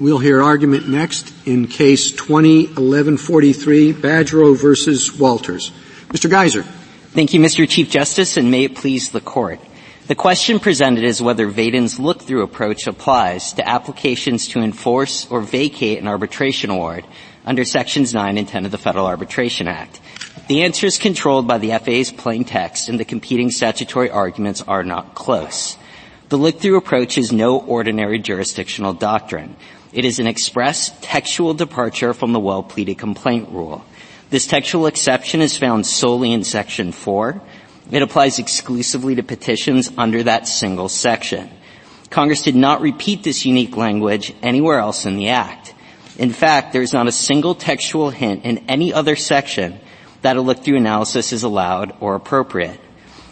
We'll 0.00 0.16
hear 0.16 0.40
argument 0.40 0.88
next 0.88 1.30
in 1.46 1.66
case 1.66 2.12
201143, 2.12 3.92
Badgerow 3.92 4.56
versus 4.56 5.12
Walters. 5.12 5.72
Mr. 6.08 6.30
Geyser. 6.30 6.62
Thank 6.62 7.34
you, 7.34 7.40
Mr. 7.40 7.68
Chief 7.68 7.90
Justice, 7.90 8.38
and 8.38 8.50
may 8.50 8.64
it 8.64 8.76
please 8.76 9.10
the 9.10 9.20
Court. 9.20 9.60
The 10.06 10.14
question 10.14 10.58
presented 10.58 11.04
is 11.04 11.20
whether 11.20 11.46
Vaden's 11.46 12.00
look-through 12.00 12.44
approach 12.44 12.86
applies 12.86 13.52
to 13.52 13.68
applications 13.68 14.48
to 14.48 14.60
enforce 14.60 15.30
or 15.30 15.42
vacate 15.42 15.98
an 15.98 16.08
arbitration 16.08 16.70
award 16.70 17.04
under 17.44 17.66
Sections 17.66 18.14
9 18.14 18.38
and 18.38 18.48
10 18.48 18.64
of 18.64 18.70
the 18.70 18.78
Federal 18.78 19.04
Arbitration 19.04 19.68
Act. 19.68 20.00
The 20.48 20.62
answer 20.62 20.86
is 20.86 20.96
controlled 20.96 21.46
by 21.46 21.58
the 21.58 21.78
FAA's 21.78 22.10
plain 22.10 22.46
text, 22.46 22.88
and 22.88 22.98
the 22.98 23.04
competing 23.04 23.50
statutory 23.50 24.10
arguments 24.10 24.62
are 24.62 24.82
not 24.82 25.14
close. 25.14 25.76
The 26.30 26.38
look-through 26.38 26.78
approach 26.78 27.18
is 27.18 27.32
no 27.32 27.60
ordinary 27.60 28.18
jurisdictional 28.18 28.94
doctrine. 28.94 29.56
It 29.92 30.04
is 30.04 30.20
an 30.20 30.28
express 30.28 30.96
textual 31.00 31.52
departure 31.52 32.14
from 32.14 32.32
the 32.32 32.38
well-pleaded 32.38 32.96
complaint 32.96 33.48
rule. 33.48 33.84
This 34.30 34.46
textual 34.46 34.86
exception 34.86 35.40
is 35.40 35.58
found 35.58 35.84
solely 35.84 36.32
in 36.32 36.44
Section 36.44 36.92
4. 36.92 37.42
It 37.90 38.00
applies 38.00 38.38
exclusively 38.38 39.16
to 39.16 39.24
petitions 39.24 39.90
under 39.98 40.22
that 40.22 40.46
single 40.46 40.88
section. 40.88 41.50
Congress 42.08 42.42
did 42.42 42.54
not 42.54 42.82
repeat 42.82 43.24
this 43.24 43.44
unique 43.44 43.76
language 43.76 44.32
anywhere 44.42 44.78
else 44.78 45.06
in 45.06 45.16
the 45.16 45.30
Act. 45.30 45.74
In 46.16 46.30
fact, 46.30 46.72
there 46.72 46.82
is 46.82 46.92
not 46.92 47.08
a 47.08 47.12
single 47.12 47.56
textual 47.56 48.10
hint 48.10 48.44
in 48.44 48.58
any 48.68 48.92
other 48.92 49.16
section 49.16 49.80
that 50.22 50.36
a 50.36 50.40
look-through 50.40 50.76
analysis 50.76 51.32
is 51.32 51.42
allowed 51.42 51.96
or 51.98 52.14
appropriate. 52.14 52.78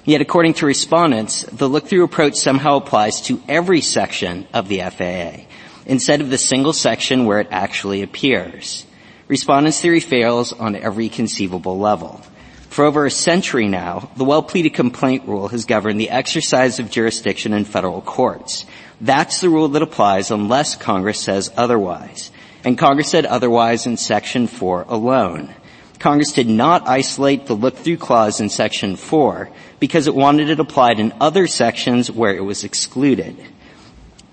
Yet 0.04 0.23
according 0.23 0.54
to 0.54 0.66
respondents, 0.66 1.43
the 1.43 1.68
look-through 1.68 2.02
approach 2.02 2.34
somehow 2.34 2.79
applies 2.79 3.20
to 3.23 3.40
every 3.46 3.80
section 3.80 4.48
of 4.52 4.66
the 4.66 4.80
FAA 4.80 5.48
instead 5.88 6.20
of 6.20 6.30
the 6.30 6.38
single 6.38 6.74
section 6.74 7.24
where 7.24 7.41
it 7.41 7.48
actually 7.51 8.02
appears. 8.02 8.87
Respondents' 9.27 9.80
theory 9.80 10.01
fails 10.01 10.52
on 10.52 10.76
every 10.76 11.09
conceivable 11.09 11.79
level. 11.79 12.21
For 12.68 12.85
over 12.85 13.07
a 13.07 13.10
century 13.10 13.66
now, 13.66 14.10
the 14.16 14.24
well-pleaded 14.24 14.74
complaint 14.74 15.27
rule 15.27 15.49
has 15.49 15.65
governed 15.65 15.99
the 15.99 16.10
exercise 16.10 16.79
of 16.79 16.90
jurisdiction 16.90 17.52
in 17.52 17.65
federal 17.65 18.02
courts. 18.02 18.66
That's 19.01 19.40
the 19.40 19.49
rule 19.49 19.68
that 19.68 19.82
applies 19.82 20.30
unless 20.30 20.77
Congress 20.77 21.18
says 21.18 21.51
otherwise. 21.57 22.30
And 22.65 22.77
Congress 22.77 23.10
said 23.10 23.24
otherwise 23.24 23.87
in 23.87 23.96
Section 23.96 24.46
4 24.46 24.84
alone. 24.88 25.55
Congress 25.99 26.32
did 26.32 26.49
not 26.49 26.87
isolate 26.87 27.46
the 27.46 27.57
look-through 27.57 27.96
clause 27.96 28.40
in 28.40 28.51
Section 28.51 28.96
4 28.96 29.51
because 29.80 30.07
it 30.07 30.15
wanted 30.15 30.51
it 30.51 30.60
applied 30.60 31.01
in 31.01 31.12
other 31.21 31.46
sections 31.46 32.10
where 32.10 32.34
it 32.34 32.45
was 32.45 32.62
excluded 32.62 33.37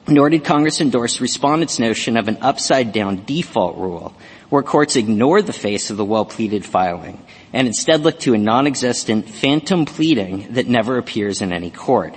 nor 0.07 0.29
did 0.29 0.43
Congress 0.43 0.81
endorse 0.81 1.19
respondents' 1.19 1.79
notion 1.79 2.17
of 2.17 2.27
an 2.27 2.37
upside-down 2.41 3.23
default 3.25 3.77
rule 3.77 4.13
where 4.49 4.61
courts 4.61 4.95
ignore 4.95 5.41
the 5.41 5.53
face 5.53 5.89
of 5.89 5.97
the 5.97 6.05
well-pleaded 6.05 6.63
filing 6.63 7.23
and 7.51 7.67
instead 7.67 8.01
look 8.01 8.19
to 8.19 8.33
a 8.33 8.37
non-existent 8.37 9.27
phantom 9.27 9.85
pleading 9.85 10.53
that 10.53 10.67
never 10.67 10.97
appears 10.97 11.41
in 11.41 11.51
any 11.51 11.71
court. 11.71 12.15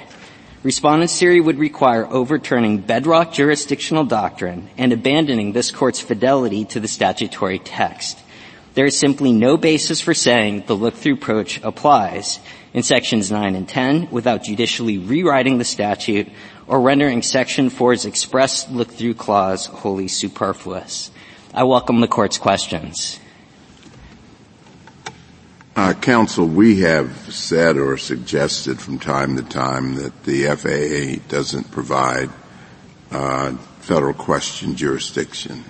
Respondents' 0.63 1.19
theory 1.19 1.41
would 1.41 1.59
require 1.59 2.07
overturning 2.07 2.79
bedrock 2.79 3.33
jurisdictional 3.33 4.05
doctrine 4.05 4.69
and 4.77 4.93
abandoning 4.93 5.53
this 5.53 5.71
court's 5.71 6.01
fidelity 6.01 6.65
to 6.67 6.81
the 6.81 6.89
statutory 6.89 7.59
text. 7.59 8.19
There 8.75 8.87
is 8.87 8.99
simply 8.99 9.33
no 9.33 9.57
basis 9.57 10.01
for 10.01 10.15
saying 10.15 10.65
the 10.67 10.77
look-through 10.77 11.15
approach 11.15 11.61
applies 11.63 12.39
in 12.75 12.83
sections 12.83 13.31
9 13.31 13.55
and 13.55 13.69
10 13.69 14.11
without 14.11 14.45
judicially 14.45 14.99
rewriting 14.99 15.59
the 15.59 15.65
statute 15.65 16.29
or 16.69 16.81
rendering 16.81 17.23
Section 17.23 17.71
4's 17.71 18.05
express 18.05 18.71
look-through 18.71 19.15
clause 19.15 19.67
wholly 19.67 20.07
superfluous. 20.07 21.11
I 21.55 21.65
welcome 21.65 22.01
the 22.01 22.07
Court's 22.07 22.37
questions. 22.39 23.19
Uh, 25.75 25.95
counsel, 25.95 26.47
we 26.47 26.81
have 26.81 27.33
said 27.33 27.79
or 27.79 27.97
suggested 27.97 28.81
from 28.81 28.99
time 28.99 29.37
to 29.37 29.43
time 29.43 29.95
that 29.95 30.25
the 30.25 30.45
FAA 30.45 31.25
doesn't 31.29 31.71
provide 31.71 32.29
uh, 33.11 33.53
federal 33.81 34.13
question 34.13 34.77
jurisdiction. 34.77 35.65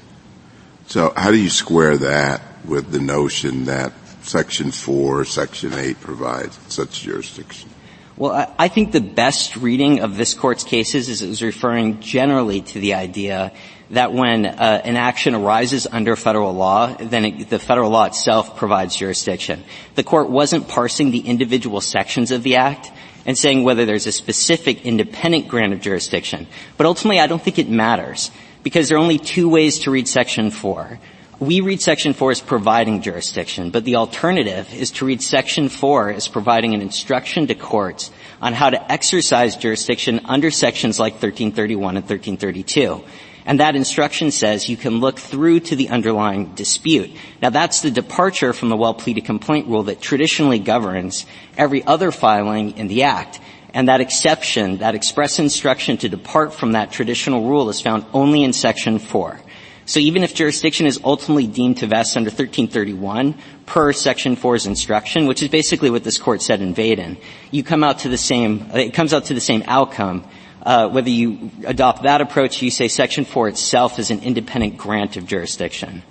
So 0.87 1.13
how 1.15 1.31
do 1.31 1.37
you 1.37 1.51
square 1.51 1.99
that 1.99 2.43
with 2.65 2.91
the 2.91 3.01
notion 3.01 3.67
that 3.67 3.93
Section 4.23 4.73
4, 4.73 5.27
Section 5.27 5.75
8 5.75 6.01
provides 6.01 6.59
such 6.69 7.03
jurisdiction? 7.03 7.71
Well, 8.19 8.53
I 8.59 8.67
think 8.67 8.91
the 8.91 9.01
best 9.01 9.55
reading 9.55 10.01
of 10.01 10.17
this 10.17 10.35
court's 10.35 10.65
cases 10.65 11.09
is 11.09 11.23
it 11.23 11.29
was 11.29 11.41
referring 11.41 12.01
generally 12.01 12.63
to 12.63 12.81
the 12.81 12.95
idea 12.95 13.53
that 13.91 14.13
when 14.13 14.45
uh, 14.45 14.83
an 14.85 14.97
action 14.97 15.37
arises 15.37 15.87
under 15.87 16.17
federal 16.17 16.53
law, 16.53 16.93
then 16.95 17.25
it, 17.25 17.49
the 17.49 17.61
federal 17.61 17.93
law 17.93 18.07
itself 18.07 18.57
provides 18.57 18.97
jurisdiction. 18.97 19.63
The 19.95 20.03
court 20.03 20.31
wasn't 20.31 20.67
parsing 20.67 21.13
the 21.13 21.21
individual 21.21 21.81
sections 21.81 22.33
of 22.33 22.43
the 22.43 22.57
act 22.57 22.91
and 23.25 23.39
saying 23.39 23.63
whether 23.63 23.87
there's 23.87 24.09
a 24.09 24.13
specific 24.13 24.85
independent 24.85 25.47
grant 25.47 25.73
of 25.73 25.81
jurisdiction. 25.81 26.49
But 26.77 26.87
ultimately, 26.87 27.21
I 27.21 27.29
don't 27.29 27.41
think 27.41 27.61
it 27.61 27.69
matters 27.69 28.33
because 28.65 28.89
there 28.89 28.99
are 28.99 29.01
only 29.01 29.19
two 29.19 29.49
ways 29.49 29.79
to 29.81 29.93
read 29.93 30.09
Section 30.09 30.51
4. 30.51 30.99
We 31.41 31.61
read 31.61 31.81
Section 31.81 32.15
4 32.15 32.33
as 32.33 32.41
providing 32.41 33.01
jurisdiction, 33.01 33.71
but 33.71 33.85
the 33.85 33.95
alternative 33.95 34.75
is 34.75 34.91
to 34.93 35.05
read 35.05 35.23
Section 35.23 35.69
4 35.69 36.11
as 36.11 36.27
providing 36.27 36.75
an 36.75 36.83
instruction 36.83 37.47
to 37.47 37.55
courts 37.55 38.11
on 38.43 38.55
how 38.55 38.71
to 38.71 38.93
exercise 38.93 39.55
jurisdiction 39.55 40.23
under 40.25 40.51
sections 40.51 40.99
like 40.99 41.13
1331 41.13 41.97
and 41.97 42.05
1332. 42.05 43.05
And 43.47 43.61
that 43.61 43.77
instruction 43.77 44.33
says 44.33 44.69
you 44.69 44.77
can 44.77 44.99
look 44.99 45.21
through 45.21 45.61
to 45.61 45.77
the 45.77 45.91
underlying 45.91 46.57
dispute. 46.57 47.13
Now 47.41 47.51
that's 47.51 47.83
the 47.83 47.93
departure 47.93 48.53
from 48.53 48.69
the 48.69 48.77
well-pleaded 48.77 49.25
complaint 49.25 49.69
rule 49.69 49.85
that 49.85 50.01
traditionally 50.01 50.59
governs 50.59 51.25
every 51.57 51.85
other 51.85 52.11
filing 52.11 52.77
in 52.77 52.89
the 52.89 53.05
Act. 53.05 53.39
And 53.73 53.87
that 53.87 54.01
exception, 54.01 54.79
that 54.79 54.97
express 54.97 55.39
instruction 55.39 55.99
to 55.99 56.09
depart 56.09 56.53
from 56.53 56.73
that 56.73 56.91
traditional 56.91 57.49
rule 57.49 57.69
is 57.69 57.81
found 57.81 58.07
only 58.13 58.43
in 58.43 58.53
Section 58.53 58.99
4. 58.99 59.41
So 59.89 60.01
even 60.01 60.23
if 60.23 60.35
jurisdiction 60.35 60.85
is 60.85 61.01
ultimately 61.03 61.47
deemed 61.47 61.79
to 61.79 61.87
vest 61.87 62.15
under 62.15 62.29
1331 62.29 63.35
per 63.65 63.95
Section 63.95 64.37
4's 64.37 64.67
instruction, 64.67 65.27
which 65.27 65.43
is 65.43 65.49
basically 65.49 65.89
what 65.89 66.05
this 66.05 66.19
court 66.19 66.43
said 66.43 66.61
in 66.61 66.75
Vaden, 66.75 67.17
you 67.51 67.65
come 67.65 67.83
out 67.83 68.01
to 68.01 68.11
the 68.11 68.19
same, 68.19 68.71
it 68.75 68.93
comes 68.93 69.15
out 69.15 69.25
to 69.25 69.35
the 69.35 69.41
same 69.41 69.63
outcome. 69.67 70.29
Uh, 70.63 70.91
whether 70.91 71.09
you 71.09 71.51
adopt 71.65 72.03
that 72.03 72.21
approach, 72.21 72.61
you 72.61 72.71
say 72.71 72.87
Section 72.87 73.25
4 73.25 73.49
itself 73.49 73.99
is 73.99 74.11
an 74.11 74.21
independent 74.21 74.77
grant 74.77 75.17
of 75.17 75.25
jurisdiction. 75.27 76.03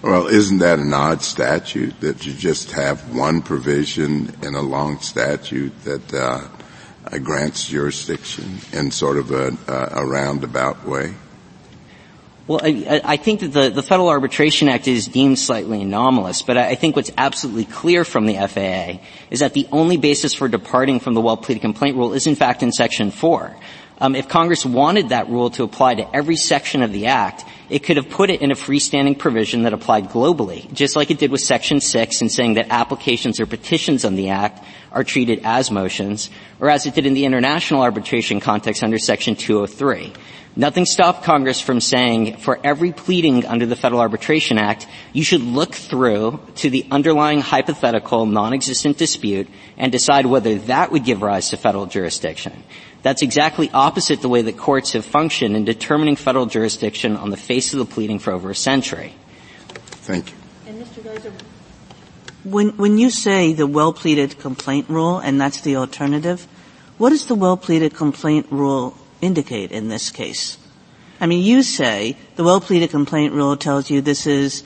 Well, 0.00 0.28
isn't 0.28 0.58
that 0.58 0.78
an 0.78 0.94
odd 0.94 1.22
statute 1.22 1.98
that 1.98 2.24
you 2.24 2.32
just 2.32 2.70
have 2.70 3.12
one 3.12 3.42
provision 3.42 4.36
in 4.40 4.54
a 4.54 4.62
long 4.62 5.00
statute 5.00 5.72
that 5.82 6.14
uh, 6.14 7.18
grants 7.18 7.66
jurisdiction 7.66 8.58
in 8.72 8.92
sort 8.92 9.16
of 9.16 9.32
a, 9.32 9.56
a 9.66 10.06
roundabout 10.06 10.86
way? 10.86 11.14
Well, 12.48 12.60
I, 12.60 13.00
I, 13.04 13.16
think 13.18 13.40
that 13.40 13.52
the, 13.52 13.70
the, 13.70 13.84
Federal 13.84 14.08
Arbitration 14.08 14.68
Act 14.68 14.88
is 14.88 15.06
deemed 15.06 15.38
slightly 15.38 15.80
anomalous, 15.82 16.42
but 16.42 16.56
I 16.56 16.74
think 16.74 16.96
what's 16.96 17.12
absolutely 17.16 17.66
clear 17.66 18.04
from 18.04 18.26
the 18.26 18.34
FAA 18.34 19.00
is 19.30 19.40
that 19.40 19.52
the 19.52 19.68
only 19.70 19.96
basis 19.96 20.34
for 20.34 20.48
departing 20.48 20.98
from 20.98 21.14
the 21.14 21.20
well-pleaded 21.20 21.60
complaint 21.60 21.96
rule 21.96 22.14
is 22.14 22.26
in 22.26 22.34
fact 22.34 22.64
in 22.64 22.72
Section 22.72 23.12
4. 23.12 23.56
Um, 24.00 24.16
if 24.16 24.28
Congress 24.28 24.66
wanted 24.66 25.10
that 25.10 25.28
rule 25.28 25.50
to 25.50 25.62
apply 25.62 25.94
to 25.94 26.16
every 26.16 26.34
section 26.34 26.82
of 26.82 26.92
the 26.92 27.06
Act, 27.06 27.44
it 27.70 27.84
could 27.84 27.96
have 27.96 28.10
put 28.10 28.30
it 28.30 28.42
in 28.42 28.50
a 28.50 28.56
freestanding 28.56 29.16
provision 29.16 29.62
that 29.62 29.72
applied 29.72 30.08
globally, 30.08 30.70
just 30.72 30.96
like 30.96 31.12
it 31.12 31.20
did 31.20 31.30
with 31.30 31.40
Section 31.40 31.80
6 31.80 32.22
in 32.22 32.28
saying 32.28 32.54
that 32.54 32.66
applications 32.70 33.38
or 33.38 33.46
petitions 33.46 34.04
on 34.04 34.16
the 34.16 34.30
Act 34.30 34.64
are 34.90 35.04
treated 35.04 35.42
as 35.44 35.70
motions, 35.70 36.28
or 36.58 36.68
as 36.68 36.86
it 36.86 36.94
did 36.94 37.06
in 37.06 37.14
the 37.14 37.24
international 37.24 37.82
arbitration 37.82 38.40
context 38.40 38.82
under 38.82 38.98
Section 38.98 39.36
203. 39.36 40.12
Nothing 40.54 40.84
stopped 40.84 41.24
Congress 41.24 41.62
from 41.62 41.80
saying 41.80 42.36
for 42.36 42.60
every 42.62 42.92
pleading 42.92 43.46
under 43.46 43.64
the 43.64 43.74
Federal 43.74 44.02
Arbitration 44.02 44.58
Act, 44.58 44.86
you 45.14 45.24
should 45.24 45.40
look 45.40 45.74
through 45.74 46.40
to 46.56 46.68
the 46.68 46.86
underlying 46.90 47.40
hypothetical 47.40 48.26
non-existent 48.26 48.98
dispute 48.98 49.48
and 49.78 49.90
decide 49.90 50.26
whether 50.26 50.56
that 50.56 50.92
would 50.92 51.04
give 51.04 51.22
rise 51.22 51.48
to 51.50 51.56
federal 51.56 51.86
jurisdiction. 51.86 52.64
That's 53.00 53.22
exactly 53.22 53.70
opposite 53.72 54.20
the 54.20 54.28
way 54.28 54.42
that 54.42 54.58
courts 54.58 54.92
have 54.92 55.06
functioned 55.06 55.56
in 55.56 55.64
determining 55.64 56.16
federal 56.16 56.44
jurisdiction 56.44 57.16
on 57.16 57.30
the 57.30 57.38
face 57.38 57.72
of 57.72 57.78
the 57.78 57.86
pleading 57.86 58.18
for 58.18 58.32
over 58.32 58.50
a 58.50 58.54
century. 58.54 59.14
Thank 60.04 60.30
you. 60.30 60.36
And 60.66 60.82
Mr. 60.82 61.02
Geyser, 61.02 61.32
when, 62.44 62.76
when 62.76 62.98
you 62.98 63.08
say 63.10 63.54
the 63.54 63.66
well-pleaded 63.66 64.38
complaint 64.38 64.90
rule 64.90 65.18
and 65.18 65.40
that's 65.40 65.62
the 65.62 65.76
alternative, 65.76 66.46
what 66.98 67.10
does 67.10 67.26
the 67.26 67.34
well-pleaded 67.34 67.94
complaint 67.94 68.48
rule 68.50 68.98
indicate 69.22 69.72
in 69.72 69.88
this 69.88 70.10
case? 70.10 70.58
I 71.18 71.26
mean, 71.26 71.42
you 71.42 71.62
say 71.62 72.16
the 72.36 72.44
well-pleaded 72.44 72.90
complaint 72.90 73.32
rule 73.32 73.56
tells 73.56 73.88
you 73.88 74.02
this 74.02 74.26
is 74.26 74.64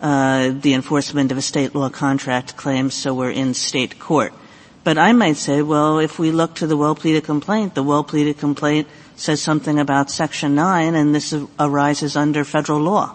uh, 0.00 0.50
the 0.50 0.74
enforcement 0.74 1.30
of 1.30 1.38
a 1.38 1.42
state 1.42 1.74
law 1.74 1.90
contract 1.90 2.56
claim, 2.56 2.90
so 2.90 3.14
we're 3.14 3.30
in 3.30 3.54
state 3.54 3.98
court. 3.98 4.32
But 4.84 4.96
I 4.96 5.12
might 5.12 5.36
say, 5.36 5.60
well, 5.60 5.98
if 5.98 6.18
we 6.18 6.30
look 6.30 6.54
to 6.56 6.66
the 6.66 6.76
well-pleaded 6.76 7.24
complaint, 7.24 7.74
the 7.74 7.82
well-pleaded 7.82 8.38
complaint 8.38 8.88
says 9.16 9.42
something 9.42 9.78
about 9.78 10.10
Section 10.10 10.54
9, 10.54 10.94
and 10.94 11.14
this 11.14 11.34
arises 11.60 12.16
under 12.16 12.44
federal 12.44 12.80
law. 12.80 13.14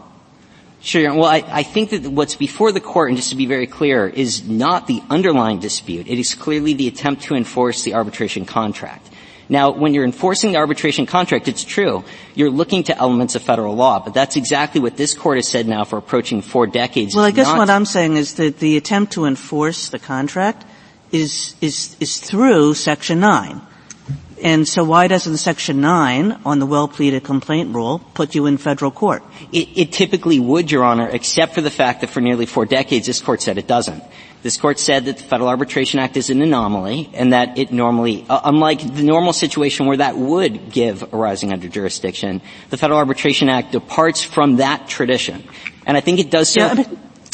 Sure. 0.82 1.16
Well, 1.16 1.26
I, 1.26 1.44
I, 1.48 1.64
think 1.64 1.92
that 1.92 2.04
what's 2.04 2.36
before 2.36 2.74
the 2.74 2.82
court, 2.82 3.10
and 3.10 3.18
just 3.18 3.30
to 3.30 3.38
be 3.38 3.46
very 3.46 3.68
clear, 3.68 4.06
is 4.06 4.48
not 4.48 4.86
the 4.86 5.02
underlying 5.10 5.60
dispute. 5.60 6.08
It 6.08 6.20
is 6.20 6.36
clearly 6.36 6.74
the 6.74 6.90
attempt 6.90 7.24
to 7.24 7.36
enforce 7.36 7.84
the 7.84 7.94
arbitration 7.94 8.46
contract. 8.46 9.10
Now, 9.54 9.70
when 9.70 9.94
you're 9.94 10.04
enforcing 10.04 10.54
the 10.54 10.58
arbitration 10.58 11.06
contract, 11.06 11.48
it's 11.48 11.64
true. 11.64 12.04
You're 12.34 12.50
looking 12.50 12.86
to 12.86 12.98
elements 12.98 13.36
of 13.36 13.44
federal 13.44 13.76
law, 13.76 14.00
but 14.00 14.16
that's 14.16 14.36
exactly 14.36 14.82
what 14.82 14.98
this 14.98 15.14
court 15.14 15.38
has 15.38 15.48
said 15.48 15.68
now 15.68 15.84
for 15.84 15.98
approaching 15.98 16.42
four 16.42 16.66
decades. 16.66 17.16
Well, 17.16 17.24
I 17.24 17.30
guess 17.30 17.54
what 17.54 17.70
I'm 17.70 17.86
saying 17.86 18.18
is 18.18 18.34
that 18.42 18.58
the 18.58 18.78
attempt 18.78 19.14
to 19.14 19.26
enforce 19.26 19.90
the 19.90 20.00
contract 20.00 20.66
is, 21.12 21.54
is, 21.62 21.96
is 22.00 22.18
through 22.18 22.74
Section 22.74 23.20
9. 23.20 23.62
And 24.42 24.68
so 24.68 24.84
why 24.84 25.08
doesn't 25.08 25.38
Section 25.38 25.82
9 25.82 26.42
on 26.46 26.58
the 26.58 26.66
well-pleaded 26.66 27.24
complaint 27.24 27.76
rule 27.76 28.00
put 28.16 28.34
you 28.34 28.48
in 28.48 28.58
federal 28.58 28.90
court? 28.90 29.24
It, 29.52 29.70
it, 29.78 29.92
typically 29.92 30.40
would, 30.40 30.72
Your 30.72 30.84
Honor, 30.84 31.08
except 31.08 31.54
for 31.54 31.62
the 31.62 31.70
fact 31.70 32.02
that 32.02 32.10
for 32.10 32.22
nearly 32.22 32.48
four 32.48 32.66
decades 32.66 33.06
this 33.06 33.22
court 33.22 33.44
said 33.44 33.60
it 33.60 33.68
doesn't. 33.68 34.04
This 34.44 34.58
court 34.58 34.78
said 34.78 35.06
that 35.06 35.18
the 35.18 35.24
Federal 35.24 35.48
Arbitration 35.48 36.02
Act 36.02 36.18
is 36.18 36.30
an 36.30 36.42
anomaly 36.42 37.10
and 37.14 37.32
that 37.32 37.58
it 37.58 37.72
normally, 37.72 38.26
uh, 38.28 38.42
unlike 38.44 38.82
the 38.82 39.04
normal 39.04 39.32
situation 39.32 39.86
where 39.86 39.96
that 39.96 40.18
would 40.18 40.70
give 40.70 41.14
arising 41.14 41.54
under 41.54 41.70
jurisdiction, 41.70 42.42
the 42.70 42.76
Federal 42.76 43.00
Arbitration 43.00 43.48
Act 43.48 43.72
departs 43.72 44.22
from 44.22 44.58
that 44.58 44.90
tradition. 44.90 45.48
And 45.86 45.96
I 45.96 46.02
think 46.02 46.20
it 46.20 46.30
does 46.30 46.50
so. 46.50 46.60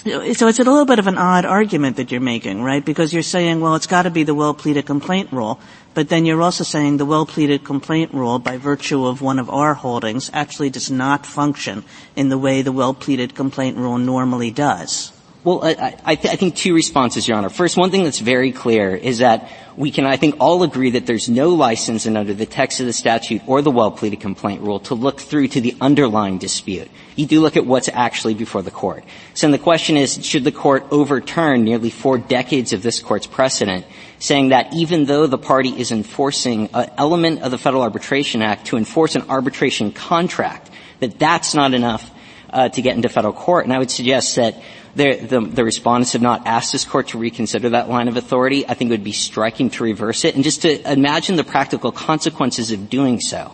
Yeah, 0.05 0.31
so 0.33 0.47
it's 0.47 0.59
a 0.59 0.63
little 0.63 0.85
bit 0.85 0.99
of 0.99 1.07
an 1.07 1.17
odd 1.17 1.45
argument 1.45 1.97
that 1.97 2.11
you're 2.11 2.21
making, 2.21 2.61
right? 2.61 2.85
Because 2.85 3.11
you're 3.11 3.23
saying, 3.23 3.59
well, 3.59 3.73
it's 3.73 3.87
got 3.87 4.03
to 4.03 4.11
be 4.11 4.21
the 4.21 4.35
well-pleaded 4.35 4.85
complaint 4.85 5.31
rule, 5.33 5.59
but 5.95 6.09
then 6.09 6.25
you're 6.25 6.41
also 6.41 6.63
saying 6.63 6.97
the 6.97 7.05
well-pleaded 7.05 7.65
complaint 7.65 8.13
rule, 8.13 8.37
by 8.37 8.57
virtue 8.57 9.05
of 9.05 9.21
one 9.21 9.39
of 9.39 9.49
our 9.49 9.73
holdings, 9.73 10.29
actually 10.31 10.69
does 10.69 10.89
not 10.89 11.25
function 11.25 11.83
in 12.15 12.29
the 12.29 12.37
way 12.37 12.61
the 12.61 12.71
well-pleaded 12.71 13.33
complaint 13.33 13.77
rule 13.77 13.97
normally 13.97 14.51
does. 14.51 15.11
Well, 15.41 15.63
I, 15.63 15.95
I, 16.03 16.15
th- 16.15 16.33
I, 16.33 16.35
think 16.35 16.57
two 16.57 16.73
responses, 16.73 17.25
Your 17.25 17.37
Honor. 17.37 17.47
First, 17.47 17.77
one 17.77 17.91
thing 17.91 18.03
that's 18.03 18.19
very 18.19 18.51
clear 18.51 18.93
is 18.93 19.19
that 19.19 19.49
we 19.77 19.89
can, 19.89 20.05
I 20.05 20.17
think, 20.17 20.35
all 20.41 20.63
agree 20.63 20.91
that 20.91 21.05
there's 21.05 21.29
no 21.29 21.49
license 21.49 22.05
in 22.05 22.17
under 22.17 22.33
the 22.33 22.45
text 22.45 22.81
of 22.81 22.87
the 22.87 22.91
statute 22.91 23.43
or 23.47 23.61
the 23.61 23.71
well-pleaded 23.71 24.19
complaint 24.19 24.61
rule 24.63 24.81
to 24.81 24.95
look 24.95 25.21
through 25.21 25.47
to 25.49 25.61
the 25.61 25.77
underlying 25.79 26.39
dispute. 26.39 26.91
You 27.15 27.25
do 27.25 27.39
look 27.39 27.55
at 27.55 27.65
what's 27.65 27.87
actually 27.87 28.33
before 28.33 28.61
the 28.61 28.71
court. 28.71 29.05
So 29.33 29.49
the 29.49 29.57
question 29.57 29.95
is, 29.95 30.25
should 30.25 30.43
the 30.43 30.51
court 30.51 30.85
overturn 30.91 31.63
nearly 31.63 31.89
four 31.89 32.17
decades 32.17 32.73
of 32.73 32.83
this 32.83 32.99
court's 32.99 33.25
precedent, 33.25 33.85
saying 34.19 34.49
that 34.49 34.73
even 34.73 35.05
though 35.05 35.25
the 35.25 35.37
party 35.37 35.69
is 35.69 35.93
enforcing 35.93 36.67
an 36.73 36.91
element 36.97 37.43
of 37.43 37.51
the 37.51 37.57
Federal 37.57 37.83
Arbitration 37.83 38.41
Act 38.41 38.65
to 38.67 38.77
enforce 38.77 39.15
an 39.15 39.29
arbitration 39.29 39.93
contract, 39.93 40.69
that 40.99 41.17
that's 41.17 41.53
not 41.53 41.73
enough 41.73 42.11
uh, 42.51 42.69
to 42.69 42.81
get 42.81 42.95
into 42.95 43.09
federal 43.09 43.33
court? 43.33 43.65
And 43.65 43.73
I 43.73 43.79
would 43.79 43.91
suggest 43.91 44.35
that 44.35 44.61
the, 44.95 45.49
the, 45.53 45.63
respondents 45.63 46.13
have 46.13 46.21
not 46.21 46.47
asked 46.47 46.71
this 46.71 46.85
court 46.85 47.09
to 47.09 47.17
reconsider 47.17 47.69
that 47.69 47.89
line 47.89 48.07
of 48.07 48.17
authority. 48.17 48.67
I 48.67 48.73
think 48.73 48.89
it 48.89 48.93
would 48.93 49.03
be 49.03 49.11
striking 49.11 49.69
to 49.71 49.83
reverse 49.83 50.25
it. 50.25 50.35
And 50.35 50.43
just 50.43 50.63
to 50.63 50.91
imagine 50.91 51.35
the 51.35 51.43
practical 51.43 51.91
consequences 51.91 52.71
of 52.71 52.89
doing 52.89 53.19
so. 53.19 53.53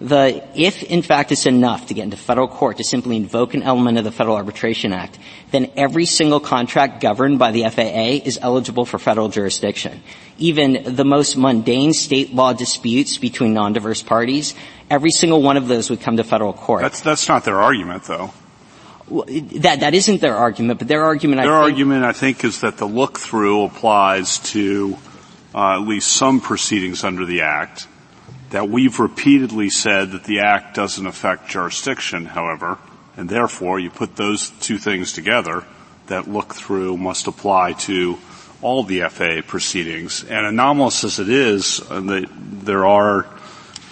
The, 0.00 0.42
if 0.56 0.82
in 0.82 1.02
fact 1.02 1.30
it's 1.30 1.46
enough 1.46 1.86
to 1.86 1.94
get 1.94 2.02
into 2.02 2.16
federal 2.16 2.48
court 2.48 2.78
to 2.78 2.84
simply 2.84 3.16
invoke 3.16 3.54
an 3.54 3.62
element 3.62 3.98
of 3.98 4.04
the 4.04 4.10
Federal 4.10 4.34
Arbitration 4.34 4.92
Act, 4.92 5.16
then 5.52 5.70
every 5.76 6.06
single 6.06 6.40
contract 6.40 7.00
governed 7.00 7.38
by 7.38 7.52
the 7.52 7.62
FAA 7.70 8.26
is 8.26 8.36
eligible 8.42 8.84
for 8.84 8.98
federal 8.98 9.28
jurisdiction. 9.28 10.02
Even 10.38 10.96
the 10.96 11.04
most 11.04 11.36
mundane 11.36 11.92
state 11.92 12.34
law 12.34 12.52
disputes 12.52 13.16
between 13.16 13.54
non-diverse 13.54 14.02
parties, 14.02 14.56
every 14.90 15.12
single 15.12 15.40
one 15.40 15.56
of 15.56 15.68
those 15.68 15.88
would 15.88 16.00
come 16.00 16.16
to 16.16 16.24
federal 16.24 16.52
court. 16.52 16.82
That's, 16.82 17.00
that's 17.00 17.28
not 17.28 17.44
their 17.44 17.60
argument 17.60 18.02
though 18.02 18.32
that 19.12 19.80
that 19.80 19.94
isn't 19.94 20.20
their 20.20 20.36
argument, 20.36 20.78
but 20.78 20.88
their 20.88 21.04
argument. 21.04 21.42
Their 21.42 21.52
I 21.52 21.62
argument, 21.62 22.04
I 22.04 22.12
think, 22.12 22.44
is 22.44 22.62
that 22.62 22.78
the 22.78 22.86
look 22.86 23.18
through 23.18 23.64
applies 23.64 24.38
to 24.50 24.96
uh, 25.54 25.74
at 25.74 25.86
least 25.86 26.08
some 26.08 26.40
proceedings 26.40 27.04
under 27.04 27.26
the 27.26 27.42
Act. 27.42 27.88
That 28.50 28.68
we've 28.68 28.98
repeatedly 28.98 29.70
said 29.70 30.12
that 30.12 30.24
the 30.24 30.40
Act 30.40 30.74
doesn't 30.74 31.06
affect 31.06 31.48
jurisdiction, 31.48 32.26
however, 32.26 32.78
and 33.16 33.28
therefore 33.28 33.80
you 33.80 33.90
put 33.90 34.16
those 34.16 34.50
two 34.60 34.78
things 34.78 35.12
together. 35.12 35.64
That 36.08 36.28
look 36.28 36.54
through 36.54 36.96
must 36.96 37.26
apply 37.26 37.74
to 37.84 38.18
all 38.60 38.82
the 38.82 39.00
FAA 39.02 39.42
proceedings. 39.46 40.24
And 40.24 40.46
anomalous 40.46 41.04
as 41.04 41.18
it 41.18 41.28
is, 41.28 41.80
uh, 41.90 42.00
the, 42.00 42.28
there 42.30 42.86
are 42.86 43.26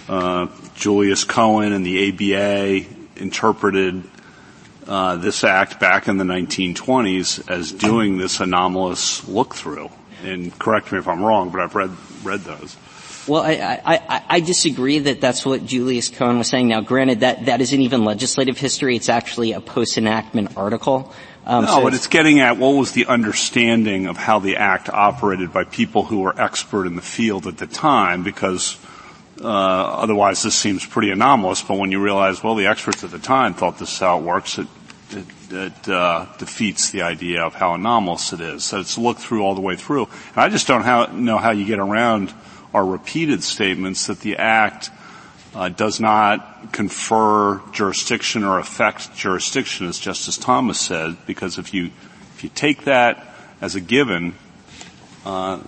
uh, 0.07 0.47
Julius 0.75 1.23
Cohen 1.23 1.73
and 1.73 1.85
the 1.85 2.09
ABA 2.09 2.85
interpreted 3.21 4.03
uh, 4.91 5.15
this 5.15 5.45
act 5.45 5.79
back 5.79 6.09
in 6.09 6.17
the 6.17 6.25
1920s 6.25 7.49
as 7.49 7.71
doing 7.71 8.17
this 8.17 8.41
anomalous 8.41 9.25
look 9.25 9.55
through. 9.55 9.89
And 10.25 10.57
correct 10.59 10.91
me 10.91 10.97
if 10.97 11.07
I'm 11.07 11.23
wrong, 11.23 11.49
but 11.49 11.61
I've 11.61 11.75
read 11.75 11.91
read 12.23 12.41
those. 12.41 12.75
Well, 13.25 13.41
I, 13.41 13.79
I, 13.85 14.23
I, 14.27 14.39
disagree 14.41 14.99
that 14.99 15.21
that's 15.21 15.45
what 15.45 15.65
Julius 15.65 16.09
Cohen 16.09 16.39
was 16.39 16.49
saying. 16.49 16.67
Now, 16.67 16.81
granted, 16.81 17.21
that, 17.21 17.45
that 17.45 17.61
isn't 17.61 17.79
even 17.79 18.03
legislative 18.03 18.57
history. 18.57 18.95
It's 18.95 19.09
actually 19.09 19.53
a 19.53 19.61
post-enactment 19.61 20.57
article. 20.57 21.13
Um, 21.45 21.65
no, 21.65 21.71
so 21.71 21.81
but 21.83 21.93
it's, 21.93 21.97
it's 21.97 22.07
getting 22.07 22.39
at 22.39 22.57
what 22.57 22.71
was 22.71 22.91
the 22.91 23.05
understanding 23.05 24.07
of 24.07 24.17
how 24.17 24.39
the 24.39 24.57
act 24.57 24.89
operated 24.89 25.53
by 25.53 25.63
people 25.65 26.03
who 26.03 26.21
were 26.21 26.39
expert 26.39 26.85
in 26.87 26.95
the 26.95 27.01
field 27.01 27.47
at 27.47 27.57
the 27.57 27.67
time, 27.67 28.23
because 28.23 28.77
uh, 29.39 29.47
otherwise 29.47 30.41
this 30.43 30.55
seems 30.55 30.85
pretty 30.85 31.11
anomalous. 31.11 31.61
But 31.61 31.77
when 31.77 31.91
you 31.91 32.03
realize, 32.03 32.43
well, 32.43 32.55
the 32.55 32.65
experts 32.67 33.03
at 33.03 33.11
the 33.11 33.19
time 33.19 33.53
thought 33.53 33.77
this 33.77 33.93
is 33.93 33.99
how 33.99 34.19
it 34.19 34.23
works, 34.23 34.57
it 34.57 34.67
it 35.13 35.89
uh, 35.89 36.27
defeats 36.37 36.91
the 36.91 37.01
idea 37.01 37.43
of 37.43 37.53
how 37.53 37.73
anomalous 37.73 38.33
it 38.33 38.41
is. 38.41 38.63
So 38.63 38.79
it's 38.79 38.97
looked 38.97 39.19
through 39.19 39.43
all 39.43 39.55
the 39.55 39.61
way 39.61 39.75
through. 39.75 40.07
And 40.29 40.37
I 40.37 40.49
just 40.49 40.67
don't 40.67 40.83
how, 40.83 41.05
know 41.07 41.37
how 41.37 41.51
you 41.51 41.65
get 41.65 41.79
around 41.79 42.33
our 42.73 42.85
repeated 42.85 43.43
statements 43.43 44.07
that 44.07 44.21
the 44.21 44.37
Act 44.37 44.89
uh, 45.53 45.69
does 45.69 45.99
not 45.99 46.71
confer 46.71 47.61
jurisdiction 47.71 48.43
or 48.43 48.59
affect 48.59 49.15
jurisdiction, 49.15 49.87
as 49.87 49.99
Justice 49.99 50.37
Thomas 50.37 50.79
said, 50.79 51.17
because 51.25 51.57
if 51.57 51.73
you 51.73 51.91
if 52.35 52.43
you 52.43 52.49
take 52.49 52.85
that 52.85 53.35
as 53.59 53.75
a 53.75 53.81
given, 53.81 54.33
uh, 55.25 55.59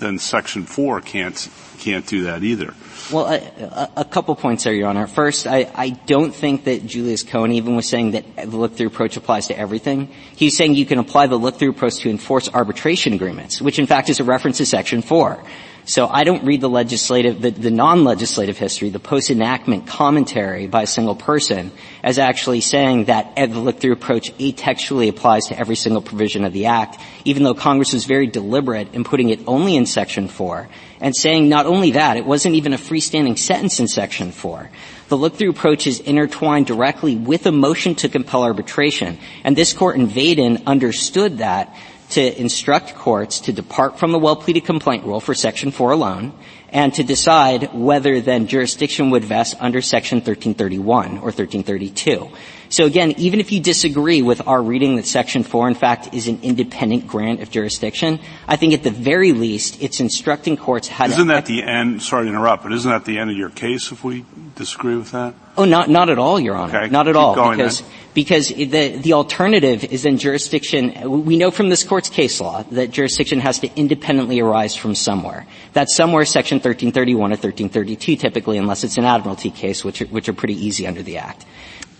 then 0.00 0.18
Section 0.18 0.64
Four 0.64 1.00
can't 1.00 1.48
can't 1.78 2.06
do 2.06 2.24
that 2.24 2.42
either. 2.42 2.74
Well, 3.10 3.26
a, 3.26 3.90
a, 3.96 4.04
couple 4.04 4.36
points 4.36 4.64
there, 4.64 4.74
Your 4.74 4.88
Honor. 4.88 5.06
First, 5.06 5.46
I, 5.46 5.70
I 5.74 5.90
don't 5.90 6.34
think 6.34 6.64
that 6.64 6.86
Julius 6.86 7.22
Cohen 7.22 7.52
even 7.52 7.74
was 7.74 7.88
saying 7.88 8.12
that 8.12 8.36
the 8.36 8.56
look-through 8.56 8.88
approach 8.88 9.16
applies 9.16 9.48
to 9.48 9.58
everything. 9.58 10.10
He's 10.36 10.56
saying 10.56 10.74
you 10.74 10.86
can 10.86 10.98
apply 10.98 11.26
the 11.26 11.36
look-through 11.36 11.70
approach 11.70 11.96
to 12.00 12.10
enforce 12.10 12.48
arbitration 12.52 13.14
agreements, 13.14 13.60
which 13.62 13.78
in 13.78 13.86
fact 13.86 14.10
is 14.10 14.20
a 14.20 14.24
reference 14.24 14.58
to 14.58 14.66
Section 14.66 15.02
4. 15.02 15.42
So 15.90 16.06
I 16.06 16.22
don't 16.22 16.44
read 16.44 16.60
the 16.60 16.68
legislative, 16.68 17.42
the, 17.42 17.50
the 17.50 17.72
non-legislative 17.72 18.56
history, 18.56 18.90
the 18.90 19.00
post-enactment 19.00 19.88
commentary 19.88 20.68
by 20.68 20.82
a 20.82 20.86
single 20.86 21.16
person 21.16 21.72
as 22.04 22.16
actually 22.16 22.60
saying 22.60 23.06
that 23.06 23.34
the 23.34 23.48
look-through 23.48 23.94
approach 23.94 24.32
atextually 24.38 25.08
applies 25.08 25.46
to 25.46 25.58
every 25.58 25.74
single 25.74 26.00
provision 26.00 26.44
of 26.44 26.52
the 26.52 26.66
Act, 26.66 27.00
even 27.24 27.42
though 27.42 27.54
Congress 27.54 27.92
was 27.92 28.04
very 28.04 28.28
deliberate 28.28 28.94
in 28.94 29.02
putting 29.02 29.30
it 29.30 29.40
only 29.48 29.74
in 29.74 29.84
Section 29.84 30.28
4 30.28 30.68
and 31.00 31.16
saying 31.16 31.48
not 31.48 31.66
only 31.66 31.90
that, 31.90 32.16
it 32.16 32.24
wasn't 32.24 32.54
even 32.54 32.72
a 32.72 32.78
freestanding 32.78 33.36
sentence 33.36 33.80
in 33.80 33.88
Section 33.88 34.30
4. 34.30 34.70
The 35.08 35.16
look-through 35.16 35.50
approach 35.50 35.88
is 35.88 35.98
intertwined 35.98 36.66
directly 36.66 37.16
with 37.16 37.46
a 37.46 37.52
motion 37.52 37.96
to 37.96 38.08
compel 38.08 38.44
arbitration, 38.44 39.18
and 39.42 39.56
this 39.56 39.72
court 39.72 39.96
in 39.96 40.06
Vaden 40.06 40.66
understood 40.66 41.38
that 41.38 41.74
to 42.10 42.40
instruct 42.40 42.94
courts 42.94 43.40
to 43.40 43.52
depart 43.52 43.98
from 43.98 44.12
the 44.12 44.18
well-pleaded 44.18 44.64
complaint 44.64 45.04
rule 45.04 45.20
for 45.20 45.34
Section 45.34 45.70
4 45.70 45.92
alone 45.92 46.32
and 46.70 46.94
to 46.94 47.02
decide 47.02 47.74
whether 47.74 48.20
then 48.20 48.46
jurisdiction 48.46 49.10
would 49.10 49.24
vest 49.24 49.56
under 49.60 49.80
Section 49.80 50.18
1331 50.18 51.18
or 51.18 51.30
1332. 51.30 52.30
So 52.70 52.86
again, 52.86 53.14
even 53.18 53.40
if 53.40 53.50
you 53.50 53.58
disagree 53.58 54.22
with 54.22 54.46
our 54.46 54.62
reading 54.62 54.94
that 54.94 55.04
Section 55.04 55.42
4 55.42 55.66
in 55.66 55.74
fact 55.74 56.14
is 56.14 56.28
an 56.28 56.38
independent 56.44 57.08
grant 57.08 57.40
of 57.40 57.50
jurisdiction, 57.50 58.20
I 58.46 58.54
think 58.54 58.74
at 58.74 58.84
the 58.84 58.92
very 58.92 59.32
least 59.32 59.82
it's 59.82 59.98
instructing 59.98 60.56
courts 60.56 60.86
how 60.86 61.06
isn't 61.06 61.16
to... 61.16 61.22
Isn't 61.22 61.28
that 61.28 61.46
the 61.46 61.64
end, 61.64 62.00
sorry 62.00 62.26
to 62.26 62.28
interrupt, 62.28 62.62
but 62.62 62.72
isn't 62.72 62.88
that 62.88 63.04
the 63.04 63.18
end 63.18 63.28
of 63.28 63.36
your 63.36 63.50
case 63.50 63.90
if 63.90 64.04
we 64.04 64.24
disagree 64.54 64.94
with 64.94 65.10
that? 65.10 65.34
Oh, 65.56 65.64
not, 65.64 65.90
not 65.90 66.10
at 66.10 66.18
all, 66.20 66.38
Your 66.38 66.54
Honor. 66.54 66.78
Okay. 66.78 66.88
Not 66.90 67.08
at 67.08 67.16
all. 67.16 67.34
Going 67.34 67.58
because, 67.58 67.80
then. 67.80 67.90
because 68.14 68.48
the, 68.50 68.98
the 69.02 69.14
alternative 69.14 69.82
is 69.82 70.04
in 70.04 70.18
jurisdiction, 70.18 71.24
we 71.24 71.36
know 71.36 71.50
from 71.50 71.70
this 71.70 71.82
court's 71.82 72.08
case 72.08 72.40
law 72.40 72.62
that 72.70 72.92
jurisdiction 72.92 73.40
has 73.40 73.58
to 73.58 73.70
independently 73.74 74.38
arise 74.38 74.76
from 74.76 74.94
somewhere. 74.94 75.44
That's 75.72 75.96
somewhere 75.96 76.24
Section 76.24 76.58
1331 76.58 77.18
or 77.18 77.34
1332 77.34 78.14
typically, 78.14 78.58
unless 78.58 78.84
it's 78.84 78.96
an 78.96 79.04
admiralty 79.04 79.50
case, 79.50 79.84
which 79.84 80.02
are, 80.02 80.06
which 80.06 80.28
are 80.28 80.34
pretty 80.34 80.54
easy 80.54 80.86
under 80.86 81.02
the 81.02 81.18
Act. 81.18 81.44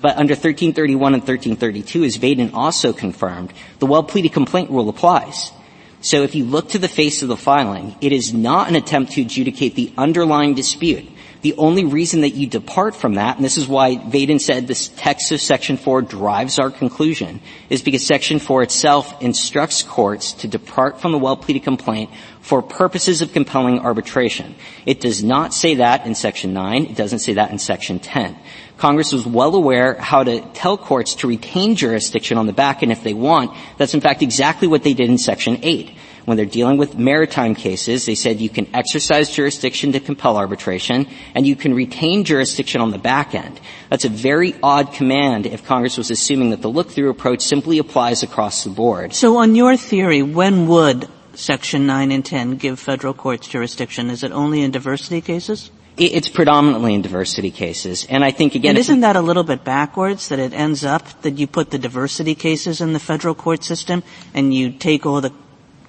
But 0.00 0.16
under 0.16 0.32
1331 0.32 1.14
and 1.14 1.22
1332, 1.22 2.04
as 2.04 2.16
Vaden 2.16 2.54
also 2.54 2.92
confirmed, 2.92 3.52
the 3.78 3.86
well-pleaded 3.86 4.32
complaint 4.32 4.70
rule 4.70 4.88
applies. 4.88 5.52
So 6.00 6.22
if 6.22 6.34
you 6.34 6.44
look 6.44 6.70
to 6.70 6.78
the 6.78 6.88
face 6.88 7.22
of 7.22 7.28
the 7.28 7.36
filing, 7.36 7.94
it 8.00 8.12
is 8.12 8.32
not 8.32 8.68
an 8.68 8.76
attempt 8.76 9.12
to 9.12 9.22
adjudicate 9.22 9.74
the 9.74 9.92
underlying 9.98 10.54
dispute. 10.54 11.06
The 11.42 11.54
only 11.54 11.84
reason 11.84 12.20
that 12.20 12.34
you 12.34 12.46
depart 12.46 12.94
from 12.94 13.14
that, 13.14 13.36
and 13.36 13.44
this 13.44 13.56
is 13.56 13.66
why 13.66 13.96
Vaden 13.96 14.40
said 14.40 14.66
this 14.66 14.88
text 14.88 15.32
of 15.32 15.40
Section 15.40 15.78
4 15.78 16.02
drives 16.02 16.58
our 16.58 16.70
conclusion, 16.70 17.40
is 17.70 17.80
because 17.80 18.06
Section 18.06 18.38
4 18.38 18.62
itself 18.62 19.22
instructs 19.22 19.82
courts 19.82 20.32
to 20.34 20.48
depart 20.48 21.00
from 21.00 21.12
the 21.12 21.18
well-pleaded 21.18 21.62
complaint 21.62 22.10
for 22.42 22.60
purposes 22.60 23.22
of 23.22 23.32
compelling 23.32 23.78
arbitration. 23.78 24.54
It 24.84 25.00
does 25.00 25.22
not 25.22 25.54
say 25.54 25.76
that 25.76 26.04
in 26.04 26.14
Section 26.14 26.52
9. 26.52 26.86
It 26.86 26.96
doesn't 26.96 27.20
say 27.20 27.34
that 27.34 27.50
in 27.50 27.58
Section 27.58 28.00
10. 28.00 28.36
Congress 28.76 29.12
was 29.12 29.26
well 29.26 29.54
aware 29.54 29.94
how 29.94 30.24
to 30.24 30.40
tell 30.52 30.76
courts 30.78 31.14
to 31.16 31.26
retain 31.26 31.74
jurisdiction 31.74 32.38
on 32.38 32.46
the 32.46 32.52
back 32.52 32.82
end 32.82 32.92
if 32.92 33.02
they 33.02 33.14
want. 33.14 33.54
That's 33.78 33.94
in 33.94 34.00
fact 34.00 34.22
exactly 34.22 34.68
what 34.68 34.82
they 34.82 34.94
did 34.94 35.10
in 35.10 35.18
Section 35.18 35.58
8. 35.62 35.90
When 36.30 36.36
they're 36.36 36.46
dealing 36.46 36.76
with 36.76 36.96
maritime 36.96 37.56
cases, 37.56 38.06
they 38.06 38.14
said 38.14 38.40
you 38.40 38.48
can 38.48 38.72
exercise 38.72 39.30
jurisdiction 39.30 39.90
to 39.90 39.98
compel 39.98 40.36
arbitration, 40.36 41.08
and 41.34 41.44
you 41.44 41.56
can 41.56 41.74
retain 41.74 42.22
jurisdiction 42.22 42.80
on 42.80 42.92
the 42.92 42.98
back 42.98 43.34
end. 43.34 43.58
That's 43.88 44.04
a 44.04 44.08
very 44.08 44.54
odd 44.62 44.92
command 44.92 45.46
if 45.46 45.66
Congress 45.66 45.98
was 45.98 46.08
assuming 46.08 46.50
that 46.50 46.62
the 46.62 46.70
look-through 46.70 47.10
approach 47.10 47.40
simply 47.40 47.78
applies 47.78 48.22
across 48.22 48.62
the 48.62 48.70
board. 48.70 49.12
So 49.12 49.38
on 49.38 49.56
your 49.56 49.76
theory, 49.76 50.22
when 50.22 50.68
would 50.68 51.08
Section 51.34 51.84
9 51.88 52.12
and 52.12 52.24
10 52.24 52.58
give 52.58 52.78
federal 52.78 53.12
courts 53.12 53.48
jurisdiction? 53.48 54.08
Is 54.08 54.22
it 54.22 54.30
only 54.30 54.62
in 54.62 54.70
diversity 54.70 55.20
cases? 55.20 55.72
It's 55.96 56.28
predominantly 56.28 56.94
in 56.94 57.02
diversity 57.02 57.50
cases. 57.50 58.06
And 58.08 58.22
I 58.22 58.30
think, 58.30 58.54
again... 58.54 58.70
And 58.70 58.78
isn't 58.78 59.00
that 59.00 59.16
a 59.16 59.20
little 59.20 59.42
bit 59.42 59.64
backwards, 59.64 60.28
that 60.28 60.38
it 60.38 60.52
ends 60.52 60.84
up 60.84 61.22
that 61.22 61.38
you 61.38 61.48
put 61.48 61.72
the 61.72 61.78
diversity 61.78 62.36
cases 62.36 62.80
in 62.80 62.92
the 62.92 63.00
federal 63.00 63.34
court 63.34 63.64
system, 63.64 64.04
and 64.32 64.54
you 64.54 64.70
take 64.70 65.04
all 65.04 65.20
the 65.20 65.32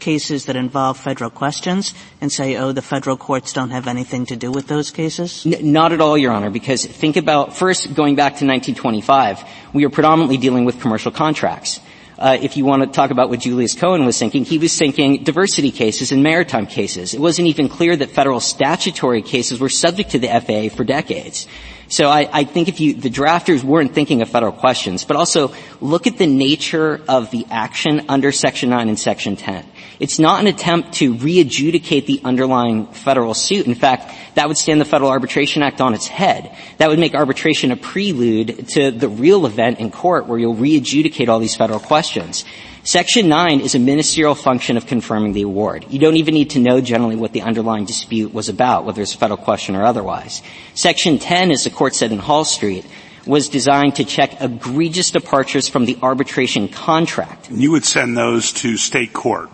cases 0.01 0.45
that 0.45 0.57
involve 0.57 0.97
federal 0.97 1.29
questions 1.29 1.93
and 2.19 2.29
say, 2.31 2.57
oh, 2.57 2.73
the 2.73 2.81
federal 2.81 3.15
courts 3.15 3.53
don't 3.53 3.69
have 3.69 3.87
anything 3.87 4.25
to 4.25 4.35
do 4.35 4.51
with 4.51 4.67
those 4.67 4.91
cases? 4.91 5.45
N- 5.45 5.71
not 5.71 5.93
at 5.93 6.01
all, 6.01 6.17
Your 6.17 6.33
Honor, 6.33 6.49
because 6.49 6.85
think 6.85 7.15
about, 7.15 7.55
first, 7.55 7.93
going 7.93 8.15
back 8.15 8.41
to 8.41 8.45
1925, 8.45 9.45
we 9.71 9.85
were 9.85 9.89
predominantly 9.89 10.37
dealing 10.37 10.65
with 10.65 10.81
commercial 10.81 11.11
contracts. 11.11 11.79
Uh, 12.19 12.37
if 12.39 12.57
you 12.57 12.65
want 12.65 12.83
to 12.83 12.87
talk 12.87 13.09
about 13.09 13.29
what 13.29 13.39
Julius 13.39 13.73
Cohen 13.73 14.05
was 14.05 14.19
thinking, 14.19 14.45
he 14.45 14.59
was 14.59 14.77
thinking 14.77 15.23
diversity 15.23 15.71
cases 15.71 16.11
and 16.11 16.21
maritime 16.21 16.67
cases. 16.67 17.15
It 17.15 17.19
wasn't 17.19 17.47
even 17.47 17.67
clear 17.67 17.95
that 17.95 18.11
federal 18.11 18.39
statutory 18.39 19.23
cases 19.23 19.59
were 19.59 19.69
subject 19.69 20.11
to 20.11 20.19
the 20.19 20.27
FAA 20.27 20.75
for 20.75 20.83
decades. 20.83 21.47
So 21.91 22.07
I, 22.07 22.29
I, 22.31 22.43
think 22.45 22.69
if 22.69 22.79
you, 22.79 22.93
the 22.93 23.09
drafters 23.09 23.65
weren't 23.65 23.93
thinking 23.93 24.21
of 24.21 24.29
federal 24.29 24.53
questions, 24.53 25.03
but 25.03 25.17
also 25.17 25.53
look 25.81 26.07
at 26.07 26.17
the 26.17 26.25
nature 26.25 27.01
of 27.09 27.31
the 27.31 27.45
action 27.51 28.05
under 28.07 28.31
Section 28.31 28.69
9 28.69 28.87
and 28.87 28.97
Section 28.97 29.35
10. 29.35 29.65
It's 29.99 30.17
not 30.17 30.39
an 30.39 30.47
attempt 30.47 30.93
to 30.93 31.15
re-adjudicate 31.15 32.07
the 32.07 32.21
underlying 32.23 32.87
federal 32.87 33.33
suit. 33.33 33.67
In 33.67 33.75
fact, 33.75 34.15
that 34.35 34.47
would 34.47 34.57
stand 34.57 34.79
the 34.79 34.85
Federal 34.85 35.11
Arbitration 35.11 35.63
Act 35.63 35.81
on 35.81 35.93
its 35.93 36.07
head. 36.07 36.55
That 36.77 36.87
would 36.87 36.97
make 36.97 37.13
arbitration 37.13 37.71
a 37.71 37.75
prelude 37.75 38.69
to 38.69 38.91
the 38.91 39.09
real 39.09 39.45
event 39.45 39.79
in 39.79 39.91
court 39.91 40.27
where 40.27 40.39
you'll 40.39 40.53
re-adjudicate 40.53 41.27
all 41.27 41.39
these 41.39 41.57
federal 41.57 41.81
questions. 41.81 42.45
Section 42.83 43.29
9 43.29 43.61
is 43.61 43.75
a 43.75 43.79
ministerial 43.79 44.33
function 44.33 44.75
of 44.75 44.87
confirming 44.87 45.33
the 45.33 45.43
award. 45.43 45.85
You 45.89 45.99
don't 45.99 46.15
even 46.15 46.33
need 46.33 46.51
to 46.51 46.59
know 46.59 46.81
generally 46.81 47.15
what 47.15 47.31
the 47.31 47.43
underlying 47.43 47.85
dispute 47.85 48.33
was 48.33 48.49
about, 48.49 48.85
whether 48.85 49.03
it's 49.03 49.13
a 49.13 49.17
federal 49.19 49.37
question 49.37 49.75
or 49.75 49.83
otherwise. 49.83 50.41
Section 50.73 51.19
10, 51.19 51.51
as 51.51 51.63
the 51.63 51.69
court 51.69 51.93
said 51.93 52.11
in 52.11 52.17
Hall 52.17 52.43
Street, 52.43 52.83
was 53.27 53.49
designed 53.49 53.97
to 53.97 54.03
check 54.03 54.41
egregious 54.41 55.11
departures 55.11 55.67
from 55.67 55.85
the 55.85 55.95
arbitration 56.01 56.67
contract. 56.67 57.51
You 57.51 57.69
would 57.69 57.85
send 57.85 58.17
those 58.17 58.51
to 58.53 58.77
state 58.77 59.13
court. 59.13 59.51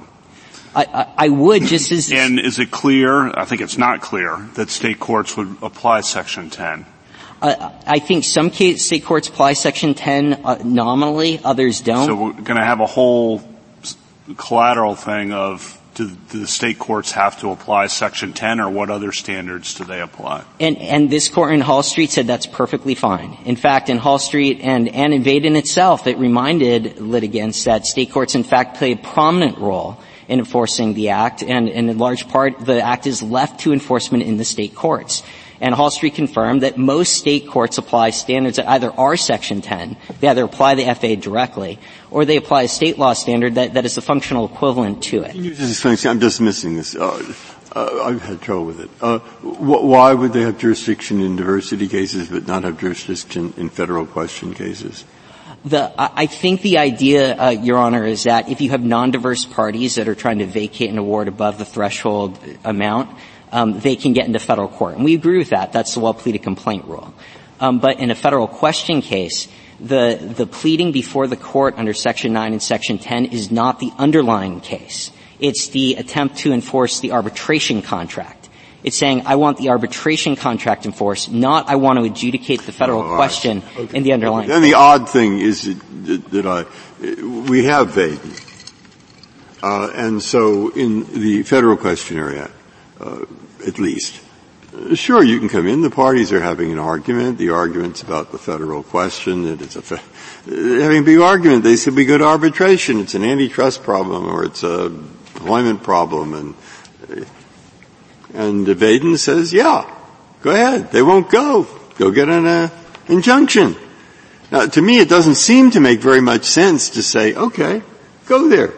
I, 0.74 1.08
I, 1.18 1.30
would 1.30 1.64
just 1.64 1.92
as. 1.92 2.12
and 2.12 2.40
is 2.40 2.60
it 2.60 2.70
clear? 2.70 3.30
I 3.36 3.46
think 3.46 3.62
it's 3.62 3.80
not 3.80 4.00
clear 4.00 4.38
that 4.54 4.70
state 4.70 5.00
courts 5.00 5.36
would 5.36 5.58
apply 5.64 6.02
Section 6.02 6.52
10. 6.52 6.86
Uh, 7.42 7.72
I 7.86 8.00
think 8.00 8.24
some 8.24 8.50
case, 8.50 8.86
state 8.86 9.06
courts 9.06 9.28
apply 9.28 9.54
Section 9.54 9.94
10 9.94 10.42
uh, 10.44 10.62
nominally, 10.64 11.40
others 11.44 11.82
don't. 11.82 12.08
So 12.08 12.16
we're 12.16 12.32
going 12.34 12.58
to 12.58 12.66
have 12.66 12.80
a 12.80 12.86
whole 12.88 13.42
collateral 14.38 14.96
thing 14.96 15.32
of 15.32 15.80
do, 15.94 16.10
do, 16.10 16.40
the 16.40 16.48
state 16.48 16.78
courts 16.78 17.12
have 17.12 17.40
to 17.40 17.50
apply 17.50 17.88
Section 17.88 18.34
10 18.34 18.60
or 18.60 18.70
what 18.70 18.90
other 18.90 19.12
standards 19.12 19.74
do 19.74 19.84
they 19.84 20.00
apply? 20.00 20.44
And, 20.60 20.78
and 20.78 21.10
this 21.10 21.28
court 21.28 21.54
in 21.54 21.62
Hall 21.62 21.82
Street 21.82 22.12
said 22.12 22.28
that's 22.28 22.46
perfectly 22.46 22.94
fine. 22.94 23.38
In 23.46 23.56
fact, 23.56 23.90
in 23.90 23.98
Hall 23.98 24.20
Street 24.20 24.60
and, 24.62 24.90
and 24.90 25.14
in 25.14 25.24
Vaden 25.24 25.56
itself, 25.58 26.06
it 26.06 26.18
reminded 26.18 27.00
litigants 27.00 27.64
that 27.64 27.86
state 27.86 28.12
courts 28.12 28.36
in 28.36 28.44
fact 28.44 28.78
play 28.78 28.92
a 28.92 28.98
prominent 28.98 29.58
role 29.58 30.00
in 30.28 30.40
enforcing 30.40 30.94
the 30.94 31.10
act, 31.10 31.42
and, 31.42 31.70
and 31.70 31.90
in 31.90 31.98
large 31.98 32.28
part, 32.28 32.60
the 32.60 32.82
act 32.82 33.08
is 33.08 33.24
left 33.24 33.62
to 33.62 33.72
enforcement 33.72 34.24
in 34.24 34.38
the 34.38 34.44
state 34.44 34.76
courts. 34.76 35.24
And 35.60 35.74
Hall 35.74 35.90
Street 35.90 36.16
confirmed 36.16 36.62
that 36.62 36.78
most 36.78 37.14
state 37.14 37.48
courts 37.48 37.78
apply 37.78 38.12
standards 38.12 38.58
that 38.58 38.68
either 38.70 38.92
are 38.92 39.18
Section 39.18 39.62
10, 39.62 39.98
they 40.20 40.28
either 40.28 40.44
apply 40.44 40.76
the 40.76 40.94
FAA 40.94 41.16
directly, 41.16 41.80
or 42.12 42.26
they 42.26 42.38
apply 42.38 42.64
a 42.64 42.68
state 42.68 42.98
law 42.98 43.14
standard 43.14 43.56
that, 43.56 43.74
that 43.74 43.86
is 43.86 43.96
the 43.96 44.02
functional 44.02 44.46
equivalent 44.46 45.04
to 45.04 45.24
it. 45.24 45.32
Can 45.32 45.44
you 45.44 45.54
just 45.54 45.72
explain? 45.72 46.12
I'm 46.12 46.20
just 46.20 46.42
missing 46.42 46.76
this. 46.76 46.96
Uh, 46.96 47.34
uh, 47.76 48.04
I've 48.04 48.22
had 48.22 48.42
trouble 48.42 48.66
with 48.66 48.80
it. 48.80 48.90
Uh, 49.02 49.20
wh- 49.20 49.84
why 49.84 50.14
would 50.14 50.34
they 50.34 50.42
have 50.42 50.58
jurisdiction 50.58 51.22
in 51.22 51.36
diversity 51.36 51.88
cases 51.88 52.30
but 52.30 52.48
not 52.48 52.64
have 52.64 52.80
jurisdiction 52.80 53.54
in 53.58 53.70
federal 53.70 54.06
question 54.06 54.54
cases? 54.54 55.06
The, 55.66 55.92
I 55.98 56.28
think 56.28 56.62
the 56.62 56.78
idea, 56.78 57.36
uh, 57.36 57.50
Your 57.50 57.78
Honor, 57.78 58.06
is 58.06 58.24
that 58.24 58.50
if 58.50 58.62
you 58.62 58.70
have 58.70 58.84
non-diverse 58.84 59.46
parties 59.46 59.96
that 59.96 60.08
are 60.08 60.16
trying 60.16 60.40
to 60.40 60.46
vacate 60.46 60.90
an 60.90 60.98
award 60.98 61.28
above 61.28 61.58
the 61.58 61.66
threshold 61.66 62.40
amount, 62.64 63.18
um, 63.52 63.80
they 63.80 63.96
can 63.96 64.14
get 64.14 64.26
into 64.26 64.40
federal 64.40 64.68
court. 64.68 64.96
And 64.96 65.06
we 65.06 65.14
agree 65.14 65.38
with 65.38 65.50
that. 65.50 65.72
That's 65.72 65.94
the 65.94 66.00
well-pleaded 66.00 66.44
complaint 66.44 66.86
rule. 66.86 67.14
Um, 67.60 67.80
but 67.80 68.00
in 68.00 68.12
a 68.12 68.16
federal 68.16 68.48
question 68.48 69.02
case, 69.02 69.48
the, 69.80 70.34
the 70.38 70.48
pleading 70.48 70.92
before 70.92 71.28
the 71.28 71.38
court 71.38 71.76
under 71.78 71.94
Section 71.94 72.34
9 72.34 72.54
and 72.54 72.62
Section 72.62 72.98
10 72.98 73.26
is 73.26 73.52
not 73.52 73.80
the 73.80 73.92
underlying 73.98 74.60
case. 74.62 75.12
It's 75.40 75.70
the 75.70 75.96
attempt 75.96 76.38
to 76.40 76.52
enforce 76.52 77.00
the 77.00 77.12
arbitration 77.12 77.82
contract. 77.82 78.50
It's 78.84 78.98
saying, 78.98 79.24
I 79.26 79.36
want 79.36 79.58
the 79.58 79.70
arbitration 79.70 80.36
contract 80.36 80.86
enforced, 80.86 81.32
not 81.32 81.68
I 81.68 81.76
want 81.76 82.00
to 82.00 82.06
adjudicate 82.06 82.62
the 82.62 82.72
federal 82.72 83.02
oh, 83.02 83.16
question 83.16 83.64
okay. 83.76 83.98
in 83.98 84.04
the 84.04 84.14
underlying. 84.14 84.48
Then 84.48 84.62
the 84.62 84.76
odd 84.76 85.10
thing 85.10 85.40
is 85.40 85.64
that, 85.64 86.30
that 86.32 86.46
I, 86.46 86.64
we 87.02 87.66
have 87.66 87.90
Vaden. 87.90 88.44
Uh, 89.62 89.92
and 89.94 90.22
so 90.22 90.70
in 90.70 91.12
the 91.12 91.44
federal 91.44 91.76
question 91.76 92.18
area, 92.18 92.52
uh, 93.00 93.26
at 93.66 93.80
least, 93.80 94.22
Sure, 94.94 95.24
you 95.24 95.40
can 95.40 95.50
come 95.50 95.66
in. 95.66 95.82
The 95.82 95.90
parties 95.90 96.32
are 96.32 96.42
having 96.42 96.72
an 96.72 96.78
argument. 96.78 97.38
The 97.38 97.50
argument's 97.50 98.04
about 98.04 98.32
the 98.32 98.38
federal 98.38 98.84
question. 98.84 99.44
That 99.44 99.62
it's 99.62 99.76
a 99.76 99.82
fe- 99.82 100.02
having 100.46 101.00
a 101.00 101.06
big 101.06 101.20
argument. 101.20 101.64
They 101.64 101.78
said 101.78 101.96
we 101.96 102.06
go 102.06 102.18
to 102.18 102.26
arbitration. 102.26 103.00
It's 103.00 103.16
an 103.16 103.24
antitrust 103.24 103.82
problem 103.84 104.28
or 104.28 104.44
it's 104.44 104.64
a 104.64 104.86
employment 104.86 105.84
problem, 105.84 106.34
and 106.34 106.56
and 108.34 108.68
Vaden 108.68 109.18
says, 109.18 109.54
yeah, 109.54 109.90
go 110.42 110.52
ahead. 110.52 110.92
They 110.92 111.02
won't 111.02 111.30
go. 111.30 111.68
Go 111.98 112.12
get 112.12 112.30
an 112.30 112.46
uh, 112.46 112.70
injunction. 113.08 113.76
Now, 114.52 114.68
to 114.68 114.82
me, 114.82 115.00
it 115.00 115.10
doesn't 115.10 115.36
seem 115.36 115.72
to 115.72 115.80
make 115.80 116.00
very 116.00 116.22
much 116.22 116.44
sense 116.44 116.92
to 116.92 117.04
say, 117.04 117.34
okay, 117.34 117.82
go 118.26 118.48
there. 118.48 118.74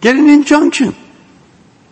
Get 0.00 0.16
an 0.16 0.28
injunction. 0.28 0.94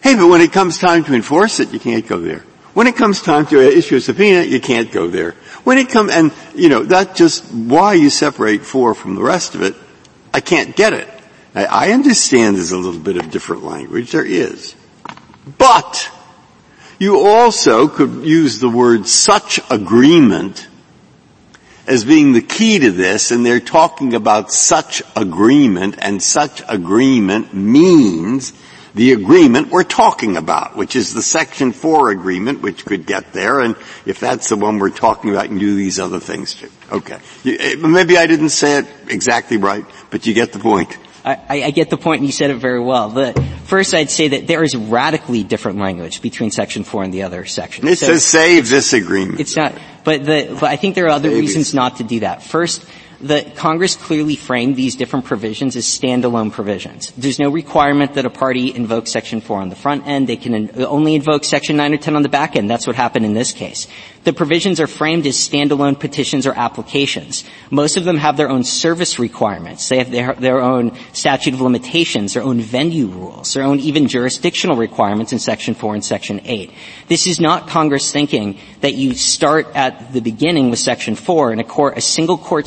Hey, 0.04 0.16
but 0.16 0.28
when 0.28 0.42
it 0.42 0.52
comes 0.52 0.76
time 0.76 1.02
to 1.04 1.14
enforce 1.14 1.60
it, 1.60 1.72
you 1.72 1.80
can't 1.80 2.06
go 2.06 2.18
there. 2.18 2.40
When 2.74 2.86
it 2.86 2.94
comes 2.94 3.22
time 3.22 3.46
to 3.46 3.58
issue 3.58 3.96
a 3.96 4.00
subpoena, 4.02 4.42
you 4.42 4.60
can't 4.60 4.92
go 4.92 5.06
there. 5.06 5.32
When 5.64 5.78
it 5.78 5.88
comes, 5.88 6.12
and, 6.12 6.30
you 6.54 6.68
know, 6.68 6.82
that's 6.82 7.16
just 7.16 7.50
why 7.50 7.94
you 7.94 8.10
separate 8.10 8.66
four 8.66 8.94
from 8.94 9.14
the 9.14 9.22
rest 9.22 9.54
of 9.54 9.62
it. 9.62 9.74
I 10.34 10.40
can't 10.40 10.76
get 10.76 10.92
it. 10.92 11.08
I, 11.54 11.64
I 11.64 11.92
understand 11.92 12.56
there's 12.56 12.70
a 12.70 12.76
little 12.76 13.00
bit 13.00 13.16
of 13.16 13.30
different 13.30 13.64
language. 13.64 14.12
There 14.12 14.26
is. 14.26 14.74
But, 15.56 16.10
you 16.98 17.20
also 17.20 17.88
could 17.88 18.26
use 18.26 18.58
the 18.58 18.68
word 18.68 19.06
such 19.06 19.58
agreement 19.70 20.68
as 21.86 22.04
being 22.04 22.34
the 22.34 22.42
key 22.42 22.78
to 22.78 22.90
this, 22.90 23.30
and 23.30 23.46
they're 23.46 23.58
talking 23.58 24.12
about 24.12 24.52
such 24.52 25.02
agreement, 25.16 25.96
and 25.98 26.22
such 26.22 26.62
agreement 26.68 27.54
means 27.54 28.52
the 28.94 29.12
agreement 29.12 29.70
we're 29.70 29.82
talking 29.82 30.36
about, 30.36 30.76
which 30.76 30.94
is 30.94 31.12
the 31.14 31.22
Section 31.22 31.72
4 31.72 32.10
agreement, 32.10 32.62
which 32.62 32.84
could 32.84 33.06
get 33.06 33.32
there, 33.32 33.60
and 33.60 33.76
if 34.06 34.20
that's 34.20 34.48
the 34.48 34.56
one 34.56 34.78
we're 34.78 34.90
talking 34.90 35.30
about, 35.30 35.44
you 35.44 35.48
can 35.50 35.58
do 35.58 35.74
these 35.74 35.98
other 35.98 36.20
things 36.20 36.54
too. 36.54 36.70
Okay. 36.92 37.18
Eh, 37.44 37.74
maybe 37.76 38.16
I 38.16 38.26
didn't 38.26 38.50
say 38.50 38.78
it 38.78 38.86
exactly 39.08 39.56
right, 39.56 39.84
but 40.10 40.26
you 40.26 40.34
get 40.34 40.52
the 40.52 40.60
point. 40.60 40.96
I, 41.24 41.38
I, 41.48 41.70
get 41.70 41.88
the 41.88 41.96
point, 41.96 42.18
and 42.18 42.26
you 42.26 42.32
said 42.32 42.50
it 42.50 42.56
very 42.56 42.80
well. 42.80 43.08
The, 43.08 43.32
first, 43.64 43.94
I'd 43.94 44.10
say 44.10 44.28
that 44.28 44.46
there 44.46 44.62
is 44.62 44.76
radically 44.76 45.42
different 45.42 45.78
language 45.78 46.20
between 46.20 46.50
Section 46.50 46.84
4 46.84 47.04
and 47.04 47.14
the 47.14 47.22
other 47.22 47.46
sections. 47.46 47.88
It 47.88 47.98
so 47.98 48.06
says 48.08 48.26
save 48.26 48.68
this 48.68 48.92
agreement. 48.92 49.40
It's 49.40 49.56
not, 49.56 49.72
But, 50.04 50.26
the, 50.26 50.48
but 50.60 50.64
I 50.64 50.76
think 50.76 50.94
there 50.94 51.06
are 51.06 51.10
other 51.10 51.30
Maybe. 51.30 51.40
reasons 51.40 51.72
not 51.72 51.96
to 51.96 52.04
do 52.04 52.20
that. 52.20 52.42
First, 52.42 52.84
the 53.24 53.50
Congress 53.56 53.96
clearly 53.96 54.36
framed 54.36 54.76
these 54.76 54.96
different 54.96 55.24
provisions 55.24 55.76
as 55.76 55.86
standalone 55.86 56.52
provisions. 56.52 57.10
There's 57.16 57.38
no 57.38 57.48
requirement 57.48 58.14
that 58.14 58.26
a 58.26 58.30
party 58.30 58.74
invoke 58.74 59.06
Section 59.06 59.40
4 59.40 59.62
on 59.62 59.70
the 59.70 59.76
front 59.76 60.06
end. 60.06 60.28
They 60.28 60.36
can 60.36 60.52
in, 60.52 60.84
only 60.84 61.14
invoke 61.14 61.44
Section 61.44 61.78
9 61.78 61.94
or 61.94 61.96
10 61.96 62.16
on 62.16 62.22
the 62.22 62.28
back 62.28 62.54
end. 62.54 62.68
That's 62.68 62.86
what 62.86 62.96
happened 62.96 63.24
in 63.24 63.32
this 63.32 63.52
case. 63.52 63.88
The 64.24 64.34
provisions 64.34 64.78
are 64.78 64.86
framed 64.86 65.26
as 65.26 65.36
standalone 65.36 65.98
petitions 65.98 66.46
or 66.46 66.52
applications. 66.52 67.44
Most 67.70 67.96
of 67.96 68.04
them 68.04 68.18
have 68.18 68.36
their 68.36 68.50
own 68.50 68.64
service 68.64 69.18
requirements. 69.18 69.88
They 69.88 69.98
have 69.98 70.10
their, 70.10 70.34
their 70.34 70.60
own 70.60 70.96
statute 71.12 71.54
of 71.54 71.62
limitations, 71.62 72.34
their 72.34 72.42
own 72.42 72.60
venue 72.60 73.06
rules, 73.06 73.54
their 73.54 73.64
own 73.64 73.80
even 73.80 74.06
jurisdictional 74.06 74.76
requirements 74.76 75.32
in 75.32 75.38
Section 75.38 75.74
4 75.74 75.94
and 75.94 76.04
Section 76.04 76.40
8. 76.44 76.70
This 77.08 77.26
is 77.26 77.40
not 77.40 77.68
Congress 77.68 78.12
thinking 78.12 78.58
that 78.80 78.94
you 78.94 79.14
start 79.14 79.66
at 79.74 80.12
the 80.12 80.20
beginning 80.20 80.70
with 80.70 80.78
Section 80.78 81.16
4 81.16 81.52
and 81.52 81.60
a 81.60 81.64
court, 81.64 81.98
a 81.98 82.02
single 82.02 82.38
court 82.38 82.66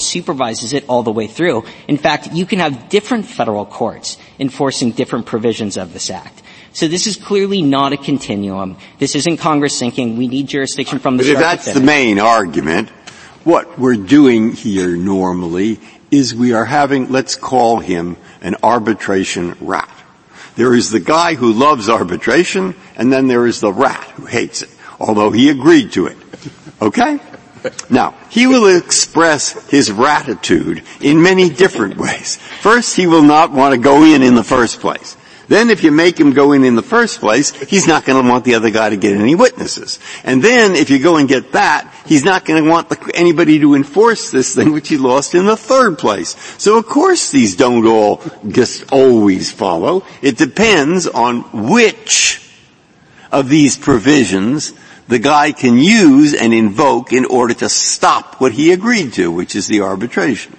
it 0.73 0.85
all 0.87 1.03
the 1.03 1.11
way 1.11 1.27
through. 1.27 1.63
In 1.87 1.97
fact, 1.97 2.33
you 2.33 2.45
can 2.45 2.59
have 2.59 2.89
different 2.89 3.25
federal 3.25 3.65
courts 3.65 4.17
enforcing 4.39 4.91
different 4.91 5.25
provisions 5.25 5.77
of 5.77 5.93
this 5.93 6.09
act. 6.09 6.41
So 6.73 6.87
this 6.87 7.07
is 7.07 7.15
clearly 7.15 7.61
not 7.61 7.93
a 7.93 7.97
continuum. 7.97 8.77
This 8.99 9.15
isn't 9.15 9.37
Congress 9.37 9.79
thinking 9.79 10.17
we 10.17 10.27
need 10.27 10.47
jurisdiction 10.47 10.99
from 10.99 11.17
the 11.17 11.23
But 11.23 11.29
if 11.31 11.39
that's 11.39 11.73
the 11.73 11.79
main 11.79 12.19
argument, 12.19 12.89
what 13.43 13.79
we're 13.79 13.95
doing 13.95 14.51
here 14.51 14.95
normally 14.95 15.79
is 16.11 16.35
we 16.35 16.53
are 16.53 16.65
having, 16.65 17.09
let's 17.09 17.35
call 17.35 17.79
him 17.79 18.17
an 18.41 18.55
arbitration 18.63 19.55
rat. 19.59 19.89
There 20.55 20.73
is 20.73 20.89
the 20.89 20.99
guy 20.99 21.35
who 21.35 21.53
loves 21.53 21.89
arbitration, 21.89 22.75
and 22.95 23.11
then 23.11 23.27
there 23.27 23.45
is 23.45 23.59
the 23.59 23.71
rat 23.71 24.03
who 24.15 24.25
hates 24.25 24.61
it, 24.61 24.69
although 24.99 25.31
he 25.31 25.49
agreed 25.49 25.91
to 25.93 26.07
it. 26.07 26.17
Okay? 26.81 27.19
Now, 27.89 28.15
he 28.29 28.47
will 28.47 28.77
express 28.77 29.69
his 29.69 29.89
gratitude 29.89 30.83
in 31.01 31.21
many 31.21 31.49
different 31.49 31.97
ways. 31.97 32.37
First, 32.61 32.95
he 32.95 33.07
will 33.07 33.23
not 33.23 33.51
want 33.51 33.73
to 33.73 33.79
go 33.79 34.03
in 34.03 34.23
in 34.23 34.35
the 34.35 34.43
first 34.43 34.79
place. 34.79 35.15
Then 35.47 35.69
if 35.69 35.83
you 35.83 35.91
make 35.91 36.19
him 36.19 36.33
go 36.33 36.51
in 36.51 36.63
in 36.63 36.75
the 36.75 36.81
first 36.81 37.19
place, 37.19 37.51
he's 37.69 37.87
not 37.87 38.05
going 38.05 38.21
to 38.21 38.29
want 38.29 38.43
the 38.43 38.55
other 38.55 38.69
guy 38.69 38.89
to 38.89 38.97
get 38.97 39.15
any 39.15 39.35
witnesses. 39.35 39.99
And 40.23 40.43
then 40.43 40.75
if 40.75 40.89
you 40.89 40.99
go 40.99 41.17
and 41.17 41.27
get 41.27 41.53
that, 41.53 41.93
he's 42.05 42.25
not 42.25 42.43
going 42.43 42.63
to 42.63 42.69
want 42.69 42.89
the, 42.89 43.11
anybody 43.15 43.59
to 43.59 43.73
enforce 43.73 44.29
this 44.29 44.53
thing 44.53 44.73
which 44.73 44.89
he 44.89 44.97
lost 44.97 45.35
in 45.35 45.45
the 45.45 45.55
third 45.55 45.97
place. 45.97 46.35
So 46.61 46.77
of 46.77 46.85
course 46.85 47.31
these 47.31 47.55
don't 47.55 47.85
all 47.87 48.21
just 48.47 48.91
always 48.91 49.51
follow. 49.51 50.05
It 50.21 50.37
depends 50.37 51.07
on 51.07 51.41
which 51.69 52.41
of 53.31 53.47
these 53.47 53.77
provisions 53.77 54.73
the 55.07 55.19
guy 55.19 55.51
can 55.51 55.77
use 55.77 56.33
and 56.33 56.53
invoke 56.53 57.13
in 57.13 57.25
order 57.25 57.53
to 57.55 57.69
stop 57.69 58.41
what 58.41 58.51
he 58.51 58.71
agreed 58.71 59.13
to, 59.13 59.31
which 59.31 59.55
is 59.55 59.67
the 59.67 59.81
arbitration. 59.81 60.55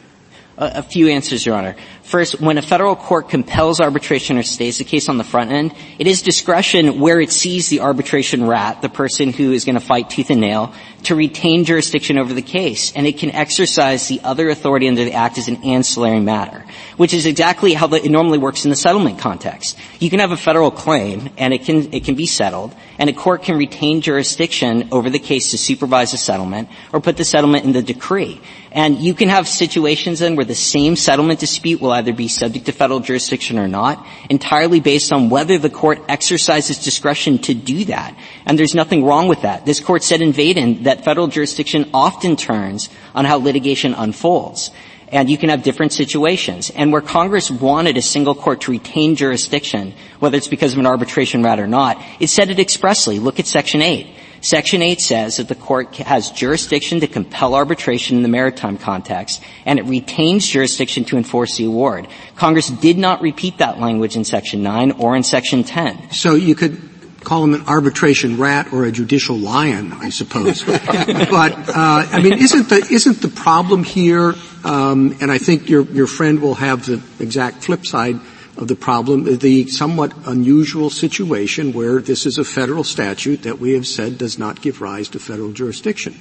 A, 0.56 0.72
a 0.76 0.82
few 0.82 1.08
answers, 1.08 1.44
Your 1.44 1.56
Honor. 1.56 1.76
First, 2.08 2.40
when 2.40 2.56
a 2.56 2.62
federal 2.62 2.96
court 2.96 3.28
compels 3.28 3.82
arbitration 3.82 4.38
or 4.38 4.42
stays 4.42 4.78
the 4.78 4.84
case 4.84 5.10
on 5.10 5.18
the 5.18 5.24
front 5.24 5.52
end, 5.52 5.74
it 5.98 6.06
is 6.06 6.22
discretion 6.22 7.00
where 7.00 7.20
it 7.20 7.30
sees 7.30 7.68
the 7.68 7.80
arbitration 7.80 8.46
rat, 8.46 8.80
the 8.80 8.88
person 8.88 9.30
who 9.30 9.52
is 9.52 9.66
going 9.66 9.74
to 9.74 9.84
fight 9.84 10.08
tooth 10.08 10.30
and 10.30 10.40
nail, 10.40 10.72
to 11.02 11.14
retain 11.14 11.66
jurisdiction 11.66 12.16
over 12.16 12.32
the 12.32 12.40
case, 12.40 12.94
and 12.96 13.06
it 13.06 13.18
can 13.18 13.30
exercise 13.32 14.08
the 14.08 14.22
other 14.24 14.48
authority 14.48 14.88
under 14.88 15.04
the 15.04 15.12
Act 15.12 15.36
as 15.36 15.48
an 15.48 15.62
ancillary 15.64 16.18
matter, 16.18 16.64
which 16.96 17.12
is 17.12 17.26
exactly 17.26 17.74
how 17.74 17.86
the, 17.86 18.02
it 18.02 18.10
normally 18.10 18.38
works 18.38 18.64
in 18.64 18.70
the 18.70 18.76
settlement 18.76 19.18
context. 19.18 19.78
You 20.00 20.08
can 20.08 20.20
have 20.20 20.32
a 20.32 20.36
federal 20.38 20.70
claim, 20.70 21.28
and 21.36 21.52
it 21.52 21.66
can, 21.66 21.92
it 21.92 22.04
can 22.04 22.14
be 22.14 22.24
settled, 22.24 22.74
and 22.98 23.10
a 23.10 23.12
court 23.12 23.42
can 23.42 23.58
retain 23.58 24.00
jurisdiction 24.00 24.88
over 24.92 25.10
the 25.10 25.18
case 25.18 25.50
to 25.50 25.58
supervise 25.58 26.14
a 26.14 26.16
settlement 26.16 26.70
or 26.90 27.02
put 27.02 27.18
the 27.18 27.24
settlement 27.24 27.66
in 27.66 27.72
the 27.72 27.82
decree. 27.82 28.40
And 28.78 29.00
you 29.00 29.12
can 29.12 29.28
have 29.28 29.48
situations 29.48 30.20
then 30.20 30.36
where 30.36 30.44
the 30.44 30.54
same 30.54 30.94
settlement 30.94 31.40
dispute 31.40 31.80
will 31.80 31.90
either 31.90 32.12
be 32.12 32.28
subject 32.28 32.66
to 32.66 32.72
federal 32.72 33.00
jurisdiction 33.00 33.58
or 33.58 33.66
not, 33.66 34.06
entirely 34.30 34.78
based 34.78 35.12
on 35.12 35.30
whether 35.30 35.58
the 35.58 35.68
court 35.68 35.98
exercises 36.08 36.78
discretion 36.78 37.38
to 37.38 37.54
do 37.54 37.86
that. 37.86 38.16
And 38.46 38.56
there's 38.56 38.76
nothing 38.76 39.04
wrong 39.04 39.26
with 39.26 39.42
that. 39.42 39.66
This 39.66 39.80
court 39.80 40.04
said 40.04 40.20
in 40.20 40.32
Vaden 40.32 40.84
that 40.84 41.04
federal 41.04 41.26
jurisdiction 41.26 41.90
often 41.92 42.36
turns 42.36 42.88
on 43.16 43.24
how 43.24 43.38
litigation 43.38 43.94
unfolds. 43.94 44.70
And 45.10 45.28
you 45.28 45.38
can 45.38 45.48
have 45.48 45.64
different 45.64 45.92
situations. 45.92 46.70
And 46.70 46.92
where 46.92 47.00
Congress 47.00 47.50
wanted 47.50 47.96
a 47.96 48.02
single 48.02 48.36
court 48.36 48.60
to 48.60 48.70
retain 48.70 49.16
jurisdiction, 49.16 49.92
whether 50.20 50.36
it's 50.36 50.46
because 50.46 50.74
of 50.74 50.78
an 50.78 50.86
arbitration 50.86 51.42
rat 51.42 51.58
or 51.58 51.66
not, 51.66 52.00
it 52.20 52.28
said 52.28 52.48
it 52.48 52.60
expressly. 52.60 53.18
Look 53.18 53.40
at 53.40 53.48
Section 53.48 53.82
8. 53.82 54.06
Section 54.40 54.82
8 54.82 55.00
says 55.00 55.36
that 55.38 55.48
the 55.48 55.54
court 55.54 55.96
has 55.96 56.30
jurisdiction 56.30 57.00
to 57.00 57.06
compel 57.06 57.54
arbitration 57.54 58.16
in 58.16 58.22
the 58.22 58.28
maritime 58.28 58.78
context, 58.78 59.42
and 59.64 59.78
it 59.78 59.84
retains 59.86 60.46
jurisdiction 60.46 61.04
to 61.06 61.16
enforce 61.16 61.56
the 61.56 61.64
award. 61.64 62.06
Congress 62.36 62.68
did 62.68 62.98
not 62.98 63.20
repeat 63.20 63.58
that 63.58 63.80
language 63.80 64.16
in 64.16 64.24
Section 64.24 64.62
9 64.62 64.92
or 64.92 65.16
in 65.16 65.22
Section 65.22 65.64
10. 65.64 66.12
So 66.12 66.34
you 66.34 66.54
could 66.54 66.80
call 67.24 67.44
him 67.44 67.54
an 67.54 67.62
arbitration 67.66 68.38
rat 68.38 68.72
or 68.72 68.84
a 68.84 68.92
judicial 68.92 69.36
lion, 69.36 69.92
I 69.92 70.10
suppose. 70.10 70.64
but 70.64 70.86
uh, 70.86 72.06
I 72.10 72.20
mean, 72.22 72.34
isn't 72.34 72.68
the 72.68 72.86
isn't 72.90 73.20
the 73.20 73.28
problem 73.28 73.84
here? 73.84 74.34
Um, 74.64 75.16
and 75.20 75.30
I 75.30 75.38
think 75.38 75.68
your 75.68 75.82
your 75.82 76.06
friend 76.06 76.40
will 76.40 76.54
have 76.54 76.86
the 76.86 77.02
exact 77.20 77.64
flip 77.64 77.86
side 77.86 78.18
of 78.58 78.66
the 78.68 78.74
problem, 78.74 79.38
the 79.38 79.68
somewhat 79.68 80.12
unusual 80.26 80.90
situation 80.90 81.72
where 81.72 82.00
this 82.00 82.26
is 82.26 82.38
a 82.38 82.44
federal 82.44 82.82
statute 82.82 83.42
that 83.42 83.60
we 83.60 83.72
have 83.74 83.86
said 83.86 84.18
does 84.18 84.38
not 84.38 84.60
give 84.60 84.80
rise 84.80 85.08
to 85.10 85.18
federal 85.20 85.52
jurisdiction. 85.52 86.14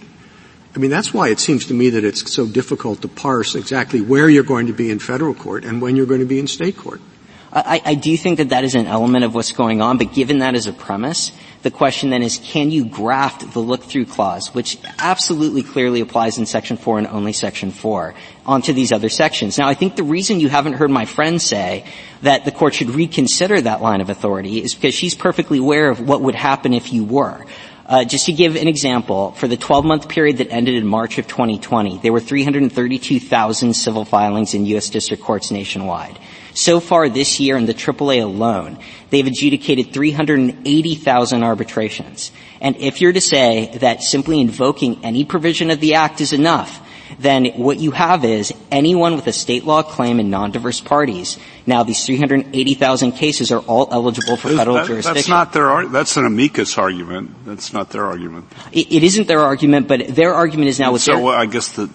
I 0.75 0.79
mean, 0.79 0.91
that's 0.91 1.11
why 1.11 1.29
it 1.29 1.39
seems 1.39 1.65
to 1.65 1.73
me 1.73 1.89
that 1.89 2.03
it's 2.03 2.31
so 2.31 2.45
difficult 2.45 3.01
to 3.01 3.07
parse 3.07 3.55
exactly 3.55 4.01
where 4.01 4.29
you're 4.29 4.43
going 4.43 4.67
to 4.67 4.73
be 4.73 4.91
in 4.91 4.99
federal 4.99 5.33
court 5.33 5.65
and 5.65 5.81
when 5.81 5.95
you're 5.95 6.05
going 6.05 6.19
to 6.19 6.27
be 6.27 6.39
in 6.39 6.45
state 6.45 6.77
court. 6.77 7.01
I, 7.51 7.81
I 7.83 7.95
do 7.95 8.15
think 8.17 8.37
that 8.37 8.49
that 8.49 8.63
is 8.63 8.75
an 8.75 8.87
element 8.87 9.23
of 9.23 9.33
what's 9.33 9.51
going 9.51 9.81
on, 9.81 9.97
but 9.97 10.13
given 10.13 10.39
that 10.39 10.55
as 10.55 10.67
a 10.67 10.73
premise, 10.73 11.31
the 11.63 11.71
question 11.71 12.09
then 12.09 12.21
is 12.21 12.39
can 12.43 12.71
you 12.71 12.85
graft 12.85 13.51
the 13.53 13.59
look-through 13.59 14.05
clause, 14.05 14.53
which 14.53 14.77
absolutely 14.99 15.63
clearly 15.63 16.01
applies 16.01 16.37
in 16.37 16.45
Section 16.45 16.77
4 16.77 16.99
and 16.99 17.07
only 17.07 17.33
Section 17.33 17.71
4, 17.71 18.13
onto 18.45 18.73
these 18.73 18.91
other 18.91 19.09
sections? 19.09 19.57
Now, 19.57 19.67
I 19.67 19.73
think 19.73 19.95
the 19.95 20.03
reason 20.03 20.39
you 20.39 20.49
haven't 20.49 20.73
heard 20.73 20.91
my 20.91 21.05
friend 21.05 21.41
say 21.41 21.85
that 22.21 22.45
the 22.45 22.51
court 22.51 22.73
should 22.73 22.89
reconsider 22.89 23.61
that 23.61 23.81
line 23.81 24.01
of 24.01 24.09
authority 24.09 24.61
is 24.61 24.75
because 24.75 24.93
she's 24.93 25.15
perfectly 25.15 25.59
aware 25.59 25.89
of 25.89 26.01
what 26.01 26.21
would 26.21 26.35
happen 26.35 26.73
if 26.73 26.91
you 26.91 27.03
were. 27.03 27.45
Uh, 27.85 28.03
just 28.03 28.25
to 28.25 28.33
give 28.33 28.57
an 28.57 28.67
example, 28.67 29.31
for 29.31 29.47
the 29.47 29.55
12-month 29.55 30.09
period 30.09 30.37
that 30.37 30.51
ended 30.51 30.75
in 30.75 30.85
March 30.85 31.17
of 31.19 31.27
2020, 31.27 31.99
there 31.99 32.11
were 32.11 32.19
332,000 32.19 33.73
civil 33.73 34.03
filings 34.03 34.53
in 34.53 34.65
U.S. 34.65 34.89
district 34.89 35.23
courts 35.23 35.51
nationwide. 35.51 36.19
So 36.57 36.79
far 36.79 37.07
this 37.07 37.39
year 37.39 37.55
in 37.55 37.67
the 37.67 37.73
AAA 37.75 38.23
alone, 38.23 38.79
they've 39.11 39.27
adjudicated 39.27 39.93
380,000 39.93 41.43
arbitrations. 41.43 42.31
And 42.59 42.75
if 42.77 42.99
you're 42.99 43.13
to 43.13 43.21
say 43.21 43.77
that 43.77 44.01
simply 44.01 44.41
invoking 44.41 45.05
any 45.05 45.23
provision 45.23 45.69
of 45.69 45.79
the 45.79 45.93
Act 45.93 46.19
is 46.19 46.33
enough, 46.33 46.81
then 47.19 47.45
what 47.57 47.77
you 47.77 47.91
have 47.91 48.25
is 48.25 48.51
anyone 48.71 49.15
with 49.15 49.27
a 49.27 49.33
state 49.33 49.65
law 49.65 49.83
claim 49.83 50.19
in 50.19 50.31
non-diverse 50.31 50.81
parties. 50.81 51.37
Now 51.67 51.83
these 51.83 52.03
380,000 52.03 53.11
cases 53.11 53.51
are 53.51 53.59
all 53.59 53.89
eligible 53.91 54.35
for 54.35 54.49
federal 54.49 54.77
that, 54.77 54.87
jurisdiction. 54.87 55.13
That's 55.13 55.29
not 55.29 55.53
their, 55.53 55.87
that's 55.89 56.17
an 56.17 56.25
amicus 56.25 56.75
argument. 56.79 57.45
That's 57.45 57.71
not 57.71 57.91
their 57.91 58.05
argument. 58.05 58.51
It, 58.71 58.91
it 58.91 59.03
isn't 59.03 59.27
their 59.27 59.41
argument, 59.41 59.87
but 59.87 60.07
their 60.07 60.33
argument 60.33 60.69
is 60.69 60.79
now 60.79 60.91
with 60.91 61.03
so 61.03 61.17
their, 61.17 61.35
I 61.35 61.45
guess 61.45 61.73
the, 61.73 61.87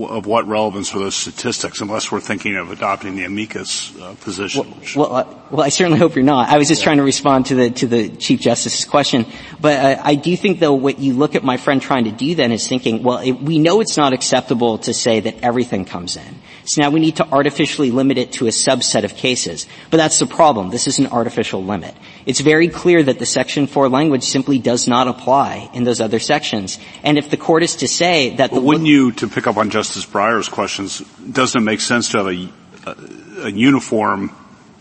of 0.00 0.26
what 0.26 0.46
relevance 0.46 0.94
are 0.94 0.98
those 0.98 1.14
statistics 1.14 1.80
unless 1.80 2.10
we're 2.10 2.20
thinking 2.20 2.56
of 2.56 2.70
adopting 2.70 3.16
the 3.16 3.24
amicus 3.24 3.96
uh, 3.98 4.14
position? 4.20 4.74
Well, 4.94 5.10
well, 5.10 5.16
uh, 5.16 5.34
well, 5.50 5.60
I 5.62 5.68
certainly 5.68 5.98
hope 5.98 6.14
you're 6.14 6.24
not. 6.24 6.48
I 6.48 6.58
was 6.58 6.68
just 6.68 6.80
yeah. 6.80 6.84
trying 6.84 6.96
to 6.98 7.02
respond 7.02 7.46
to 7.46 7.54
the 7.54 7.70
to 7.70 7.86
the 7.86 8.08
Chief 8.08 8.40
Justice's 8.40 8.84
question, 8.84 9.26
but 9.60 9.78
uh, 9.78 10.02
I 10.02 10.14
do 10.14 10.36
think 10.36 10.60
though 10.60 10.74
what 10.74 10.98
you 10.98 11.14
look 11.14 11.34
at 11.34 11.44
my 11.44 11.56
friend 11.56 11.80
trying 11.80 12.04
to 12.04 12.12
do 12.12 12.34
then 12.34 12.52
is 12.52 12.66
thinking, 12.66 13.02
well, 13.02 13.18
it, 13.18 13.32
we 13.32 13.58
know 13.58 13.80
it's 13.80 13.96
not 13.96 14.12
acceptable 14.12 14.78
to 14.78 14.94
say 14.94 15.20
that 15.20 15.40
everything 15.42 15.84
comes 15.84 16.16
in. 16.16 16.34
So 16.72 16.80
now 16.80 16.88
we 16.88 17.00
need 17.00 17.16
to 17.16 17.28
artificially 17.28 17.90
limit 17.90 18.16
it 18.16 18.32
to 18.32 18.46
a 18.46 18.48
subset 18.48 19.04
of 19.04 19.14
cases. 19.14 19.66
But 19.90 19.98
that's 19.98 20.18
the 20.18 20.26
problem. 20.26 20.70
This 20.70 20.86
is 20.86 20.98
an 20.98 21.08
artificial 21.08 21.62
limit. 21.62 21.94
It's 22.24 22.40
very 22.40 22.68
clear 22.68 23.02
that 23.02 23.18
the 23.18 23.26
Section 23.26 23.66
4 23.66 23.90
language 23.90 24.22
simply 24.22 24.58
does 24.58 24.88
not 24.88 25.06
apply 25.06 25.68
in 25.74 25.84
those 25.84 26.00
other 26.00 26.18
sections. 26.18 26.78
And 27.02 27.18
if 27.18 27.28
the 27.28 27.36
court 27.36 27.62
is 27.62 27.76
to 27.76 27.88
say 27.88 28.36
that 28.36 28.52
wouldn't 28.52 28.86
you, 28.86 29.12
to 29.12 29.28
pick 29.28 29.46
up 29.46 29.58
on 29.58 29.68
Justice 29.68 30.06
Breyer's 30.06 30.48
questions, 30.48 31.00
doesn't 31.30 31.60
it 31.60 31.62
make 31.62 31.82
sense 31.82 32.08
to 32.12 32.24
have 32.24 32.28
a, 32.28 32.48
a, 32.86 33.48
a 33.48 33.50
uniform 33.50 34.34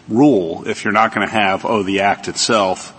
rule 0.08 0.66
if 0.70 0.86
you're 0.86 0.94
not 0.94 1.14
going 1.14 1.28
to 1.28 1.34
have, 1.34 1.66
oh, 1.66 1.84
the 1.84 2.00
Act 2.00 2.30
itself 2.30 2.98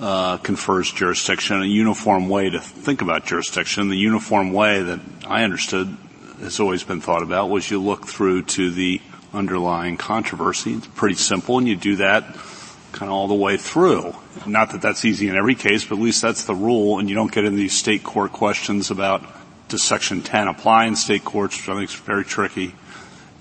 uh, 0.00 0.38
confers 0.38 0.90
jurisdiction, 0.90 1.62
a 1.62 1.66
uniform 1.66 2.28
way 2.28 2.50
to 2.50 2.58
think 2.58 3.00
about 3.00 3.26
jurisdiction. 3.26 3.90
The 3.90 3.96
uniform 3.96 4.52
way 4.52 4.82
that 4.82 4.98
I 5.24 5.44
understood 5.44 5.96
has 6.40 6.60
always 6.60 6.84
been 6.84 7.00
thought 7.00 7.22
about 7.22 7.50
was 7.50 7.70
you 7.70 7.80
look 7.80 8.06
through 8.06 8.42
to 8.42 8.70
the 8.70 9.00
underlying 9.32 9.96
controversy. 9.96 10.74
It's 10.74 10.86
pretty 10.86 11.16
simple, 11.16 11.58
and 11.58 11.68
you 11.68 11.76
do 11.76 11.96
that 11.96 12.24
kind 12.92 13.10
of 13.10 13.12
all 13.12 13.28
the 13.28 13.34
way 13.34 13.56
through. 13.56 14.14
Not 14.46 14.70
that 14.70 14.82
that's 14.82 15.04
easy 15.04 15.28
in 15.28 15.36
every 15.36 15.54
case, 15.54 15.84
but 15.84 15.96
at 15.96 16.02
least 16.02 16.22
that's 16.22 16.44
the 16.44 16.54
rule, 16.54 16.98
and 16.98 17.08
you 17.08 17.14
don't 17.14 17.32
get 17.32 17.44
into 17.44 17.56
these 17.56 17.76
state 17.76 18.04
court 18.04 18.32
questions 18.32 18.90
about 18.90 19.24
does 19.68 19.82
Section 19.82 20.22
10 20.22 20.48
apply 20.48 20.84
in 20.86 20.96
state 20.96 21.24
courts, 21.24 21.56
which 21.56 21.68
I 21.68 21.74
think 21.76 21.90
is 21.90 21.96
very 21.96 22.24
tricky. 22.24 22.74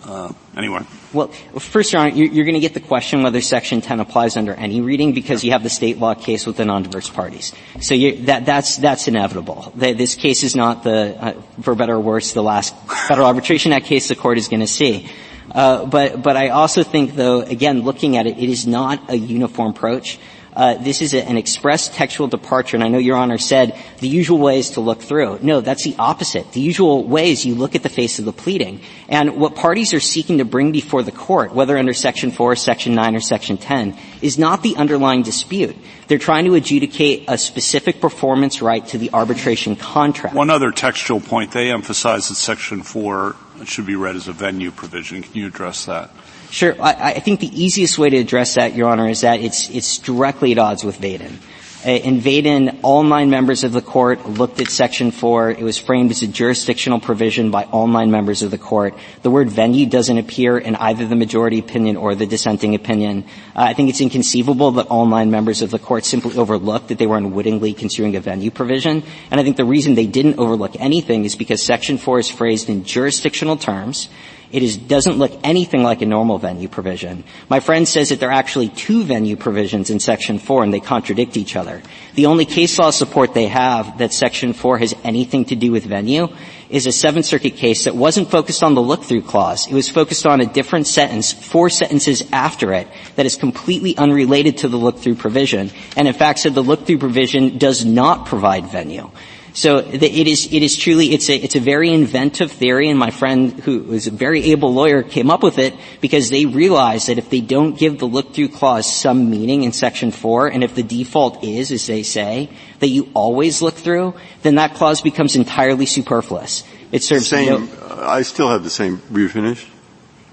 Uh, 0.03 0.33
anyway. 0.57 0.81
Well, 1.13 1.27
first, 1.27 1.93
Your 1.93 2.01
Honor, 2.01 2.11
you're 2.11 2.45
going 2.45 2.55
to 2.55 2.59
get 2.59 2.73
the 2.73 2.79
question 2.79 3.23
whether 3.23 3.39
Section 3.39 3.81
10 3.81 3.99
applies 3.99 4.35
under 4.35 4.53
any 4.53 4.81
reading 4.81 5.13
because 5.13 5.43
you 5.43 5.51
have 5.51 5.63
the 5.63 5.69
state 5.69 5.97
law 5.97 6.13
case 6.13 6.45
with 6.45 6.57
the 6.57 6.65
non-diverse 6.65 7.09
parties. 7.09 7.53
So 7.79 7.95
that, 7.95 8.45
that's, 8.45 8.77
that's 8.77 9.07
inevitable. 9.07 9.71
This 9.75 10.15
case 10.15 10.43
is 10.43 10.55
not 10.55 10.83
the, 10.83 11.15
uh, 11.17 11.41
for 11.61 11.75
better 11.75 11.95
or 11.95 11.99
worse, 11.99 12.33
the 12.33 12.43
last 12.43 12.75
Federal 13.07 13.27
Arbitration 13.27 13.71
Act 13.71 13.85
case 13.85 14.07
the 14.07 14.15
court 14.15 14.37
is 14.37 14.47
going 14.47 14.59
to 14.59 14.67
see. 14.67 15.09
Uh, 15.51 15.85
but, 15.85 16.21
but 16.21 16.35
I 16.35 16.49
also 16.49 16.83
think, 16.83 17.15
though, 17.15 17.41
again, 17.41 17.81
looking 17.81 18.17
at 18.17 18.25
it, 18.25 18.37
it 18.37 18.49
is 18.49 18.65
not 18.65 19.09
a 19.09 19.15
uniform 19.15 19.71
approach. 19.71 20.19
Uh, 20.55 20.75
this 20.75 21.01
is 21.01 21.13
a, 21.13 21.23
an 21.23 21.37
express 21.37 21.89
textual 21.89 22.27
departure, 22.27 22.77
and 22.77 22.83
I 22.83 22.87
know 22.87 22.97
Your 22.97 23.17
Honor 23.17 23.37
said 23.37 23.77
the 23.99 24.07
usual 24.07 24.37
way 24.37 24.59
is 24.59 24.71
to 24.71 24.81
look 24.81 25.01
through. 25.01 25.39
No, 25.41 25.61
that's 25.61 25.83
the 25.83 25.95
opposite. 25.97 26.51
The 26.51 26.61
usual 26.61 27.03
way 27.03 27.31
is 27.31 27.45
you 27.45 27.55
look 27.55 27.75
at 27.75 27.83
the 27.83 27.89
face 27.89 28.19
of 28.19 28.25
the 28.25 28.33
pleading. 28.33 28.81
And 29.09 29.37
what 29.37 29.55
parties 29.55 29.93
are 29.93 29.99
seeking 29.99 30.37
to 30.37 30.45
bring 30.45 30.71
before 30.71 31.03
the 31.03 31.11
court, 31.11 31.53
whether 31.53 31.77
under 31.77 31.93
Section 31.93 32.31
4, 32.31 32.55
Section 32.55 32.95
9, 32.95 33.15
or 33.15 33.19
Section 33.19 33.57
10, 33.57 33.97
is 34.21 34.37
not 34.37 34.61
the 34.61 34.75
underlying 34.75 35.23
dispute. 35.23 35.75
They're 36.07 36.17
trying 36.17 36.45
to 36.45 36.55
adjudicate 36.55 37.25
a 37.27 37.37
specific 37.37 37.99
performance 38.01 38.61
right 38.61 38.85
to 38.87 38.97
the 38.97 39.11
arbitration 39.13 39.75
contract. 39.75 40.35
One 40.35 40.49
other 40.49 40.71
textual 40.71 41.19
point, 41.19 41.51
they 41.51 41.71
emphasize 41.71 42.29
that 42.29 42.35
Section 42.35 42.83
4 42.83 43.35
should 43.65 43.85
be 43.85 43.95
read 43.95 44.15
as 44.15 44.27
a 44.27 44.33
venue 44.33 44.71
provision. 44.71 45.23
Can 45.23 45.33
you 45.33 45.47
address 45.47 45.85
that? 45.85 46.11
Sure. 46.53 46.79
I, 46.79 47.13
I, 47.15 47.19
think 47.19 47.39
the 47.39 47.47
easiest 47.47 47.97
way 47.97 48.11
to 48.11 48.17
address 48.17 48.53
that, 48.53 48.75
Your 48.75 48.87
Honor, 48.87 49.09
is 49.09 49.21
that 49.21 49.39
it's, 49.39 49.71
it's 49.71 49.97
directly 49.97 50.51
at 50.51 50.59
odds 50.59 50.83
with 50.83 51.01
Vaden. 51.01 51.39
Uh, 51.83 51.89
in 51.89 52.21
Vaden, 52.21 52.81
all 52.83 53.01
nine 53.01 53.31
members 53.31 53.63
of 53.63 53.71
the 53.71 53.81
court 53.81 54.29
looked 54.29 54.59
at 54.59 54.69
Section 54.69 55.09
4. 55.09 55.49
It 55.49 55.63
was 55.63 55.79
framed 55.79 56.11
as 56.11 56.21
a 56.21 56.27
jurisdictional 56.27 56.99
provision 56.99 57.49
by 57.49 57.63
all 57.63 57.87
nine 57.87 58.11
members 58.11 58.43
of 58.43 58.51
the 58.51 58.59
court. 58.59 58.93
The 59.23 59.31
word 59.31 59.49
venue 59.49 59.87
doesn't 59.87 60.15
appear 60.15 60.59
in 60.59 60.75
either 60.75 61.07
the 61.07 61.15
majority 61.15 61.57
opinion 61.57 61.97
or 61.97 62.13
the 62.13 62.27
dissenting 62.27 62.75
opinion. 62.75 63.23
Uh, 63.55 63.63
I 63.63 63.73
think 63.73 63.89
it's 63.89 63.99
inconceivable 63.99 64.73
that 64.73 64.89
all 64.89 65.07
nine 65.07 65.31
members 65.31 65.63
of 65.63 65.71
the 65.71 65.79
court 65.79 66.05
simply 66.05 66.37
overlooked 66.37 66.89
that 66.89 66.99
they 66.99 67.07
were 67.07 67.17
unwittingly 67.17 67.73
construing 67.73 68.15
a 68.15 68.19
venue 68.19 68.51
provision. 68.51 69.01
And 69.31 69.39
I 69.39 69.43
think 69.43 69.57
the 69.57 69.65
reason 69.65 69.95
they 69.95 70.05
didn't 70.05 70.37
overlook 70.37 70.79
anything 70.79 71.25
is 71.25 71.35
because 71.35 71.63
Section 71.63 71.97
4 71.97 72.19
is 72.19 72.29
phrased 72.29 72.69
in 72.69 72.83
jurisdictional 72.83 73.57
terms 73.57 74.07
it 74.53 74.61
is, 74.61 74.77
doesn't 74.77 75.17
look 75.17 75.31
anything 75.43 75.81
like 75.81 76.03
a 76.03 76.05
normal 76.05 76.37
venue 76.37 76.67
provision. 76.67 77.23
My 77.49 77.59
friend 77.59 77.87
says 77.87 78.09
that 78.09 78.19
there 78.19 78.29
are 78.29 78.33
actually 78.33 78.69
two 78.69 79.03
venue 79.03 79.35
provisions 79.35 79.89
in 79.89 79.99
Section 79.99 80.37
4 80.37 80.63
and 80.63 80.71
they 80.71 80.79
contradict 80.79 81.35
each 81.37 81.55
other. 81.55 81.81
The 82.13 82.27
only 82.27 82.45
case 82.45 82.77
law 82.77 82.91
support 82.91 83.33
they 83.33 83.47
have 83.47 83.97
that 83.97 84.13
Section 84.13 84.53
4 84.53 84.77
has 84.77 84.95
anything 85.03 85.45
to 85.45 85.55
do 85.55 85.71
with 85.71 85.85
venue 85.85 86.27
is 86.69 86.85
a 86.85 86.91
Seventh 86.91 87.25
Circuit 87.25 87.55
case 87.55 87.85
that 87.85 87.95
wasn't 87.95 88.29
focused 88.29 88.61
on 88.61 88.75
the 88.75 88.81
look-through 88.81 89.23
clause. 89.23 89.67
It 89.67 89.73
was 89.73 89.89
focused 89.89 90.27
on 90.27 90.39
a 90.39 90.45
different 90.45 90.85
sentence, 90.85 91.33
four 91.33 91.71
sentences 91.71 92.23
after 92.31 92.73
it, 92.73 92.87
that 93.15 93.25
is 93.25 93.35
completely 93.35 93.97
unrelated 93.97 94.59
to 94.59 94.67
the 94.67 94.77
look-through 94.77 95.15
provision, 95.15 95.71
and 95.97 96.07
in 96.07 96.13
fact 96.13 96.39
said 96.39 96.53
the 96.53 96.63
look-through 96.63 96.99
provision 96.99 97.57
does 97.57 97.85
not 97.85 98.27
provide 98.27 98.67
venue. 98.67 99.09
So 99.55 99.81
the, 99.81 100.07
it 100.07 100.27
is 100.27 100.51
it 100.51 100.63
is 100.63 100.75
truly 100.75 101.13
it's 101.13 101.29
a 101.29 101.35
it's 101.35 101.55
a 101.55 101.59
very 101.59 101.89
inventive 101.93 102.51
theory, 102.51 102.89
and 102.89 102.97
my 102.97 103.11
friend 103.11 103.53
who 103.53 103.83
was 103.83 104.07
a 104.07 104.11
very 104.11 104.51
able 104.51 104.73
lawyer 104.73 105.03
came 105.03 105.29
up 105.29 105.43
with 105.43 105.59
it 105.59 105.75
because 106.01 106.31
they 106.31 106.47
realized 106.47 107.07
that 107.07 107.19
if 107.19 107.29
they 107.29 107.41
don't 107.41 107.77
give 107.77 107.99
the 107.99 108.07
look-through 108.07 108.49
clause 108.49 108.91
some 108.91 109.29
meaning 109.29 109.61
in 109.61 109.71
Section 109.71 110.09
Four, 110.09 110.47
and 110.47 110.63
if 110.63 110.73
the 110.73 110.81
default 110.81 111.43
is, 111.43 111.71
as 111.71 111.85
they 111.85 112.01
say, 112.01 112.49
that 112.79 112.87
you 112.87 113.11
always 113.13 113.61
look 113.61 113.75
through, 113.75 114.15
then 114.41 114.55
that 114.55 114.73
clause 114.73 115.01
becomes 115.01 115.35
entirely 115.35 115.85
superfluous. 115.85 116.63
It 116.91 117.03
serves 117.03 117.27
same. 117.27 117.67
No, 117.67 117.75
uh, 117.81 118.05
I 118.07 118.23
still 118.23 118.49
have 118.49 118.63
the 118.63 118.71
same. 118.71 119.01
Were 119.11 119.19
you 119.19 119.29
finished? 119.29 119.67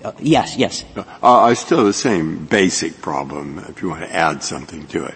Uh, 0.03 0.13
yes, 0.19 0.57
yes. 0.57 0.83
Uh, 0.97 1.05
I 1.23 1.53
still 1.53 1.79
have 1.79 1.87
the 1.87 1.93
same 1.93 2.47
basic 2.47 3.03
problem. 3.03 3.59
If 3.69 3.83
you 3.83 3.91
want 3.91 4.01
to 4.01 4.15
add 4.15 4.43
something 4.43 4.87
to 4.89 5.05
it, 5.05 5.15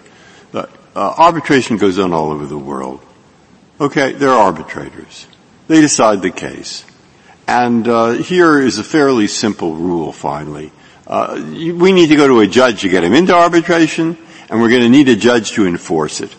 uh, 0.53 0.67
arbitration 0.95 1.77
goes 1.77 1.99
on 1.99 2.13
all 2.13 2.31
over 2.31 2.45
the 2.45 2.57
world. 2.57 3.01
Okay, 3.79 4.13
they're 4.13 4.29
arbitrators. 4.29 5.27
They 5.67 5.81
decide 5.81 6.21
the 6.21 6.31
case. 6.31 6.85
And 7.47 7.87
uh, 7.87 8.11
here 8.11 8.59
is 8.59 8.77
a 8.77 8.83
fairly 8.83 9.27
simple 9.27 9.75
rule, 9.75 10.11
finally. 10.11 10.71
Uh, 11.05 11.35
we 11.43 11.91
need 11.91 12.07
to 12.07 12.15
go 12.15 12.27
to 12.27 12.39
a 12.39 12.47
judge 12.47 12.81
to 12.81 12.89
get 12.89 13.03
him 13.03 13.13
into 13.13 13.35
arbitration, 13.35 14.17
and 14.49 14.61
we're 14.61 14.69
going 14.69 14.81
to 14.81 14.89
need 14.89 15.09
a 15.09 15.15
judge 15.15 15.51
to 15.51 15.67
enforce 15.67 16.21
it. 16.21 16.35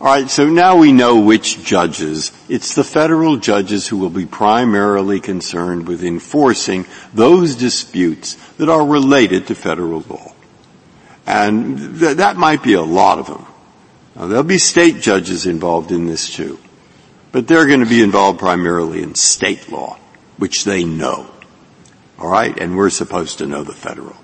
All 0.00 0.06
right, 0.06 0.30
so 0.30 0.48
now 0.48 0.76
we 0.78 0.92
know 0.92 1.20
which 1.20 1.62
judges. 1.62 2.32
It's 2.48 2.74
the 2.74 2.84
federal 2.84 3.36
judges 3.36 3.86
who 3.86 3.98
will 3.98 4.08
be 4.08 4.24
primarily 4.24 5.20
concerned 5.20 5.86
with 5.86 6.02
enforcing 6.02 6.86
those 7.12 7.54
disputes 7.56 8.36
that 8.56 8.70
are 8.70 8.86
related 8.86 9.48
to 9.48 9.54
federal 9.54 10.02
law. 10.08 10.32
And 11.26 12.00
th- 12.00 12.16
that 12.16 12.38
might 12.38 12.62
be 12.62 12.72
a 12.72 12.82
lot 12.82 13.18
of 13.18 13.26
them. 13.26 13.44
Now, 14.20 14.26
there'll 14.26 14.44
be 14.44 14.58
state 14.58 15.00
judges 15.00 15.46
involved 15.46 15.90
in 15.90 16.06
this 16.06 16.28
too, 16.28 16.58
but 17.32 17.48
they're 17.48 17.66
going 17.66 17.80
to 17.80 17.86
be 17.86 18.02
involved 18.02 18.38
primarily 18.38 19.02
in 19.02 19.14
state 19.14 19.72
law, 19.72 19.98
which 20.36 20.64
they 20.64 20.84
know. 20.84 21.30
All 22.18 22.28
right, 22.28 22.54
and 22.60 22.76
we're 22.76 22.90
supposed 22.90 23.38
to 23.38 23.46
know 23.46 23.64
the 23.64 23.72
federal. 23.72 24.14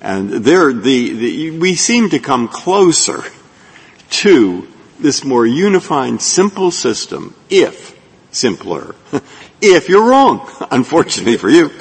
And 0.00 0.30
there, 0.30 0.72
the, 0.72 1.12
the, 1.12 1.58
we 1.58 1.74
seem 1.74 2.10
to 2.10 2.20
come 2.20 2.46
closer 2.46 3.24
to 4.10 4.68
this 5.00 5.24
more 5.24 5.44
unified, 5.44 6.22
simple 6.22 6.70
system, 6.70 7.34
if 7.50 7.98
simpler, 8.30 8.94
if 9.60 9.88
you're 9.88 10.08
wrong, 10.08 10.48
unfortunately 10.70 11.36
for 11.36 11.50
you. 11.50 11.72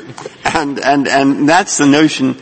And, 0.44 0.80
and, 0.80 1.08
and 1.08 1.48
that's 1.48 1.78
the 1.78 1.86
notion 1.86 2.42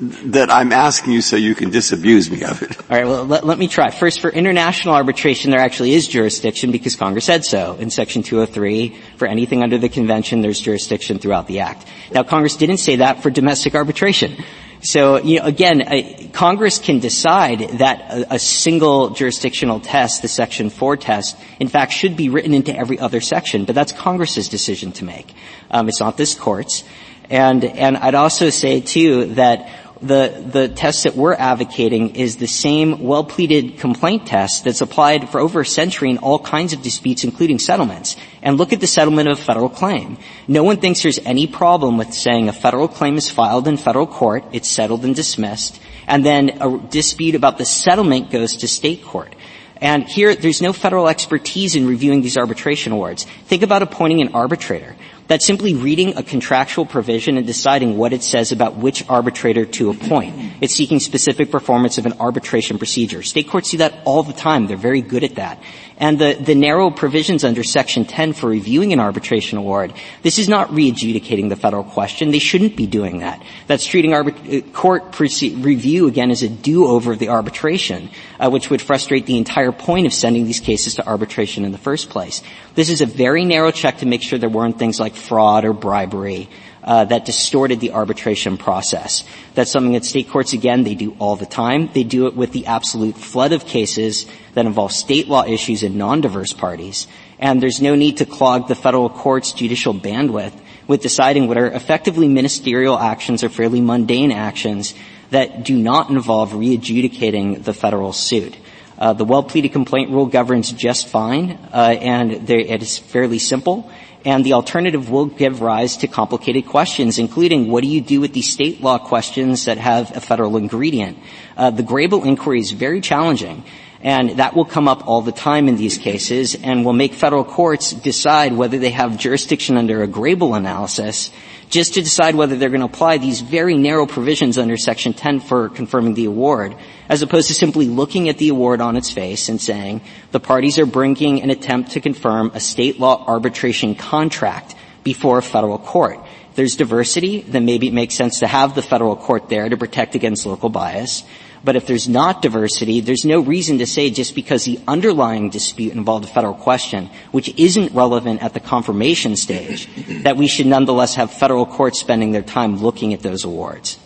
that 0.00 0.50
I'm 0.50 0.72
asking 0.72 1.12
you 1.12 1.20
so 1.20 1.36
you 1.36 1.54
can 1.54 1.70
disabuse 1.70 2.30
me 2.30 2.42
of 2.42 2.62
it. 2.62 2.78
All 2.90 2.96
right, 2.96 3.06
well, 3.06 3.24
let, 3.24 3.46
let, 3.46 3.58
me 3.58 3.68
try. 3.68 3.90
First, 3.90 4.20
for 4.20 4.30
international 4.30 4.94
arbitration, 4.94 5.50
there 5.50 5.60
actually 5.60 5.94
is 5.94 6.08
jurisdiction 6.08 6.72
because 6.72 6.96
Congress 6.96 7.24
said 7.24 7.44
so. 7.44 7.76
In 7.76 7.90
Section 7.90 8.22
203, 8.22 8.96
for 9.16 9.28
anything 9.28 9.62
under 9.62 9.78
the 9.78 9.88
Convention, 9.88 10.40
there's 10.40 10.60
jurisdiction 10.60 11.18
throughout 11.18 11.46
the 11.46 11.60
Act. 11.60 11.86
Now, 12.12 12.24
Congress 12.24 12.56
didn't 12.56 12.78
say 12.78 12.96
that 12.96 13.22
for 13.22 13.30
domestic 13.30 13.74
arbitration. 13.74 14.36
So, 14.84 15.18
you 15.18 15.38
know, 15.38 15.46
again, 15.46 15.80
uh, 15.80 16.28
Congress 16.32 16.78
can 16.78 16.98
decide 16.98 17.60
that 17.78 18.00
a, 18.10 18.34
a, 18.34 18.38
single 18.38 19.10
jurisdictional 19.10 19.80
test, 19.80 20.20
the 20.20 20.28
Section 20.28 20.68
4 20.68 20.98
test, 20.98 21.38
in 21.58 21.68
fact, 21.68 21.92
should 21.92 22.18
be 22.18 22.28
written 22.28 22.52
into 22.52 22.76
every 22.76 22.98
other 22.98 23.22
section, 23.22 23.64
but 23.64 23.74
that's 23.74 23.92
Congress's 23.92 24.48
decision 24.48 24.92
to 24.92 25.04
make. 25.06 25.32
Um, 25.70 25.88
it's 25.88 26.00
not 26.00 26.18
this 26.18 26.34
Court's. 26.34 26.84
And, 27.30 27.64
and 27.64 27.96
I'd 27.96 28.14
also 28.14 28.50
say, 28.50 28.80
too, 28.80 29.34
that 29.36 29.68
the, 30.02 30.44
the 30.52 30.68
test 30.68 31.04
that 31.04 31.14
we're 31.14 31.34
advocating 31.34 32.16
is 32.16 32.36
the 32.36 32.46
same 32.46 33.00
well-pleaded 33.00 33.78
complaint 33.78 34.26
test 34.26 34.64
that's 34.64 34.80
applied 34.80 35.30
for 35.30 35.40
over 35.40 35.60
a 35.60 35.66
century 35.66 36.10
in 36.10 36.18
all 36.18 36.38
kinds 36.38 36.72
of 36.72 36.82
disputes, 36.82 37.24
including 37.24 37.58
settlements. 37.58 38.16
And 38.42 38.58
look 38.58 38.72
at 38.72 38.80
the 38.80 38.86
settlement 38.86 39.28
of 39.28 39.38
a 39.38 39.42
federal 39.42 39.68
claim. 39.68 40.18
No 40.48 40.64
one 40.64 40.78
thinks 40.78 41.02
there's 41.02 41.20
any 41.20 41.46
problem 41.46 41.96
with 41.96 42.12
saying 42.12 42.48
a 42.48 42.52
federal 42.52 42.88
claim 42.88 43.16
is 43.16 43.30
filed 43.30 43.68
in 43.68 43.76
federal 43.76 44.06
court, 44.06 44.44
it's 44.52 44.68
settled 44.68 45.04
and 45.04 45.14
dismissed, 45.14 45.80
and 46.06 46.24
then 46.24 46.58
a 46.60 46.78
dispute 46.78 47.34
about 47.34 47.58
the 47.58 47.64
settlement 47.64 48.30
goes 48.30 48.56
to 48.58 48.68
state 48.68 49.02
court. 49.02 49.34
And 49.80 50.04
here, 50.08 50.34
there's 50.34 50.62
no 50.62 50.72
federal 50.72 51.08
expertise 51.08 51.74
in 51.74 51.86
reviewing 51.86 52.22
these 52.22 52.36
arbitration 52.36 52.92
awards. 52.92 53.24
Think 53.46 53.62
about 53.62 53.82
appointing 53.82 54.20
an 54.22 54.32
arbitrator. 54.32 54.96
That's 55.26 55.46
simply 55.46 55.74
reading 55.74 56.18
a 56.18 56.22
contractual 56.22 56.84
provision 56.84 57.38
and 57.38 57.46
deciding 57.46 57.96
what 57.96 58.12
it 58.12 58.22
says 58.22 58.52
about 58.52 58.76
which 58.76 59.08
arbitrator 59.08 59.64
to 59.64 59.88
appoint. 59.88 60.34
It's 60.60 60.74
seeking 60.74 61.00
specific 61.00 61.50
performance 61.50 61.96
of 61.96 62.04
an 62.04 62.14
arbitration 62.20 62.76
procedure. 62.78 63.22
State 63.22 63.48
courts 63.48 63.70
do 63.70 63.78
that 63.78 63.94
all 64.04 64.22
the 64.22 64.34
time. 64.34 64.66
They're 64.66 64.76
very 64.76 65.00
good 65.00 65.24
at 65.24 65.36
that. 65.36 65.62
And 65.96 66.18
the, 66.18 66.34
the 66.34 66.56
narrow 66.56 66.90
provisions 66.90 67.44
under 67.44 67.62
Section 67.62 68.04
10 68.04 68.32
for 68.32 68.48
reviewing 68.48 68.92
an 68.92 68.98
arbitration 68.98 69.58
award, 69.58 69.92
this 70.22 70.40
is 70.40 70.48
not 70.48 70.72
re-adjudicating 70.72 71.48
the 71.48 71.56
federal 71.56 71.84
question. 71.84 72.32
They 72.32 72.40
shouldn't 72.40 72.76
be 72.76 72.86
doing 72.86 73.18
that. 73.18 73.40
That's 73.68 73.86
treating 73.86 74.10
arbit- 74.10 74.58
uh, 74.58 74.72
court 74.72 75.18
review 75.20 76.08
again 76.08 76.32
as 76.32 76.42
a 76.42 76.48
do-over 76.48 77.12
of 77.12 77.20
the 77.20 77.28
arbitration, 77.28 78.10
uh, 78.40 78.50
which 78.50 78.70
would 78.70 78.82
frustrate 78.82 79.26
the 79.26 79.38
entire 79.38 79.70
point 79.70 80.06
of 80.06 80.12
sending 80.12 80.46
these 80.46 80.60
cases 80.60 80.96
to 80.96 81.06
arbitration 81.06 81.64
in 81.64 81.70
the 81.70 81.78
first 81.78 82.10
place. 82.10 82.42
This 82.74 82.90
is 82.90 83.00
a 83.00 83.06
very 83.06 83.44
narrow 83.44 83.70
check 83.70 83.98
to 83.98 84.06
make 84.06 84.22
sure 84.22 84.38
there 84.38 84.48
weren't 84.48 84.78
things 84.78 84.98
like 84.98 85.14
fraud 85.14 85.64
or 85.64 85.72
bribery 85.72 86.48
uh, 86.84 87.04
that 87.06 87.24
distorted 87.24 87.80
the 87.80 87.92
arbitration 87.92 88.56
process. 88.58 89.24
That's 89.54 89.70
something 89.70 89.94
that 89.94 90.04
state 90.04 90.28
courts, 90.28 90.52
again, 90.52 90.84
they 90.84 90.94
do 90.94 91.16
all 91.18 91.34
the 91.36 91.46
time. 91.46 91.88
They 91.92 92.04
do 92.04 92.26
it 92.26 92.36
with 92.36 92.52
the 92.52 92.66
absolute 92.66 93.16
flood 93.16 93.52
of 93.52 93.64
cases 93.64 94.26
that 94.52 94.66
involve 94.66 94.92
state 94.92 95.26
law 95.26 95.44
issues 95.44 95.82
and 95.82 95.96
non-diverse 95.96 96.52
parties. 96.52 97.06
And 97.38 97.62
there's 97.62 97.80
no 97.80 97.94
need 97.94 98.18
to 98.18 98.26
clog 98.26 98.68
the 98.68 98.74
federal 98.74 99.08
court's 99.08 99.52
judicial 99.52 99.94
bandwidth 99.94 100.52
with 100.86 101.00
deciding 101.00 101.48
what 101.48 101.56
are 101.56 101.66
effectively 101.66 102.28
ministerial 102.28 102.98
actions 102.98 103.42
or 103.42 103.48
fairly 103.48 103.80
mundane 103.80 104.30
actions 104.30 104.94
that 105.30 105.64
do 105.64 105.76
not 105.76 106.10
involve 106.10 106.54
re-adjudicating 106.54 107.62
the 107.62 107.72
federal 107.72 108.12
suit. 108.12 108.56
Uh, 108.96 109.12
the 109.12 109.24
well-pleaded 109.24 109.72
complaint 109.72 110.10
rule 110.10 110.26
governs 110.26 110.70
just 110.70 111.08
fine, 111.08 111.58
uh, 111.72 111.96
and 112.00 112.48
it 112.48 112.82
is 112.82 112.98
fairly 112.98 113.38
simple. 113.38 113.90
And 114.24 114.44
the 114.44 114.54
alternative 114.54 115.10
will 115.10 115.26
give 115.26 115.60
rise 115.60 115.98
to 115.98 116.08
complicated 116.08 116.66
questions, 116.66 117.18
including 117.18 117.70
what 117.70 117.82
do 117.82 117.88
you 117.88 118.00
do 118.00 118.20
with 118.20 118.32
these 118.32 118.50
state 118.50 118.80
law 118.80 118.98
questions 118.98 119.66
that 119.66 119.76
have 119.76 120.16
a 120.16 120.20
federal 120.20 120.56
ingredient? 120.56 121.18
Uh, 121.56 121.70
the 121.70 121.82
Grable 121.82 122.24
inquiry 122.24 122.60
is 122.60 122.72
very 122.72 123.00
challenging. 123.00 123.64
And 124.00 124.30
that 124.38 124.54
will 124.54 124.66
come 124.66 124.86
up 124.86 125.08
all 125.08 125.22
the 125.22 125.32
time 125.32 125.66
in 125.66 125.76
these 125.76 125.96
cases 125.96 126.54
and 126.54 126.84
will 126.84 126.92
make 126.92 127.14
federal 127.14 127.44
courts 127.44 127.92
decide 127.92 128.52
whether 128.52 128.78
they 128.78 128.90
have 128.90 129.16
jurisdiction 129.16 129.78
under 129.78 130.02
a 130.02 130.08
Grable 130.08 130.56
analysis 130.56 131.30
just 131.68 131.94
to 131.94 132.02
decide 132.02 132.34
whether 132.34 132.56
they're 132.56 132.68
going 132.70 132.80
to 132.80 132.86
apply 132.86 133.18
these 133.18 133.40
very 133.40 133.76
narrow 133.76 134.06
provisions 134.06 134.58
under 134.58 134.76
Section 134.76 135.12
10 135.12 135.40
for 135.40 135.68
confirming 135.68 136.14
the 136.14 136.26
award, 136.26 136.74
as 137.08 137.22
opposed 137.22 137.48
to 137.48 137.54
simply 137.54 137.86
looking 137.86 138.28
at 138.28 138.38
the 138.38 138.48
award 138.48 138.80
on 138.80 138.96
its 138.96 139.10
face 139.10 139.48
and 139.48 139.60
saying 139.60 140.00
the 140.32 140.40
parties 140.40 140.78
are 140.78 140.86
bringing 140.86 141.42
an 141.42 141.50
attempt 141.50 141.92
to 141.92 142.00
confirm 142.00 142.50
a 142.54 142.60
state 142.60 142.98
law 143.00 143.24
arbitration 143.26 143.94
contract 143.94 144.74
before 145.02 145.38
a 145.38 145.42
federal 145.42 145.78
court. 145.78 146.18
If 146.50 146.56
there's 146.56 146.76
diversity, 146.76 147.40
then 147.42 147.64
maybe 147.64 147.88
it 147.88 147.94
makes 147.94 148.14
sense 148.14 148.38
to 148.40 148.46
have 148.46 148.74
the 148.74 148.82
federal 148.82 149.16
court 149.16 149.48
there 149.48 149.68
to 149.68 149.76
protect 149.76 150.14
against 150.14 150.46
local 150.46 150.68
bias. 150.70 151.24
But 151.64 151.76
if 151.76 151.86
there's 151.86 152.08
not 152.08 152.42
diversity, 152.42 153.00
there's 153.00 153.24
no 153.24 153.40
reason 153.40 153.78
to 153.78 153.86
say 153.86 154.10
just 154.10 154.34
because 154.34 154.64
the 154.64 154.78
underlying 154.86 155.48
dispute 155.48 155.94
involved 155.94 156.26
a 156.26 156.28
federal 156.28 156.52
question, 156.52 157.08
which 157.32 157.48
isn't 157.56 157.92
relevant 157.92 158.42
at 158.42 158.52
the 158.52 158.60
confirmation 158.60 159.34
stage, 159.34 159.88
that 160.24 160.36
we 160.36 160.46
should 160.46 160.66
nonetheless 160.66 161.14
have 161.14 161.32
federal 161.32 161.64
courts 161.64 161.98
spending 161.98 162.32
their 162.32 162.42
time 162.42 162.76
looking 162.76 163.14
at 163.14 163.22
those 163.22 163.44
awards. 163.44 163.98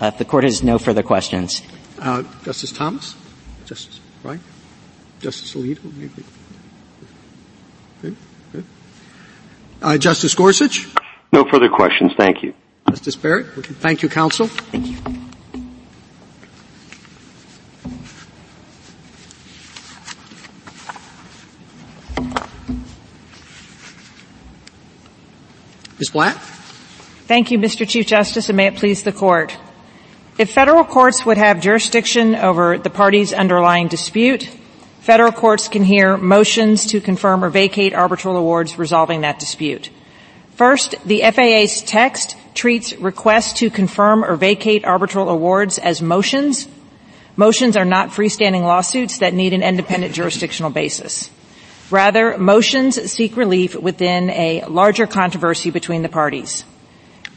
Uh, 0.00 0.06
if 0.06 0.18
the 0.18 0.24
court 0.24 0.44
has 0.44 0.62
no 0.62 0.78
further 0.78 1.02
questions. 1.02 1.62
Uh, 1.98 2.22
Justice 2.44 2.70
Thomas? 2.70 3.16
Justice, 3.64 3.98
Wright? 4.22 4.38
Justice 5.18 5.54
Alito, 5.54 5.92
maybe? 5.96 6.22
Good, 8.02 8.16
good. 8.52 8.64
Uh, 9.82 9.98
Justice 9.98 10.34
Gorsuch? 10.34 10.86
No 11.32 11.44
further 11.50 11.68
questions. 11.68 12.12
Thank 12.16 12.44
you. 12.44 12.54
Justice 12.90 13.16
Barrett? 13.16 13.46
Thank 13.66 14.02
you, 14.02 14.08
counsel. 14.08 14.46
Thank 14.46 14.86
you. 14.86 14.96
Ms. 25.98 26.10
Blatt? 26.10 26.36
Thank 27.26 27.50
you, 27.50 27.58
Mr. 27.58 27.88
Chief 27.88 28.06
Justice, 28.06 28.50
and 28.50 28.56
may 28.56 28.66
it 28.66 28.76
please 28.76 29.02
the 29.02 29.12
court. 29.12 29.56
If 30.38 30.52
federal 30.52 30.84
courts 30.84 31.24
would 31.24 31.38
have 31.38 31.60
jurisdiction 31.60 32.34
over 32.34 32.76
the 32.76 32.90
party's 32.90 33.32
underlying 33.32 33.88
dispute, 33.88 34.48
federal 35.00 35.32
courts 35.32 35.68
can 35.68 35.82
hear 35.82 36.18
motions 36.18 36.86
to 36.88 37.00
confirm 37.00 37.42
or 37.42 37.48
vacate 37.48 37.94
arbitral 37.94 38.36
awards 38.36 38.78
resolving 38.78 39.22
that 39.22 39.38
dispute. 39.38 39.88
First, 40.54 40.94
the 41.06 41.22
FAA's 41.22 41.82
text 41.82 42.36
treats 42.56 42.92
requests 42.94 43.52
to 43.60 43.70
confirm 43.70 44.24
or 44.24 44.34
vacate 44.34 44.84
arbitral 44.84 45.28
awards 45.28 45.78
as 45.78 46.02
motions. 46.02 46.66
Motions 47.36 47.76
are 47.76 47.84
not 47.84 48.08
freestanding 48.08 48.62
lawsuits 48.62 49.18
that 49.18 49.34
need 49.34 49.52
an 49.52 49.62
independent 49.62 50.14
jurisdictional 50.14 50.70
basis. 50.70 51.30
Rather, 51.90 52.36
motions 52.36 53.12
seek 53.12 53.36
relief 53.36 53.76
within 53.76 54.30
a 54.30 54.64
larger 54.64 55.06
controversy 55.06 55.70
between 55.70 56.02
the 56.02 56.08
parties. 56.08 56.64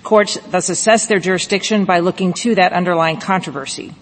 Courts 0.01 0.39
thus 0.49 0.69
assess 0.69 1.05
their 1.05 1.19
jurisdiction 1.19 1.85
by 1.85 1.99
looking 1.99 2.33
to 2.33 2.55
that 2.55 2.73
underlying 2.73 3.19
controversy. 3.19 3.93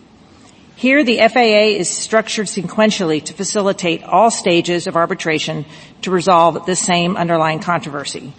Here, 0.77 1.03
the 1.03 1.17
FAA 1.17 1.75
is 1.79 1.89
structured 1.89 2.45
sequentially 2.45 3.23
to 3.25 3.33
facilitate 3.33 4.03
all 4.03 4.29
stages 4.29 4.85
of 4.85 4.95
arbitration 4.95 5.65
to 6.03 6.11
resolve 6.11 6.67
the 6.67 6.75
same 6.75 7.17
underlying 7.17 7.59
controversy. 7.59 8.31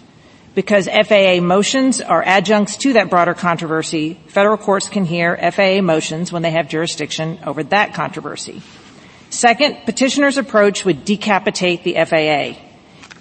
Because 0.55 0.87
FAA 0.87 1.41
motions 1.41 2.01
are 2.01 2.23
adjuncts 2.23 2.77
to 2.77 2.93
that 2.93 3.09
broader 3.09 3.33
controversy, 3.33 4.19
federal 4.27 4.57
courts 4.57 4.89
can 4.89 5.05
hear 5.05 5.37
FAA 5.51 5.81
motions 5.81 6.31
when 6.31 6.41
they 6.41 6.51
have 6.51 6.67
jurisdiction 6.67 7.39
over 7.45 7.63
that 7.63 7.93
controversy. 7.93 8.61
Second, 9.29 9.77
petitioner's 9.85 10.37
approach 10.37 10.83
would 10.85 11.05
decapitate 11.05 11.83
the 11.83 11.93
FAA. 11.93 12.59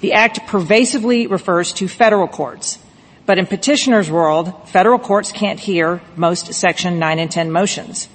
The 0.01 0.14
Act 0.14 0.47
pervasively 0.47 1.27
refers 1.27 1.73
to 1.75 1.88
federal 1.88 2.29
courts, 2.29 2.79
but 3.27 3.38
in 3.38 3.47
petitioner's 3.47 4.11
world, 4.11 4.69
federal 4.69 4.99
courts 4.99 5.33
can't 5.33 5.61
hear 5.61 6.01
most 6.17 6.55
Section 6.55 6.99
9 6.99 7.19
and 7.19 7.31
10 7.31 7.53
motions. 7.53 8.09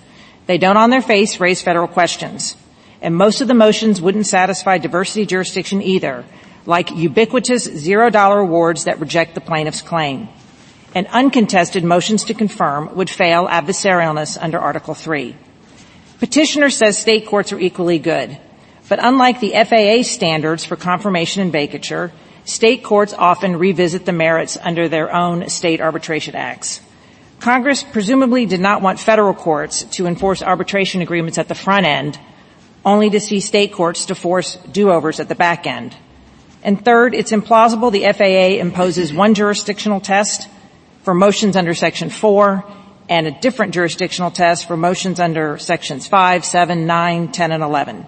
They 0.47 0.57
don't 0.57 0.77
on 0.77 0.89
their 0.89 1.01
face 1.01 1.39
raise 1.39 1.61
federal 1.61 1.87
questions. 1.87 2.57
And 3.01 3.15
most 3.15 3.41
of 3.41 3.47
the 3.47 3.53
motions 3.53 4.01
wouldn't 4.01 4.25
satisfy 4.25 4.77
diversity 4.77 5.25
jurisdiction 5.25 5.81
either, 5.81 6.25
like 6.65 6.95
ubiquitous 6.95 7.63
zero 7.63 8.09
dollar 8.09 8.39
awards 8.39 8.85
that 8.85 8.99
reject 8.99 9.35
the 9.35 9.41
plaintiff's 9.41 9.81
claim. 9.81 10.29
And 10.95 11.07
uncontested 11.07 11.83
motions 11.83 12.25
to 12.25 12.33
confirm 12.33 12.95
would 12.95 13.09
fail 13.09 13.47
adversarialness 13.47 14.37
under 14.39 14.59
Article 14.59 14.93
3. 14.93 15.35
Petitioner 16.19 16.69
says 16.69 16.97
state 16.97 17.25
courts 17.25 17.51
are 17.51 17.59
equally 17.59 17.99
good. 17.99 18.37
But 18.87 19.03
unlike 19.03 19.39
the 19.39 19.53
FAA 19.53 20.03
standards 20.03 20.65
for 20.65 20.75
confirmation 20.75 21.41
and 21.41 21.51
vacature, 21.53 22.11
state 22.45 22.83
courts 22.83 23.13
often 23.13 23.57
revisit 23.57 24.05
the 24.05 24.11
merits 24.11 24.57
under 24.61 24.87
their 24.87 25.13
own 25.13 25.49
state 25.49 25.81
arbitration 25.81 26.35
acts. 26.35 26.81
Congress 27.39 27.83
presumably 27.83 28.45
did 28.45 28.61
not 28.61 28.81
want 28.81 28.99
federal 28.99 29.33
courts 29.33 29.83
to 29.83 30.05
enforce 30.05 30.41
arbitration 30.41 31.01
agreements 31.01 31.37
at 31.37 31.47
the 31.47 31.55
front 31.55 31.85
end, 31.85 32.19
only 32.85 33.09
to 33.09 33.19
see 33.19 33.39
state 33.39 33.73
courts 33.73 34.05
to 34.05 34.15
force 34.15 34.55
do-overs 34.71 35.19
at 35.19 35.27
the 35.27 35.35
back 35.35 35.65
end. 35.65 35.95
And 36.63 36.83
third, 36.83 37.13
it's 37.13 37.31
implausible 37.31 37.91
the 37.91 38.11
FAA 38.11 38.59
imposes 38.61 39.13
one 39.13 39.33
jurisdictional 39.33 39.99
test 39.99 40.47
for 41.03 41.13
motions 41.13 41.57
under 41.57 41.73
Section 41.73 42.09
4 42.09 42.63
and 43.09 43.27
a 43.27 43.31
different 43.31 43.73
jurisdictional 43.73 44.31
test 44.31 44.65
for 44.65 44.77
motions 44.77 45.19
under 45.19 45.57
Sections 45.57 46.07
5, 46.07 46.45
7, 46.45 46.87
9, 46.87 47.31
10, 47.33 47.51
and 47.51 47.63
11. 47.63 48.05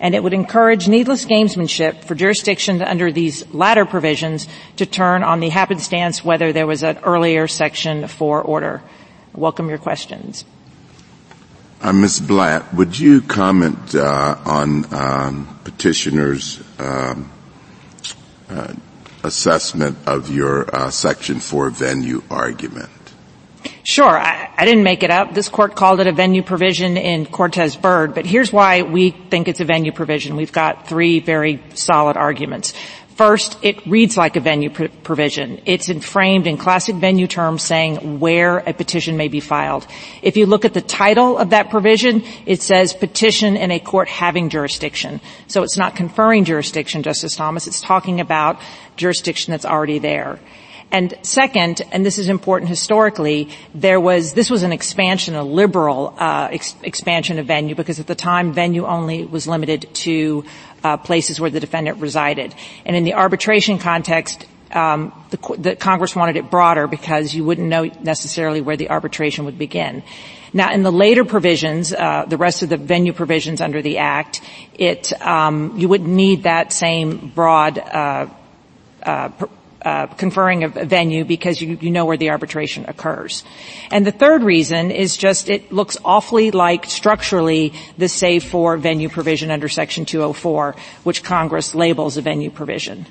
And 0.00 0.14
it 0.14 0.22
would 0.22 0.32
encourage 0.32 0.88
needless 0.88 1.26
gamesmanship 1.26 2.04
for 2.04 2.14
jurisdictions 2.14 2.80
under 2.80 3.12
these 3.12 3.46
latter 3.54 3.84
provisions 3.84 4.48
to 4.76 4.86
turn 4.86 5.22
on 5.22 5.40
the 5.40 5.50
happenstance 5.50 6.24
whether 6.24 6.52
there 6.52 6.66
was 6.66 6.82
an 6.82 6.98
earlier 7.04 7.46
Section 7.46 8.08
4 8.08 8.42
order. 8.42 8.82
Welcome 9.34 9.68
your 9.68 9.78
questions. 9.78 10.46
Uh, 11.82 11.92
Ms. 11.92 12.20
Blatt, 12.20 12.72
would 12.72 12.98
you 12.98 13.20
comment 13.20 13.94
uh, 13.94 14.38
on 14.46 14.92
um, 14.94 15.60
petitioner's 15.64 16.62
um, 16.78 17.30
assessment 19.22 19.96
of 20.06 20.30
your 20.30 20.74
uh, 20.74 20.90
Section 20.90 21.40
4 21.40 21.70
venue 21.70 22.22
argument? 22.30 22.90
Sure. 23.82 24.08
I, 24.08 24.50
I, 24.56 24.64
didn't 24.64 24.82
make 24.82 25.02
it 25.02 25.10
up. 25.10 25.34
This 25.34 25.48
court 25.48 25.76
called 25.76 26.00
it 26.00 26.06
a 26.06 26.12
venue 26.12 26.42
provision 26.42 26.96
in 26.96 27.26
Cortez 27.26 27.76
Byrd, 27.76 28.14
but 28.14 28.24
here's 28.24 28.52
why 28.52 28.82
we 28.82 29.10
think 29.10 29.46
it's 29.46 29.60
a 29.60 29.64
venue 29.64 29.92
provision. 29.92 30.36
We've 30.36 30.52
got 30.52 30.88
three 30.88 31.20
very 31.20 31.62
solid 31.74 32.16
arguments. 32.16 32.72
First, 33.16 33.58
it 33.62 33.86
reads 33.86 34.16
like 34.16 34.34
a 34.34 34.40
venue 34.40 34.70
pr- 34.70 34.86
provision. 35.04 35.60
It's 35.66 35.88
framed 36.04 36.48
in 36.48 36.56
classic 36.56 36.96
venue 36.96 37.28
terms 37.28 37.62
saying 37.62 38.18
where 38.18 38.58
a 38.58 38.72
petition 38.72 39.16
may 39.16 39.28
be 39.28 39.38
filed. 39.38 39.86
If 40.20 40.36
you 40.36 40.46
look 40.46 40.64
at 40.64 40.74
the 40.74 40.80
title 40.80 41.38
of 41.38 41.50
that 41.50 41.70
provision, 41.70 42.24
it 42.44 42.60
says 42.60 42.92
petition 42.92 43.56
in 43.56 43.70
a 43.70 43.78
court 43.78 44.08
having 44.08 44.48
jurisdiction. 44.48 45.20
So 45.46 45.62
it's 45.62 45.78
not 45.78 45.94
conferring 45.94 46.44
jurisdiction, 46.44 47.04
Justice 47.04 47.36
Thomas. 47.36 47.68
It's 47.68 47.80
talking 47.80 48.20
about 48.20 48.60
jurisdiction 48.96 49.52
that's 49.52 49.64
already 49.64 50.00
there. 50.00 50.40
And 50.90 51.14
second, 51.22 51.82
and 51.92 52.06
this 52.06 52.18
is 52.18 52.28
important 52.28 52.68
historically, 52.68 53.48
there 53.74 53.98
was 53.98 54.32
this 54.32 54.48
was 54.48 54.62
an 54.62 54.72
expansion, 54.72 55.34
a 55.34 55.42
liberal 55.42 56.14
uh, 56.18 56.48
ex- 56.52 56.76
expansion 56.82 57.38
of 57.38 57.46
venue, 57.46 57.74
because 57.74 57.98
at 57.98 58.06
the 58.06 58.14
time 58.14 58.52
venue 58.52 58.86
only 58.86 59.24
was 59.24 59.48
limited 59.48 59.88
to 59.94 60.44
places 60.98 61.40
where 61.40 61.50
the 61.50 61.60
defendant 61.60 61.98
resided. 61.98 62.54
And 62.84 62.94
in 62.94 63.04
the 63.04 63.14
arbitration 63.14 63.78
context, 63.78 64.46
um, 64.70 65.12
the, 65.30 65.56
the, 65.58 65.76
Congress 65.76 66.14
wanted 66.16 66.36
it 66.36 66.50
broader 66.50 66.86
because 66.86 67.34
you 67.34 67.44
wouldn't 67.44 67.68
know 67.68 67.84
necessarily 68.02 68.60
where 68.60 68.76
the 68.76 68.90
arbitration 68.90 69.44
would 69.44 69.58
begin. 69.58 70.02
Now, 70.52 70.72
in 70.72 70.82
the 70.82 70.92
later 70.92 71.24
provisions, 71.24 71.92
uh, 71.92 72.26
the 72.28 72.36
rest 72.36 72.62
of 72.62 72.68
the 72.68 72.76
venue 72.76 73.12
provisions 73.12 73.60
under 73.60 73.82
the 73.82 73.98
Act, 73.98 74.40
it 74.74 75.12
um, 75.20 75.78
you 75.78 75.88
wouldn't 75.88 76.10
need 76.10 76.44
that 76.44 76.72
same 76.72 77.32
broad. 77.34 77.78
Uh, 79.84 80.06
conferring 80.06 80.64
a 80.64 80.68
venue 80.68 81.26
because 81.26 81.60
you, 81.60 81.76
you 81.78 81.90
know 81.90 82.06
where 82.06 82.16
the 82.16 82.30
arbitration 82.30 82.86
occurs. 82.88 83.44
And 83.90 84.06
the 84.06 84.12
third 84.12 84.42
reason 84.42 84.90
is 84.90 85.14
just 85.14 85.50
it 85.50 85.72
looks 85.72 85.98
awfully 86.02 86.52
like 86.52 86.86
structurally 86.86 87.74
the 87.98 88.08
save 88.08 88.44
for 88.44 88.78
venue 88.78 89.10
provision 89.10 89.50
under 89.50 89.68
Section 89.68 90.06
204, 90.06 90.74
which 91.02 91.22
Congress 91.22 91.74
labels 91.74 92.16
a 92.16 92.22
venue 92.22 92.48
provision. 92.48 93.04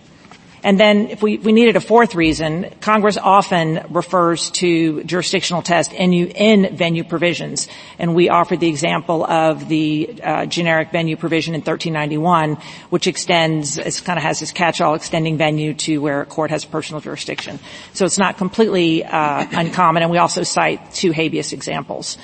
And 0.64 0.80
then 0.80 1.10
if 1.10 1.22
we, 1.22 1.38
we 1.38 1.52
needed 1.52 1.76
a 1.76 1.82
fourth 1.82 2.16
reason, 2.16 2.70
Congress 2.80 3.18
often 3.18 3.86
refers 3.90 4.50
to 4.52 5.04
jurisdictional 5.04 5.62
test 5.62 5.92
in, 5.92 6.14
in 6.14 6.76
venue 6.76 7.04
provisions. 7.04 7.68
And 8.00 8.16
we 8.16 8.30
offered 8.30 8.62
the 8.62 8.70
example 8.70 9.26
of 9.26 9.68
the 9.68 10.22
uh, 10.24 10.46
generic 10.46 10.92
venue 10.92 11.18
provision 11.18 11.54
in 11.54 11.60
1391, 11.60 12.58
which 12.90 13.08
extends, 13.08 13.78
it 13.78 14.02
kind 14.06 14.18
of 14.18 14.24
has 14.24 14.40
this 14.40 14.54
catch-all 14.54 14.96
extending 14.96 15.38
venue 15.38 15.74
to 15.74 15.98
where 15.98 16.22
a 16.22 16.26
court 16.26 16.50
has 16.50 16.64
personal 16.64 17.02
jurisdiction. 17.02 17.60
So 17.94 18.06
it's 18.06 18.18
not 18.18 18.38
completely 18.38 19.04
uh, 19.04 19.46
uncommon, 19.52 20.02
and 20.02 20.12
we 20.12 20.18
also 20.18 20.44
cite 20.44 20.94
two 20.94 21.12
habeas 21.12 21.52
examples. 21.52 22.18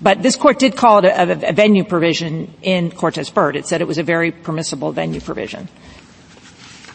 But 0.00 0.22
this 0.22 0.34
court 0.34 0.58
did 0.58 0.76
call 0.76 0.98
it 0.98 1.04
a, 1.04 1.50
a 1.50 1.52
venue 1.52 1.84
provision 1.84 2.52
in 2.62 2.90
Cortez 2.90 3.30
Byrd. 3.30 3.54
It 3.54 3.66
said 3.66 3.82
it 3.82 3.86
was 3.86 3.98
a 3.98 4.02
very 4.02 4.32
permissible 4.32 4.92
venue 4.92 5.20
provision. 5.20 5.68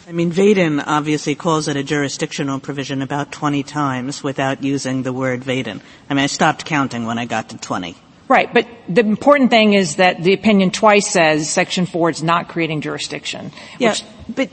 I 0.08 0.12
mean, 0.12 0.32
Vaden 0.32 0.82
obviously 0.86 1.34
calls 1.34 1.68
it 1.68 1.76
a 1.76 1.82
jurisdictional 1.82 2.60
provision 2.60 3.02
about 3.02 3.30
20 3.30 3.62
times 3.62 4.22
without 4.22 4.64
using 4.64 5.02
the 5.02 5.12
word 5.12 5.44
venue. 5.44 5.82
I 6.08 6.14
mean, 6.14 6.24
I 6.24 6.28
stopped 6.28 6.64
counting 6.64 7.04
when 7.04 7.18
I 7.18 7.26
got 7.26 7.50
to 7.50 7.58
20. 7.58 7.94
Right, 8.26 8.52
but 8.52 8.66
the 8.88 9.02
important 9.02 9.50
thing 9.50 9.74
is 9.74 9.96
that 9.96 10.22
the 10.22 10.32
opinion 10.32 10.70
twice 10.70 11.08
says 11.08 11.50
Section 11.50 11.84
4 11.84 12.08
is 12.08 12.22
not 12.22 12.48
creating 12.48 12.80
jurisdiction. 12.80 13.52
Yeah, 13.78 13.96
but, 14.34 14.48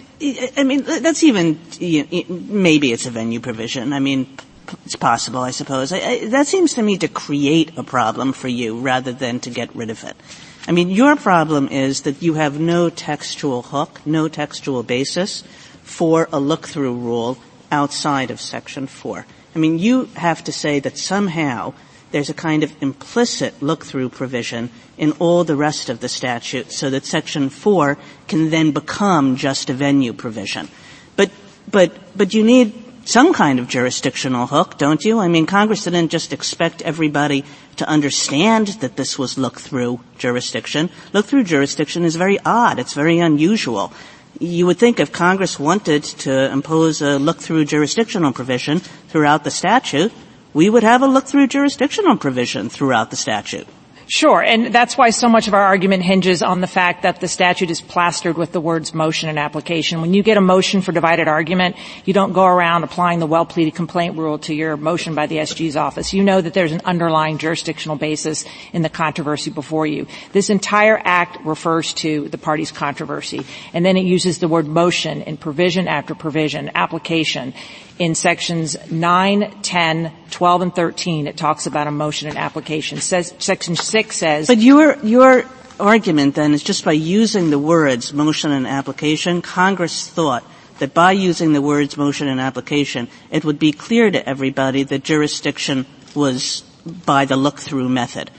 I 0.57 0.65
mean, 0.65 0.83
that's 0.83 1.23
even, 1.23 1.57
maybe 1.79 2.91
it's 2.91 3.05
a 3.05 3.11
venue 3.11 3.39
provision. 3.39 3.93
I 3.93 3.99
mean, 3.99 4.37
it's 4.83 4.97
possible, 4.97 5.39
I 5.39 5.51
suppose. 5.51 5.91
That 5.91 6.47
seems 6.47 6.73
to 6.73 6.81
me 6.81 6.97
to 6.97 7.07
create 7.07 7.77
a 7.77 7.83
problem 7.83 8.33
for 8.33 8.49
you 8.49 8.79
rather 8.79 9.13
than 9.13 9.39
to 9.41 9.49
get 9.49 9.73
rid 9.73 9.89
of 9.89 10.03
it. 10.03 10.17
I 10.67 10.71
mean, 10.71 10.89
your 10.89 11.15
problem 11.15 11.67
is 11.67 12.01
that 12.01 12.23
you 12.23 12.33
have 12.35 12.59
no 12.59 12.89
textual 12.89 13.61
hook, 13.61 14.01
no 14.05 14.27
textual 14.27 14.81
basis 14.81 15.43
for 15.83 16.27
a 16.33 16.39
look-through 16.39 16.95
rule 16.95 17.37
outside 17.71 18.31
of 18.31 18.41
Section 18.41 18.87
4. 18.87 19.25
I 19.55 19.59
mean, 19.59 19.77
you 19.77 20.05
have 20.15 20.43
to 20.45 20.51
say 20.51 20.79
that 20.79 20.97
somehow 20.97 21.73
there's 22.11 22.29
a 22.29 22.33
kind 22.33 22.63
of 22.63 22.73
implicit 22.81 23.61
look-through 23.61 24.09
provision 24.09 24.69
in 24.97 25.11
all 25.13 25.43
the 25.43 25.55
rest 25.55 25.89
of 25.89 25.99
the 25.99 26.09
statute 26.09 26.71
so 26.71 26.89
that 26.89 27.05
Section 27.05 27.49
4 27.49 27.97
can 28.27 28.49
then 28.49 28.71
become 28.71 29.35
just 29.35 29.69
a 29.69 29.73
venue 29.73 30.13
provision. 30.13 30.67
But, 31.15 31.29
but, 31.69 31.91
but 32.17 32.33
you 32.33 32.43
need 32.43 32.84
some 33.05 33.33
kind 33.33 33.59
of 33.59 33.67
jurisdictional 33.67 34.47
hook, 34.47 34.77
don't 34.77 35.03
you? 35.05 35.19
I 35.19 35.27
mean, 35.27 35.45
Congress 35.45 35.83
didn't 35.83 36.09
just 36.09 36.33
expect 36.33 36.81
everybody 36.81 37.45
to 37.77 37.87
understand 37.87 38.67
that 38.81 38.97
this 38.97 39.17
was 39.17 39.37
look-through 39.37 39.99
jurisdiction. 40.17 40.89
Look-through 41.13 41.43
jurisdiction 41.43 42.03
is 42.03 42.15
very 42.15 42.39
odd. 42.43 42.79
It's 42.79 42.93
very 42.93 43.19
unusual. 43.19 43.93
You 44.39 44.65
would 44.65 44.79
think 44.79 44.99
if 44.99 45.11
Congress 45.11 45.59
wanted 45.59 46.03
to 46.25 46.51
impose 46.51 47.01
a 47.01 47.19
look-through 47.19 47.65
jurisdictional 47.65 48.33
provision 48.33 48.79
throughout 48.79 49.43
the 49.43 49.51
statute, 49.51 50.11
we 50.53 50.69
would 50.69 50.83
have 50.83 51.03
a 51.03 51.07
look-through 51.07 51.47
jurisdictional 51.47 52.17
provision 52.17 52.69
throughout 52.69 53.11
the 53.11 53.17
statute. 53.17 53.67
Sure, 54.07 54.41
and 54.41 54.67
that's 54.67 54.95
why 54.97 55.09
so 55.09 55.27
much 55.27 55.47
of 55.47 55.55
our 55.55 55.63
argument 55.63 56.03
hinges 56.03 56.43
on 56.43 56.61
the 56.61 56.67
fact 56.67 57.01
that 57.03 57.19
the 57.21 57.27
statute 57.27 57.71
is 57.71 57.81
plastered 57.81 58.37
with 58.37 58.51
the 58.51 58.61
words 58.61 58.93
motion 58.93 59.29
and 59.29 59.39
application. 59.39 59.99
When 59.99 60.13
you 60.13 60.21
get 60.21 60.37
a 60.37 60.41
motion 60.41 60.81
for 60.81 60.91
divided 60.91 61.27
argument, 61.27 61.75
you 62.05 62.13
don't 62.13 62.31
go 62.33 62.45
around 62.45 62.83
applying 62.83 63.17
the 63.17 63.25
well-pleaded 63.25 63.73
complaint 63.73 64.15
rule 64.15 64.37
to 64.39 64.53
your 64.53 64.77
motion 64.77 65.15
by 65.15 65.25
the 65.25 65.37
SG's 65.37 65.75
office. 65.75 66.13
You 66.13 66.23
know 66.23 66.39
that 66.39 66.53
there's 66.53 66.71
an 66.71 66.81
underlying 66.85 67.39
jurisdictional 67.39 67.95
basis 67.95 68.45
in 68.73 68.83
the 68.83 68.89
controversy 68.89 69.49
before 69.49 69.87
you. 69.87 70.05
This 70.33 70.51
entire 70.51 71.01
act 71.03 71.43
refers 71.43 71.93
to 71.95 72.29
the 72.29 72.37
party's 72.37 72.71
controversy, 72.71 73.43
and 73.73 73.83
then 73.83 73.97
it 73.97 74.05
uses 74.05 74.37
the 74.37 74.47
word 74.47 74.67
motion 74.67 75.23
in 75.23 75.37
provision 75.37 75.87
after 75.87 76.13
provision, 76.13 76.69
application 76.75 77.55
in 77.97 78.15
sections 78.15 78.75
9, 78.91 79.61
10, 79.61 80.11
12, 80.31 80.61
and 80.61 80.75
13, 80.75 81.27
it 81.27 81.37
talks 81.37 81.65
about 81.65 81.87
a 81.87 81.91
motion 81.91 82.27
and 82.27 82.37
application. 82.37 82.99
Says, 82.99 83.33
section 83.39 83.75
6 83.75 84.15
says... 84.15 84.47
But 84.47 84.57
your, 84.57 84.97
your 85.05 85.45
argument 85.79 86.35
then 86.35 86.53
is 86.53 86.63
just 86.63 86.83
by 86.83 86.91
using 86.91 87.49
the 87.49 87.59
words 87.59 88.13
motion 88.13 88.51
and 88.51 88.67
application, 88.67 89.41
Congress 89.41 90.07
thought 90.07 90.43
that 90.79 90.93
by 90.93 91.13
using 91.13 91.53
the 91.53 91.61
words 91.61 91.95
motion 91.95 92.27
and 92.27 92.39
application, 92.39 93.07
it 93.31 93.45
would 93.45 93.59
be 93.59 93.71
clear 93.71 94.11
to 94.11 94.27
everybody 94.27 94.83
that 94.83 95.03
jurisdiction 95.03 95.85
was 96.13 96.61
by 97.05 97.25
the 97.25 97.37
look-through 97.37 97.89
method. 97.89 98.29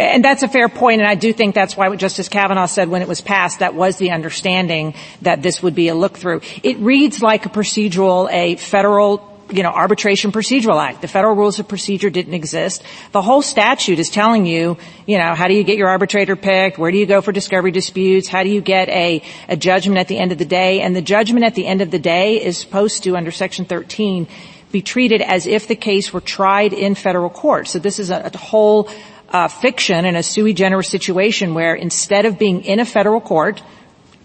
And 0.00 0.24
that's 0.24 0.42
a 0.42 0.48
fair 0.48 0.70
point, 0.70 1.02
and 1.02 1.08
I 1.08 1.14
do 1.14 1.32
think 1.32 1.54
that's 1.54 1.76
why 1.76 1.88
what 1.88 1.98
Justice 1.98 2.30
Kavanaugh 2.30 2.66
said 2.66 2.88
when 2.88 3.02
it 3.02 3.08
was 3.08 3.20
passed, 3.20 3.58
that 3.58 3.74
was 3.74 3.98
the 3.98 4.12
understanding 4.12 4.94
that 5.20 5.42
this 5.42 5.62
would 5.62 5.74
be 5.74 5.88
a 5.88 5.94
look-through. 5.94 6.40
It 6.62 6.78
reads 6.78 7.20
like 7.20 7.44
a 7.44 7.50
procedural, 7.50 8.32
a 8.32 8.56
federal 8.56 9.28
you 9.50 9.62
know, 9.62 9.70
arbitration 9.70 10.32
procedural 10.32 10.80
act. 10.82 11.02
The 11.02 11.08
federal 11.08 11.34
rules 11.34 11.58
of 11.58 11.68
procedure 11.68 12.08
didn't 12.08 12.34
exist. 12.34 12.82
The 13.12 13.20
whole 13.20 13.42
statute 13.42 13.98
is 13.98 14.08
telling 14.08 14.46
you, 14.46 14.78
you 15.06 15.18
know, 15.18 15.34
how 15.34 15.48
do 15.48 15.54
you 15.54 15.64
get 15.64 15.76
your 15.76 15.88
arbitrator 15.88 16.36
picked? 16.36 16.78
Where 16.78 16.90
do 16.90 16.96
you 16.98 17.06
go 17.06 17.20
for 17.20 17.32
discovery 17.32 17.72
disputes? 17.72 18.28
How 18.28 18.42
do 18.42 18.48
you 18.48 18.60
get 18.60 18.88
a, 18.88 19.22
a 19.48 19.56
judgment 19.56 19.98
at 19.98 20.08
the 20.08 20.18
end 20.18 20.32
of 20.32 20.38
the 20.38 20.44
day? 20.44 20.80
And 20.80 20.94
the 20.94 21.02
judgment 21.02 21.44
at 21.44 21.54
the 21.54 21.66
end 21.66 21.82
of 21.82 21.90
the 21.90 21.98
day 21.98 22.42
is 22.42 22.58
supposed 22.58 23.02
to, 23.04 23.16
under 23.16 23.30
section 23.30 23.64
13, 23.64 24.28
be 24.70 24.82
treated 24.82 25.20
as 25.20 25.46
if 25.46 25.66
the 25.66 25.74
case 25.74 26.12
were 26.12 26.20
tried 26.20 26.72
in 26.72 26.94
federal 26.94 27.30
court. 27.30 27.66
So 27.66 27.78
this 27.78 27.98
is 27.98 28.10
a, 28.10 28.30
a 28.32 28.38
whole 28.38 28.88
uh, 29.30 29.48
fiction 29.48 30.04
in 30.04 30.16
a 30.16 30.22
sui 30.22 30.52
generis 30.52 30.88
situation 30.88 31.54
where 31.54 31.74
instead 31.74 32.26
of 32.26 32.38
being 32.38 32.64
in 32.64 32.80
a 32.80 32.84
federal 32.84 33.20
court, 33.20 33.62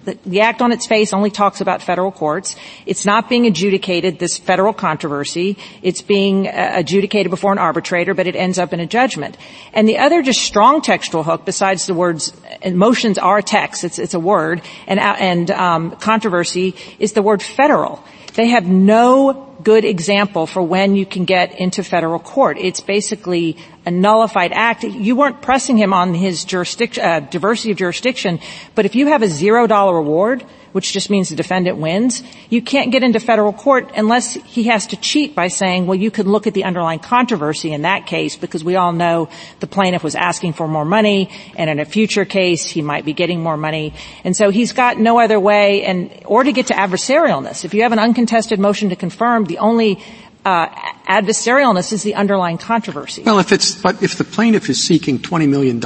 the, 0.06 0.18
the, 0.26 0.42
act 0.42 0.62
on 0.62 0.72
its 0.72 0.86
face 0.86 1.14
only 1.14 1.32
talks 1.32 1.62
about 1.62 1.82
federal 1.82 2.12
courts. 2.12 2.56
It's 2.86 3.06
not 3.06 3.28
being 3.28 3.48
adjudicated, 3.48 4.20
this 4.20 4.38
federal 4.38 4.72
controversy. 4.72 5.58
It's 5.82 6.02
being 6.02 6.48
uh, 6.48 6.72
adjudicated 6.76 7.32
before 7.32 7.52
an 7.52 7.58
arbitrator, 7.58 8.14
but 8.14 8.28
it 8.28 8.36
ends 8.36 8.60
up 8.60 8.72
in 8.72 8.80
a 8.80 8.86
judgment. 8.86 9.38
And 9.74 9.88
the 9.88 9.98
other 9.98 10.22
just 10.22 10.42
strong 10.42 10.82
textual 10.82 11.24
hook, 11.24 11.46
besides 11.46 11.88
the 11.88 11.96
words, 11.96 12.34
motions 12.72 13.18
are 13.18 13.42
text, 13.42 13.84
it's, 13.84 13.98
it's 13.98 14.14
a 14.14 14.20
word, 14.20 14.62
and, 14.86 15.00
uh, 15.00 15.16
and 15.20 15.52
um, 15.52 15.92
controversy, 15.96 16.76
is 17.00 17.14
the 17.14 17.24
word 17.24 17.42
federal. 17.42 18.04
They 18.36 18.50
have 18.50 18.68
no 18.68 19.55
good 19.66 19.84
example 19.84 20.46
for 20.46 20.62
when 20.62 20.96
you 20.96 21.08
can 21.08 21.26
get 21.26 21.60
into 21.60 21.84
federal 21.84 22.20
court. 22.20 22.58
It's 22.60 22.82
basically 22.82 23.58
a 23.86 23.92
nullified 23.92 24.54
act. 24.54 24.84
You 24.84 25.16
weren't 25.16 25.42
pressing 25.42 25.76
him 25.76 25.92
on 25.92 26.14
his 26.14 26.46
jurisdiction, 26.46 27.04
uh, 27.04 27.20
diversity 27.20 27.72
of 27.72 27.78
jurisdiction, 27.78 28.40
but 28.76 28.86
if 28.86 28.96
you 28.96 29.08
have 29.08 29.24
a 29.24 29.28
zero 29.28 29.66
dollar 29.66 29.98
award, 29.98 30.46
which 30.76 30.92
just 30.92 31.10
means 31.10 31.30
the 31.30 31.38
defendant 31.38 31.78
wins, 31.78 32.22
you 32.50 32.62
can't 32.62 32.92
get 32.92 33.02
into 33.02 33.18
federal 33.18 33.54
court 33.54 33.92
unless 33.96 34.34
he 34.34 34.64
has 34.64 34.88
to 34.88 34.98
cheat 34.98 35.34
by 35.34 35.48
saying, 35.48 35.88
well, 35.88 35.96
you 35.96 36.12
could 36.12 36.28
look 36.28 36.48
at 36.48 36.54
the 36.54 36.66
underlying 36.66 37.00
controversy 37.00 37.72
in 37.72 37.84
that 37.84 38.06
case 38.08 38.36
because 38.36 38.62
we 38.62 38.76
all 38.76 38.92
know 38.92 39.30
the 39.62 39.68
plaintiff 39.68 40.04
was 40.04 40.16
asking 40.16 40.52
for 40.52 40.68
more 40.68 40.84
money 40.84 41.30
and 41.56 41.70
in 41.70 41.80
a 41.80 41.86
future 41.86 42.26
case 42.26 42.66
he 42.66 42.82
might 42.82 43.06
be 43.06 43.14
getting 43.14 43.42
more 43.42 43.56
money. 43.56 43.94
And 44.26 44.36
so 44.36 44.50
he's 44.50 44.74
got 44.74 44.98
no 44.98 45.18
other 45.18 45.40
way 45.40 45.86
and, 45.86 46.12
or 46.26 46.44
to 46.44 46.52
get 46.52 46.68
to 46.68 46.74
adversarialness. 46.74 47.64
If 47.64 47.74
you 47.74 47.84
have 47.84 47.94
an 47.94 48.00
uncontested 48.00 48.60
motion 48.60 48.90
to 48.90 48.98
confirm, 48.98 49.46
the 49.46 49.55
only 49.58 50.04
uh, 50.46 50.68
adversarialness 51.08 51.92
is 51.92 52.04
the 52.04 52.16
underlying 52.16 52.58
controversy. 52.58 53.24
Well, 53.24 53.40
if 53.40 53.52
it's, 53.52 53.82
but 53.82 54.02
if 54.04 54.18
the 54.18 54.24
plaintiff 54.24 54.70
is 54.70 54.82
seeking 54.82 55.20
$20 55.20 55.50
million 55.50 55.84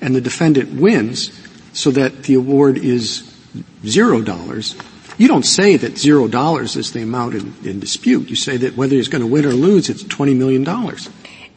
and 0.00 0.16
the 0.16 0.20
defendant 0.20 0.80
wins 0.80 1.30
so 1.72 1.90
that 1.92 2.24
the 2.24 2.34
award 2.34 2.78
is 2.78 3.32
zero 3.86 4.22
dollars, 4.22 4.74
you 5.18 5.28
don't 5.28 5.44
say 5.44 5.76
that 5.76 5.98
zero 5.98 6.26
dollars 6.26 6.76
is 6.76 6.92
the 6.92 7.02
amount 7.02 7.34
in, 7.34 7.54
in, 7.62 7.78
dispute. 7.78 8.28
You 8.28 8.36
say 8.36 8.56
that 8.56 8.76
whether 8.76 8.96
he's 8.96 9.08
going 9.08 9.22
to 9.22 9.26
win 9.26 9.44
or 9.44 9.52
lose, 9.52 9.88
it's 9.88 10.02
$20 10.02 10.36
million. 10.36 10.66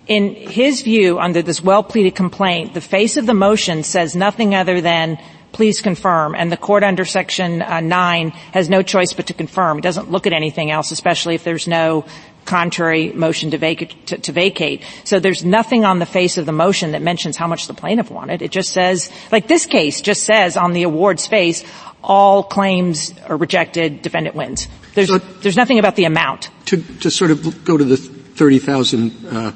In 0.06 0.36
his 0.36 0.82
view, 0.82 1.18
under 1.18 1.42
this 1.42 1.62
well-pleaded 1.62 2.14
complaint, 2.14 2.74
the 2.74 2.82
face 2.82 3.16
of 3.16 3.26
the 3.26 3.34
motion 3.34 3.84
says 3.84 4.16
nothing 4.16 4.54
other 4.54 4.82
than 4.82 5.18
please 5.54 5.82
confirm, 5.82 6.36
and 6.36 6.52
the 6.52 6.58
court 6.58 6.84
under 6.84 7.06
section 7.06 7.62
uh, 7.62 7.80
9 7.80 8.30
has 8.52 8.70
no 8.70 8.82
choice 8.82 9.13
but 9.13 9.28
to 9.28 9.34
confirm. 9.34 9.78
It 9.78 9.82
doesn't 9.82 10.12
look 10.12 10.28
at 10.28 10.34
anything 10.34 10.72
else, 10.72 10.92
especially 10.92 11.36
if 11.36 11.44
there's 11.46 11.68
no 11.68 12.06
contrary 12.46 13.13
motion 13.13 13.52
to 13.52 13.58
vacate, 13.58 14.08
to, 14.08 14.18
to 14.18 14.32
vacate. 14.32 14.84
So 15.06 15.20
there's 15.20 15.46
nothing 15.46 15.86
on 15.86 16.00
the 16.00 16.06
face 16.06 16.38
of 16.38 16.46
the 16.46 16.52
motion 16.52 16.92
that 16.92 17.02
mentions 17.02 17.38
how 17.38 17.48
much 17.48 17.68
the 17.68 17.74
plaintiff 17.74 18.12
wanted. 18.12 18.42
It 18.42 18.52
just 18.52 18.72
says, 18.72 19.10
like 19.32 19.48
this 19.48 19.66
case 19.66 20.02
just 20.02 20.24
says 20.24 20.58
on 20.58 20.74
the 20.74 20.84
award's 20.84 21.26
face, 21.28 21.63
all 22.04 22.44
claims 22.44 23.13
are 23.30 23.38
rejected, 23.38 24.02
defendant 24.02 24.36
wins. 24.36 24.68
There's, 24.94 25.10
nothing 25.56 25.80
about 25.80 25.96
the 25.96 26.06
amount. 26.06 26.50
To, 26.66 26.78
to 27.00 27.10
sort 27.10 27.32
of 27.32 27.63
go 27.63 27.78
to 27.78 27.84
the 27.84 27.98
30,000 27.98 29.26
uh, 29.26 29.52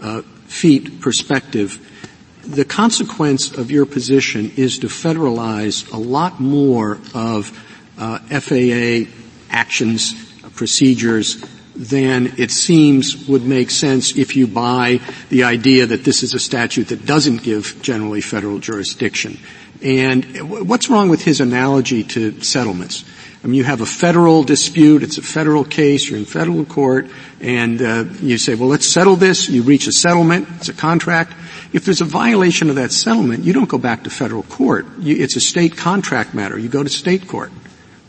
uh, 0.00 0.22
feet 0.46 1.00
perspective, 1.00 1.99
the 2.42 2.64
consequence 2.64 3.56
of 3.56 3.70
your 3.70 3.86
position 3.86 4.52
is 4.56 4.78
to 4.78 4.88
federalize 4.88 5.90
a 5.92 5.96
lot 5.96 6.40
more 6.40 6.98
of 7.14 7.56
uh, 7.98 8.18
FAA 8.18 9.10
actions, 9.50 10.14
procedures, 10.54 11.44
than 11.76 12.34
it 12.38 12.50
seems 12.50 13.26
would 13.28 13.44
make 13.44 13.70
sense 13.70 14.16
if 14.16 14.36
you 14.36 14.46
buy 14.46 15.00
the 15.30 15.44
idea 15.44 15.86
that 15.86 16.04
this 16.04 16.22
is 16.22 16.34
a 16.34 16.38
statute 16.38 16.88
that 16.88 17.06
doesn't 17.06 17.42
give 17.42 17.78
generally 17.80 18.20
federal 18.20 18.58
jurisdiction. 18.58 19.38
And 19.82 20.68
what's 20.68 20.90
wrong 20.90 21.08
with 21.08 21.22
his 21.22 21.40
analogy 21.40 22.04
to 22.04 22.42
settlements? 22.42 23.04
I 23.42 23.46
mean, 23.46 23.54
you 23.54 23.64
have 23.64 23.80
a 23.80 23.86
federal 23.86 24.42
dispute, 24.42 25.02
it's 25.02 25.16
a 25.16 25.22
federal 25.22 25.64
case, 25.64 26.10
you're 26.10 26.18
in 26.18 26.26
federal 26.26 26.66
court, 26.66 27.08
and 27.40 27.80
uh, 27.80 28.04
you 28.20 28.36
say, 28.36 28.54
well, 28.54 28.68
let's 28.68 28.86
settle 28.86 29.16
this, 29.16 29.48
you 29.48 29.62
reach 29.62 29.86
a 29.86 29.92
settlement, 29.92 30.46
it's 30.56 30.68
a 30.68 30.74
contract. 30.74 31.32
If 31.72 31.84
there's 31.84 32.00
a 32.00 32.04
violation 32.06 32.68
of 32.68 32.76
that 32.76 32.90
settlement, 32.90 33.44
you 33.44 33.52
don't 33.52 33.68
go 33.68 33.78
back 33.78 34.04
to 34.04 34.10
federal 34.10 34.42
court. 34.42 34.86
You, 34.98 35.16
it's 35.22 35.36
a 35.36 35.40
state 35.40 35.76
contract 35.76 36.34
matter. 36.34 36.58
You 36.58 36.68
go 36.68 36.82
to 36.82 36.88
state 36.88 37.28
court. 37.28 37.52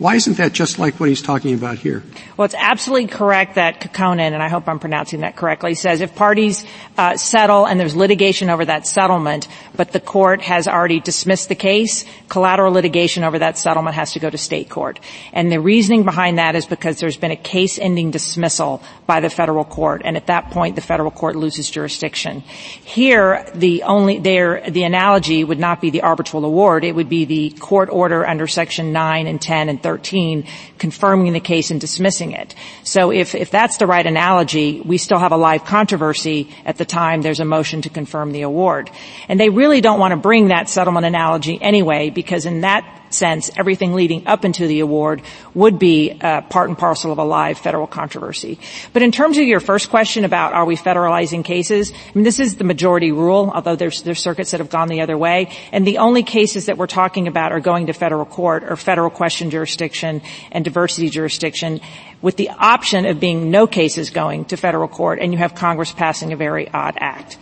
Why 0.02 0.16
isn't 0.16 0.38
that 0.38 0.52
just 0.52 0.80
like 0.80 1.00
what 1.00 1.10
he's 1.10 1.22
talking 1.22 1.54
about 1.54 1.78
here? 1.78 2.02
Well, 2.36 2.48
it's 2.48 2.56
absolutely 2.58 3.06
correct 3.06 3.54
that 3.54 3.82
Kokkonen, 3.82 4.34
and 4.34 4.42
I 4.42 4.50
hope 4.50 4.68
I'm 4.68 4.80
pronouncing 4.80 5.20
that 5.20 5.36
correctly, 5.36 5.76
says 5.76 6.02
if 6.02 6.16
parties 6.16 6.66
uh, 6.98 7.18
settle 7.18 7.68
and 7.68 7.80
there's 7.80 7.96
litigation 7.96 8.50
over 8.50 8.66
that 8.66 8.88
settlement, 8.88 9.48
but 9.76 9.92
the 9.92 10.00
court 10.00 10.42
has 10.42 10.68
already 10.68 11.02
dismissed 11.02 11.50
the 11.50 11.56
case, 11.56 12.04
collateral 12.30 12.74
litigation 12.74 13.24
over 13.24 13.38
that 13.38 13.60
settlement 13.60 13.96
has 13.96 14.14
to 14.14 14.20
go 14.20 14.28
to 14.28 14.40
state 14.40 14.72
court. 14.72 15.00
And 15.34 15.52
the 15.52 15.60
reasoning 15.60 16.04
behind 16.04 16.40
that 16.40 16.56
is 16.56 16.66
because 16.66 17.00
there's 17.00 17.18
been 17.18 17.30
a 17.30 17.36
case-ending 17.36 18.10
dismissal 18.10 18.82
by 19.06 19.20
the 19.20 19.30
federal 19.30 19.66
court, 19.66 20.02
and 20.04 20.18
at 20.18 20.26
that 20.26 20.50
point 20.50 20.76
the 20.76 20.82
federal 20.82 21.12
court 21.12 21.36
loses 21.36 21.70
jurisdiction. 21.70 22.40
Here, 22.40 23.46
the 23.54 23.84
only 23.84 24.18
there 24.18 24.68
the 24.68 24.82
analogy 24.82 25.44
would 25.44 25.60
not 25.60 25.80
be 25.80 25.92
the 25.92 26.02
arbitral 26.02 26.44
award; 26.44 26.86
it 26.86 26.96
would 26.96 27.10
be 27.10 27.26
the 27.26 27.52
court 27.52 27.90
order 27.92 28.26
under 28.26 28.48
Section 28.48 28.94
9 28.94 29.28
and 29.28 29.40
10 29.40 29.70
and 29.70 29.84
13 29.84 29.91
confirming 29.98 31.34
the 31.34 31.40
case 31.40 31.72
and 31.72 31.82
dismissing 31.82 32.32
it. 32.32 32.56
So 32.84 33.12
if, 33.12 33.36
if 33.36 33.52
that's 33.52 33.78
the 33.78 33.88
right 33.88 34.06
analogy, 34.06 34.82
we 34.82 34.98
still 34.98 35.20
have 35.20 35.32
a 35.32 35.38
live 35.38 35.66
controversy 35.66 36.54
at 36.66 36.78
the 36.78 36.86
time 36.86 37.22
there's 37.22 37.40
a 37.40 37.46
motion 37.46 37.82
to 37.84 37.90
confirm 37.90 38.32
the 38.32 38.44
award. 38.44 38.90
And 39.28 39.40
they 39.40 39.50
really 39.50 39.82
don't 39.82 40.00
want 40.00 40.12
to 40.12 40.18
bring 40.18 40.50
that 40.50 40.70
settlement 40.70 41.06
analogy 41.06 41.62
anyway 41.62 42.10
because 42.10 42.46
in 42.46 42.62
that 42.62 43.01
sense, 43.14 43.50
everything 43.58 43.94
leading 43.94 44.28
up 44.28 44.46
into 44.46 44.68
the 44.68 44.80
award 44.80 45.22
would 45.54 45.80
be 45.80 46.18
uh, 46.22 46.42
part 46.42 46.70
and 46.70 46.78
parcel 46.78 47.12
of 47.12 47.18
a 47.18 47.24
live 47.24 47.58
federal 47.58 47.88
controversy. 47.88 48.60
But 48.94 49.02
in 49.02 49.12
terms 49.12 49.38
of 49.38 49.46
your 49.46 49.60
first 49.60 49.90
question 49.90 50.26
about 50.26 50.54
are 50.54 50.66
we 50.66 50.76
federalizing 50.76 51.44
cases, 51.44 51.92
I 51.92 52.12
mean, 52.14 52.24
this 52.24 52.40
is 52.40 52.56
the 52.56 52.64
majority 52.64 53.12
rule, 53.12 53.52
although 53.54 53.76
there's, 53.76 54.04
there's 54.04 54.20
circuits 54.20 54.52
that 54.52 54.60
have 54.60 54.70
gone 54.70 54.88
the 54.88 55.02
other 55.02 55.18
way. 55.18 55.56
And 55.72 55.86
the 55.86 56.00
only 56.00 56.24
cases 56.24 56.68
that 56.68 56.78
we're 56.78 56.88
talking 56.88 57.28
about 57.28 57.52
are 57.52 57.60
going 57.60 57.88
to 57.88 57.94
federal 57.94 58.26
court 58.26 58.64
or 58.64 58.76
federal 58.76 59.10
question 59.10 59.50
jurisdiction 59.50 60.22
and 60.52 60.64
diversity 60.64 61.10
jurisdiction 61.10 61.82
with 62.22 62.38
the 62.38 62.50
option 62.50 63.06
of 63.06 63.20
being 63.20 63.52
no 63.52 63.68
cases 63.68 64.10
going 64.10 64.46
to 64.46 64.58
federal 64.58 64.88
court 64.88 65.20
and 65.20 65.32
you 65.32 65.38
have 65.38 65.56
Congress 65.56 65.92
passing 65.92 66.34
a 66.34 66.36
very 66.36 66.70
odd 66.70 66.96
act. 67.00 67.38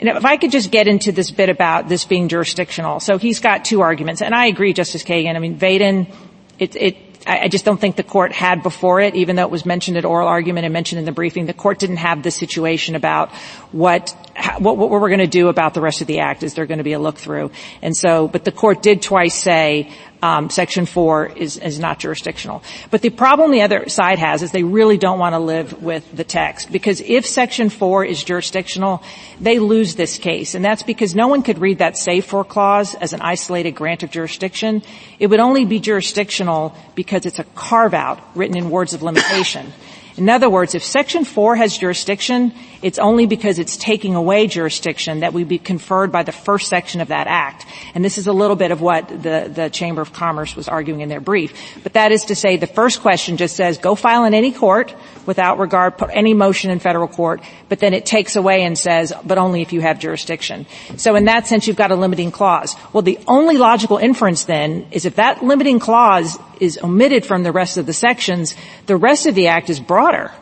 And 0.00 0.08
if 0.08 0.24
I 0.24 0.38
could 0.38 0.50
just 0.50 0.70
get 0.70 0.88
into 0.88 1.12
this 1.12 1.30
bit 1.30 1.50
about 1.50 1.88
this 1.88 2.06
being 2.06 2.28
jurisdictional. 2.28 3.00
So 3.00 3.18
he's 3.18 3.38
got 3.38 3.66
two 3.66 3.82
arguments, 3.82 4.22
and 4.22 4.34
I 4.34 4.46
agree, 4.46 4.72
Justice 4.72 5.04
Kagan. 5.04 5.36
I 5.36 5.38
mean, 5.38 5.58
Vaden, 5.58 6.10
it, 6.58 6.74
it, 6.74 6.96
I 7.26 7.48
just 7.48 7.66
don't 7.66 7.78
think 7.78 7.96
the 7.96 8.02
court 8.02 8.32
had 8.32 8.62
before 8.62 9.02
it, 9.02 9.14
even 9.14 9.36
though 9.36 9.42
it 9.42 9.50
was 9.50 9.66
mentioned 9.66 9.98
at 9.98 10.06
oral 10.06 10.26
argument 10.26 10.64
and 10.64 10.72
mentioned 10.72 11.00
in 11.00 11.04
the 11.04 11.12
briefing, 11.12 11.44
the 11.44 11.52
court 11.52 11.78
didn't 11.78 11.98
have 11.98 12.22
the 12.22 12.30
situation 12.30 12.94
about 12.94 13.30
what, 13.72 14.16
what, 14.58 14.78
what 14.78 14.88
we're 14.88 15.10
going 15.10 15.18
to 15.18 15.26
do 15.26 15.48
about 15.48 15.74
the 15.74 15.82
rest 15.82 16.00
of 16.00 16.06
the 16.06 16.20
act. 16.20 16.42
Is 16.42 16.54
there 16.54 16.64
going 16.64 16.78
to 16.78 16.84
be 16.84 16.94
a 16.94 16.98
look 16.98 17.18
through? 17.18 17.50
And 17.82 17.94
so, 17.94 18.26
but 18.26 18.46
the 18.46 18.52
court 18.52 18.82
did 18.82 19.02
twice 19.02 19.34
say, 19.34 19.92
um, 20.22 20.50
Section 20.50 20.86
4 20.86 21.26
is, 21.36 21.56
is 21.56 21.78
not 21.78 21.98
jurisdictional. 21.98 22.62
But 22.90 23.02
the 23.02 23.10
problem 23.10 23.50
the 23.50 23.62
other 23.62 23.88
side 23.88 24.18
has 24.18 24.42
is 24.42 24.52
they 24.52 24.62
really 24.62 24.98
don't 24.98 25.18
want 25.18 25.34
to 25.34 25.38
live 25.38 25.82
with 25.82 26.14
the 26.14 26.24
text. 26.24 26.70
Because 26.70 27.00
if 27.00 27.26
Section 27.26 27.70
4 27.70 28.04
is 28.04 28.22
jurisdictional, 28.22 29.02
they 29.40 29.58
lose 29.58 29.94
this 29.94 30.18
case. 30.18 30.54
And 30.54 30.64
that's 30.64 30.82
because 30.82 31.14
no 31.14 31.28
one 31.28 31.42
could 31.42 31.58
read 31.58 31.78
that 31.78 31.96
save 31.96 32.24
for 32.24 32.44
clause 32.44 32.94
as 32.94 33.12
an 33.12 33.20
isolated 33.22 33.72
grant 33.72 34.02
of 34.02 34.10
jurisdiction. 34.10 34.82
It 35.18 35.28
would 35.28 35.40
only 35.40 35.64
be 35.64 35.80
jurisdictional 35.80 36.74
because 36.94 37.26
it's 37.26 37.38
a 37.38 37.44
carve 37.44 37.94
out 37.94 38.20
written 38.36 38.56
in 38.56 38.70
words 38.70 38.94
of 38.94 39.02
limitation. 39.02 39.72
In 40.16 40.28
other 40.28 40.50
words, 40.50 40.74
if 40.74 40.84
Section 40.84 41.24
4 41.24 41.56
has 41.56 41.78
jurisdiction, 41.78 42.52
it's 42.82 42.98
only 42.98 43.26
because 43.26 43.58
it's 43.58 43.76
taking 43.76 44.14
away 44.14 44.46
jurisdiction 44.46 45.20
that 45.20 45.32
would 45.32 45.48
be 45.48 45.58
conferred 45.58 46.10
by 46.10 46.22
the 46.22 46.32
first 46.32 46.68
section 46.68 47.00
of 47.00 47.08
that 47.08 47.26
act. 47.26 47.66
And 47.94 48.04
this 48.04 48.18
is 48.18 48.26
a 48.26 48.32
little 48.32 48.56
bit 48.56 48.70
of 48.70 48.80
what 48.80 49.08
the, 49.08 49.50
the 49.52 49.70
Chamber 49.70 50.02
of 50.02 50.12
Commerce 50.12 50.56
was 50.56 50.68
arguing 50.68 51.00
in 51.00 51.08
their 51.08 51.20
brief. 51.20 51.52
But 51.82 51.94
that 51.94 52.12
is 52.12 52.26
to 52.26 52.34
say 52.34 52.56
the 52.56 52.66
first 52.66 53.00
question 53.00 53.36
just 53.36 53.56
says 53.56 53.78
go 53.78 53.94
file 53.94 54.24
in 54.24 54.34
any 54.34 54.52
court 54.52 54.94
without 55.26 55.58
regard, 55.58 55.98
put 55.98 56.10
any 56.12 56.34
motion 56.34 56.70
in 56.70 56.78
federal 56.78 57.08
court, 57.08 57.42
but 57.68 57.78
then 57.78 57.94
it 57.94 58.06
takes 58.06 58.36
away 58.36 58.64
and 58.64 58.78
says, 58.78 59.12
but 59.24 59.38
only 59.38 59.62
if 59.62 59.72
you 59.72 59.80
have 59.80 59.98
jurisdiction. 59.98 60.66
So 60.96 61.14
in 61.14 61.26
that 61.26 61.46
sense, 61.46 61.66
you've 61.66 61.76
got 61.76 61.90
a 61.90 61.96
limiting 61.96 62.30
clause. 62.30 62.74
Well, 62.92 63.02
the 63.02 63.18
only 63.26 63.58
logical 63.58 63.98
inference 63.98 64.44
then 64.44 64.88
is 64.90 65.04
if 65.04 65.16
that 65.16 65.42
limiting 65.44 65.78
clause 65.78 66.38
is 66.58 66.78
omitted 66.82 67.26
from 67.26 67.42
the 67.42 67.52
rest 67.52 67.76
of 67.76 67.86
the 67.86 67.92
sections, 67.92 68.54
the 68.86 68.96
rest 68.96 69.26
of 69.26 69.34
the 69.34 69.48
act 69.48 69.70
is 69.70 69.80
broader. 69.80 70.32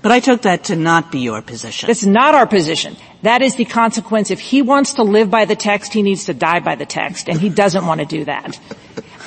But 0.00 0.12
I 0.12 0.20
took 0.20 0.42
that 0.42 0.64
to 0.64 0.76
not 0.76 1.10
be 1.10 1.20
your 1.20 1.42
position. 1.42 1.90
It's 1.90 2.04
not 2.04 2.34
our 2.34 2.46
position. 2.46 2.96
That 3.22 3.42
is 3.42 3.56
the 3.56 3.64
consequence. 3.64 4.30
If 4.30 4.38
he 4.38 4.62
wants 4.62 4.94
to 4.94 5.02
live 5.02 5.30
by 5.30 5.44
the 5.44 5.56
text, 5.56 5.92
he 5.92 6.02
needs 6.02 6.26
to 6.26 6.34
die 6.34 6.60
by 6.60 6.76
the 6.76 6.86
text, 6.86 7.28
and 7.28 7.40
he 7.40 7.48
doesn't 7.48 7.84
want 7.84 8.00
to 8.00 8.06
do 8.06 8.24
that. 8.24 8.58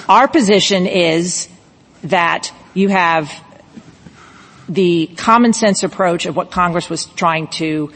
Our 0.08 0.28
position 0.28 0.88
is 0.88 1.50
that 2.04 2.52
you 2.74 2.90
have 2.90 3.32
the 4.70 5.08
common 5.18 5.52
sense 5.52 5.84
approach 5.84 6.26
of 6.26 6.36
what 6.36 6.52
Congress 6.52 6.90
was 6.90 7.06
trying 7.06 7.48
to 7.48 7.92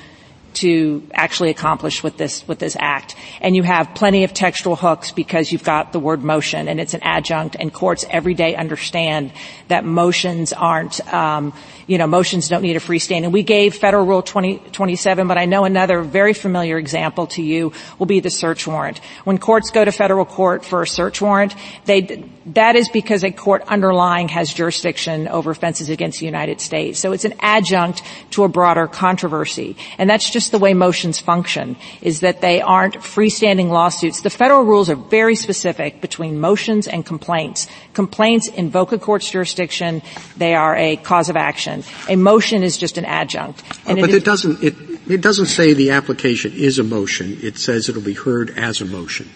to 0.56 1.08
actually 1.14 1.50
accomplish 1.50 2.04
with 2.04 2.18
this 2.18 2.48
with 2.48 2.60
this 2.60 2.76
act. 2.80 3.16
And 3.42 3.56
you 3.56 3.64
have 3.64 3.94
plenty 3.96 4.24
of 4.24 4.34
textual 4.34 4.76
hooks 4.76 5.12
because 5.12 5.52
you've 5.52 5.64
got 5.64 5.94
the 5.94 6.00
word 6.00 6.24
motion 6.24 6.68
and 6.68 6.80
it's 6.80 6.94
an 6.94 7.02
adjunct 7.04 7.56
and 7.60 7.74
courts 7.74 8.06
every 8.10 8.34
day 8.34 8.56
understand 8.56 9.32
that 9.68 9.86
motions 9.86 10.54
aren't 10.54 11.02
um, 11.14 11.54
you 11.88 11.98
know, 11.98 12.08
motions 12.08 12.50
don't 12.50 12.64
need 12.64 12.76
a 12.76 12.80
freestanding. 12.80 13.32
We 13.32 13.44
gave 13.44 13.76
Federal 13.76 14.06
Rule 14.06 14.22
20, 14.22 14.58
27, 14.72 15.28
but 15.28 15.38
I 15.38 15.46
know 15.46 15.66
another 15.66 16.02
very 16.02 16.34
familiar 16.34 16.78
example 16.78 17.28
to 17.28 17.44
you 17.44 17.74
will 18.00 18.08
be 18.08 18.20
the 18.20 18.30
search 18.30 18.66
warrant. 18.66 19.00
When 19.24 19.38
courts 19.38 19.70
go 19.70 19.86
to 19.86 19.92
federal 19.92 20.26
court 20.26 20.66
for 20.66 20.82
a 20.82 20.88
search 20.88 21.22
warrant, 21.22 21.54
they, 21.86 22.26
that 22.48 22.76
is 22.76 22.90
because 22.90 23.24
a 23.24 23.32
court 23.32 23.64
underlying 23.68 24.28
has 24.30 24.54
jurisdiction 24.54 25.28
over 25.28 25.52
offenses 25.52 25.90
against 25.90 26.20
the 26.20 26.28
United 26.28 26.62
States. 26.62 27.00
So 27.00 27.12
it's 27.12 27.26
an 27.26 27.34
adjunct 27.40 28.04
to 28.32 28.44
a 28.44 28.48
broader 28.48 28.88
controversy. 28.88 29.76
And 29.98 30.08
that's 30.10 30.30
just 30.30 30.52
the 30.52 30.60
way 30.60 30.74
motions 30.74 31.20
function, 31.20 31.76
is 32.02 32.20
that 32.20 32.42
they 32.42 32.62
aren't 32.62 32.96
freestanding 32.96 33.70
lawsuits. 33.70 34.22
The 34.22 34.30
federal 34.30 34.64
rules 34.64 34.92
are 34.92 34.96
very 34.96 35.36
specific 35.36 36.02
between 36.02 36.40
motions 36.40 36.88
and 36.88 37.04
complaints. 37.04 37.68
Complaints 37.94 38.48
invoke 38.48 38.92
a 38.92 39.00
court's 39.00 39.30
jurisdiction. 39.30 40.04
They 40.38 40.54
are 40.54 40.76
a 40.76 40.98
cause 40.98 41.30
of 41.30 41.36
action. 41.36 41.84
A 42.10 42.16
motion 42.16 42.62
is 42.62 42.78
just 42.78 43.00
an 43.00 43.06
adjunct. 43.06 43.64
Uh, 43.88 43.96
but 43.96 44.10
it, 44.10 44.16
it 44.16 44.26
doesn't, 44.26 44.64
it, 44.64 44.76
it 45.10 45.22
doesn't 45.22 45.48
say 45.48 45.74
the 45.74 45.92
application 45.92 46.54
is 46.54 46.78
a 46.78 46.84
motion. 46.84 47.40
It 47.42 47.58
says 47.58 47.90
it'll 47.90 48.04
be 48.04 48.14
heard 48.14 48.52
as 48.52 48.82
a 48.82 48.86
motion. 48.86 49.30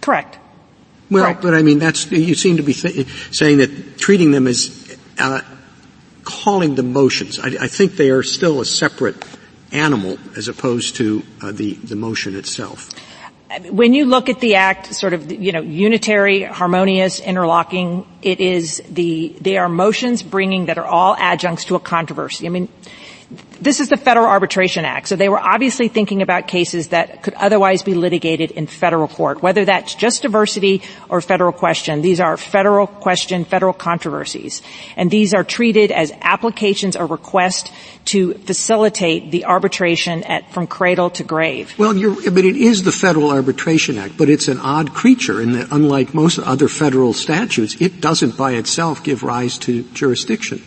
Correct. 0.00 0.38
Well, 1.10 1.24
Correct. 1.24 1.42
but 1.42 1.54
I 1.54 1.62
mean, 1.62 1.78
that's, 1.78 2.10
you 2.10 2.34
seem 2.34 2.56
to 2.56 2.62
be 2.62 2.72
th- 2.72 3.06
saying 3.34 3.58
that 3.58 3.98
treating 3.98 4.32
them 4.32 4.46
as, 4.46 4.96
uh, 5.18 5.40
calling 6.24 6.74
them 6.74 6.92
motions. 6.92 7.38
I, 7.38 7.46
I, 7.46 7.68
think 7.68 7.92
they 7.92 8.10
are 8.10 8.24
still 8.24 8.60
a 8.60 8.64
separate 8.64 9.24
animal 9.70 10.18
as 10.36 10.48
opposed 10.48 10.96
to 10.96 11.22
uh, 11.40 11.52
the, 11.52 11.74
the 11.74 11.94
motion 11.94 12.34
itself 12.34 12.90
when 13.70 13.94
you 13.94 14.06
look 14.06 14.28
at 14.28 14.40
the 14.40 14.56
act, 14.56 14.94
sort 14.94 15.12
of, 15.12 15.30
you 15.30 15.52
know, 15.52 15.60
unitary, 15.60 16.42
harmonious, 16.42 17.20
interlocking, 17.20 18.06
it 18.22 18.40
is 18.40 18.82
the, 18.90 19.36
they 19.40 19.56
are 19.56 19.68
motions 19.68 20.22
bringing 20.22 20.66
that 20.66 20.78
are 20.78 20.84
all 20.84 21.16
adjuncts 21.18 21.66
to 21.66 21.74
a 21.76 21.80
controversy. 21.80 22.46
I 22.46 22.50
mean, 22.50 22.68
this 23.60 23.80
is 23.80 23.88
the 23.88 23.96
Federal 23.96 24.26
Arbitration 24.26 24.84
Act, 24.84 25.08
so 25.08 25.16
they 25.16 25.28
were 25.28 25.40
obviously 25.40 25.88
thinking 25.88 26.22
about 26.22 26.46
cases 26.46 26.88
that 26.88 27.22
could 27.22 27.34
otherwise 27.34 27.82
be 27.82 27.94
litigated 27.94 28.52
in 28.52 28.66
federal 28.68 29.08
court, 29.08 29.42
whether 29.42 29.64
that's 29.64 29.94
just 29.94 30.22
diversity 30.22 30.82
or 31.08 31.20
federal 31.20 31.52
question. 31.52 32.02
These 32.02 32.20
are 32.20 32.36
federal 32.36 32.86
question, 32.86 33.44
federal 33.44 33.72
controversies. 33.72 34.62
And 34.96 35.10
these 35.10 35.34
are 35.34 35.42
treated 35.42 35.90
as 35.90 36.12
applications 36.20 36.94
or 36.94 37.06
requests 37.06 37.72
to 38.06 38.34
facilitate 38.34 39.32
the 39.32 39.46
arbitration 39.46 40.22
at, 40.22 40.52
from 40.52 40.68
cradle 40.68 41.10
to 41.10 41.24
grave. 41.24 41.76
Well, 41.78 41.96
you're, 41.96 42.30
but 42.30 42.44
it 42.44 42.56
is 42.56 42.84
the 42.84 42.92
Federal 42.92 43.30
Arbitration 43.30 43.98
Act, 43.98 44.16
but 44.16 44.28
it's 44.28 44.46
an 44.46 44.60
odd 44.60 44.94
creature 44.94 45.42
in 45.42 45.52
that 45.52 45.68
unlike 45.72 46.14
most 46.14 46.38
other 46.38 46.68
federal 46.68 47.12
statutes, 47.12 47.80
it 47.80 48.00
doesn't 48.00 48.36
by 48.36 48.52
itself 48.52 49.02
give 49.02 49.24
rise 49.24 49.58
to 49.58 49.82
jurisdiction. 49.94 50.62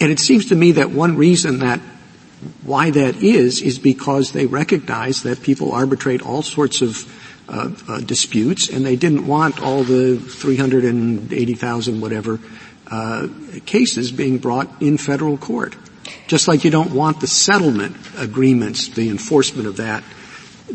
And 0.00 0.10
it 0.10 0.18
seems 0.18 0.48
to 0.48 0.54
me 0.54 0.72
that 0.72 0.90
one 0.90 1.16
reason 1.16 1.58
that 1.58 1.80
why 2.62 2.90
that 2.90 3.16
is 3.16 3.60
is 3.60 3.78
because 3.78 4.32
they 4.32 4.46
recognize 4.46 5.24
that 5.24 5.42
people 5.42 5.72
arbitrate 5.72 6.22
all 6.22 6.42
sorts 6.42 6.80
of 6.80 7.06
uh, 7.48 7.70
uh, 7.88 8.00
disputes, 8.00 8.70
and 8.70 8.86
they 8.86 8.96
didn't 8.96 9.26
want 9.26 9.60
all 9.60 9.82
the 9.82 10.16
380,000 10.16 12.00
whatever 12.00 12.38
uh, 12.90 13.28
cases 13.66 14.10
being 14.10 14.38
brought 14.38 14.68
in 14.80 14.96
federal 14.96 15.36
court. 15.36 15.76
Just 16.26 16.48
like 16.48 16.64
you 16.64 16.70
don't 16.70 16.92
want 16.92 17.20
the 17.20 17.26
settlement 17.26 17.96
agreements, 18.16 18.88
the 18.88 19.10
enforcement 19.10 19.66
of 19.66 19.76
that, 19.76 20.02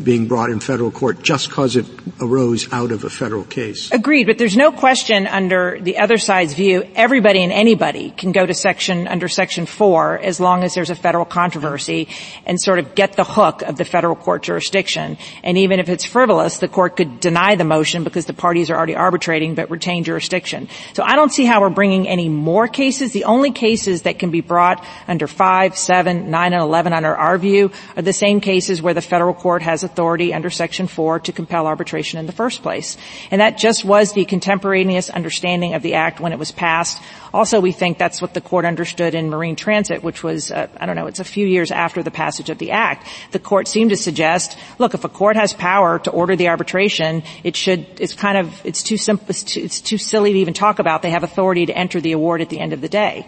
being 0.02 0.28
brought 0.28 0.50
in 0.50 0.60
federal 0.60 0.90
court 0.90 1.22
just 1.22 1.48
because 1.48 1.76
it 1.76 1.86
arose 2.20 2.72
out 2.72 2.92
of 2.92 3.04
a 3.04 3.10
federal 3.10 3.44
case. 3.44 3.90
Agreed, 3.92 4.26
but 4.26 4.38
there's 4.38 4.56
no 4.56 4.72
question 4.72 5.26
under 5.26 5.78
the 5.80 5.98
other 5.98 6.18
side's 6.18 6.54
view, 6.54 6.86
everybody 6.94 7.42
and 7.42 7.52
anybody 7.52 8.10
can 8.10 8.32
go 8.32 8.44
to 8.44 8.54
section, 8.54 9.08
under 9.08 9.28
section 9.28 9.66
four, 9.66 10.18
as 10.18 10.40
long 10.40 10.62
as 10.62 10.74
there's 10.74 10.90
a 10.90 10.94
federal 10.94 11.24
controversy 11.24 12.08
and 12.44 12.60
sort 12.60 12.78
of 12.78 12.94
get 12.94 13.14
the 13.14 13.24
hook 13.24 13.62
of 13.62 13.76
the 13.76 13.84
federal 13.84 14.16
court 14.16 14.42
jurisdiction. 14.42 15.18
And 15.42 15.58
even 15.58 15.80
if 15.80 15.88
it's 15.88 16.04
frivolous, 16.04 16.58
the 16.58 16.68
court 16.68 16.96
could 16.96 17.20
deny 17.20 17.54
the 17.56 17.64
motion 17.64 18.04
because 18.04 18.26
the 18.26 18.34
parties 18.34 18.70
are 18.70 18.76
already 18.76 18.94
arbitrating 18.94 19.54
but 19.54 19.70
retain 19.70 20.04
jurisdiction. 20.04 20.68
So 20.94 21.02
I 21.02 21.16
don't 21.16 21.32
see 21.32 21.44
how 21.44 21.60
we're 21.60 21.70
bringing 21.70 22.08
any 22.08 22.28
more 22.28 22.68
cases. 22.68 23.12
The 23.12 23.24
only 23.24 23.50
cases 23.50 24.02
that 24.02 24.18
can 24.18 24.30
be 24.30 24.40
brought 24.40 24.84
under 25.08 25.26
five, 25.26 25.76
seven, 25.76 26.30
nine, 26.30 26.52
and 26.52 26.62
11 26.62 26.92
under 26.92 27.16
our 27.16 27.38
view 27.38 27.70
are 27.96 28.02
the 28.02 28.12
same 28.12 28.40
cases 28.40 28.82
where 28.82 28.94
the 28.94 29.02
federal 29.02 29.34
court 29.34 29.62
has 29.62 29.84
authority 29.86 30.34
under 30.34 30.50
Section 30.50 30.86
4 30.86 31.20
to 31.20 31.32
compel 31.32 31.66
arbitration 31.66 32.18
in 32.18 32.26
the 32.26 32.32
first 32.32 32.62
place. 32.62 32.98
And 33.30 33.40
that 33.40 33.56
just 33.56 33.86
was 33.86 34.12
the 34.12 34.26
contemporaneous 34.26 35.08
understanding 35.08 35.72
of 35.72 35.80
the 35.80 35.94
Act 35.94 36.20
when 36.20 36.32
it 36.32 36.38
was 36.38 36.52
passed. 36.52 37.00
Also, 37.32 37.60
we 37.60 37.72
think 37.72 37.96
that's 37.96 38.20
what 38.20 38.34
the 38.34 38.42
court 38.42 38.66
understood 38.66 39.14
in 39.14 39.30
Marine 39.30 39.56
Transit, 39.56 40.02
which 40.02 40.22
was, 40.22 40.50
uh, 40.50 40.68
I 40.78 40.84
don't 40.84 40.96
know, 40.96 41.06
it's 41.06 41.20
a 41.20 41.24
few 41.24 41.46
years 41.46 41.70
after 41.70 42.02
the 42.02 42.10
passage 42.10 42.50
of 42.50 42.58
the 42.58 42.72
Act. 42.72 43.06
The 43.30 43.38
court 43.38 43.68
seemed 43.68 43.90
to 43.90 43.96
suggest, 43.96 44.58
look, 44.78 44.92
if 44.92 45.04
a 45.04 45.08
court 45.08 45.36
has 45.36 45.52
power 45.52 45.98
to 46.00 46.10
order 46.10 46.36
the 46.36 46.48
arbitration, 46.48 47.22
it 47.42 47.56
should, 47.56 47.86
it's 47.98 48.14
kind 48.14 48.36
of, 48.36 48.60
it's 48.64 48.82
too 48.82 48.98
simple, 48.98 49.26
it's 49.30 49.56
it's 49.56 49.80
too 49.80 49.98
silly 49.98 50.32
to 50.32 50.38
even 50.40 50.54
talk 50.54 50.78
about. 50.78 51.02
They 51.02 51.10
have 51.10 51.24
authority 51.24 51.66
to 51.66 51.76
enter 51.76 52.00
the 52.00 52.12
award 52.12 52.40
at 52.40 52.48
the 52.48 52.60
end 52.60 52.72
of 52.72 52.80
the 52.80 52.88
day. 52.88 53.26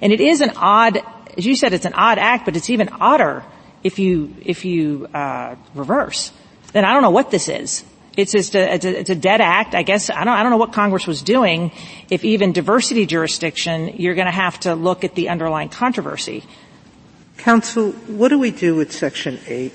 And 0.00 0.12
it 0.12 0.20
is 0.20 0.40
an 0.40 0.52
odd, 0.56 1.00
as 1.36 1.46
you 1.46 1.56
said, 1.56 1.72
it's 1.72 1.84
an 1.84 1.94
odd 1.94 2.18
act, 2.18 2.44
but 2.44 2.56
it's 2.56 2.70
even 2.70 2.88
odder 2.88 3.44
if 3.82 3.98
you, 3.98 4.34
if 4.42 4.64
you, 4.64 5.06
uh, 5.12 5.56
reverse. 5.74 6.32
Then 6.72 6.84
I 6.84 6.92
don't 6.92 7.02
know 7.02 7.10
what 7.10 7.30
this 7.30 7.48
is. 7.48 7.84
It's 8.16 8.32
just 8.32 8.54
a, 8.54 8.74
it's 8.74 8.84
a, 8.84 9.00
it's 9.00 9.10
a 9.10 9.14
dead 9.14 9.40
act. 9.40 9.74
I 9.74 9.82
guess 9.82 10.08
I 10.08 10.24
don't, 10.24 10.34
I 10.34 10.42
don't 10.42 10.50
know 10.50 10.56
what 10.56 10.72
Congress 10.72 11.06
was 11.06 11.22
doing. 11.22 11.70
If 12.10 12.24
even 12.24 12.52
diversity 12.52 13.04
jurisdiction, 13.04 13.96
you're 13.96 14.14
going 14.14 14.26
to 14.26 14.32
have 14.32 14.58
to 14.60 14.74
look 14.74 15.04
at 15.04 15.14
the 15.14 15.28
underlying 15.28 15.68
controversy. 15.68 16.42
Counsel, 17.36 17.92
what 17.92 18.28
do 18.28 18.38
we 18.38 18.50
do 18.50 18.74
with 18.74 18.92
Section 18.92 19.38
8? 19.46 19.72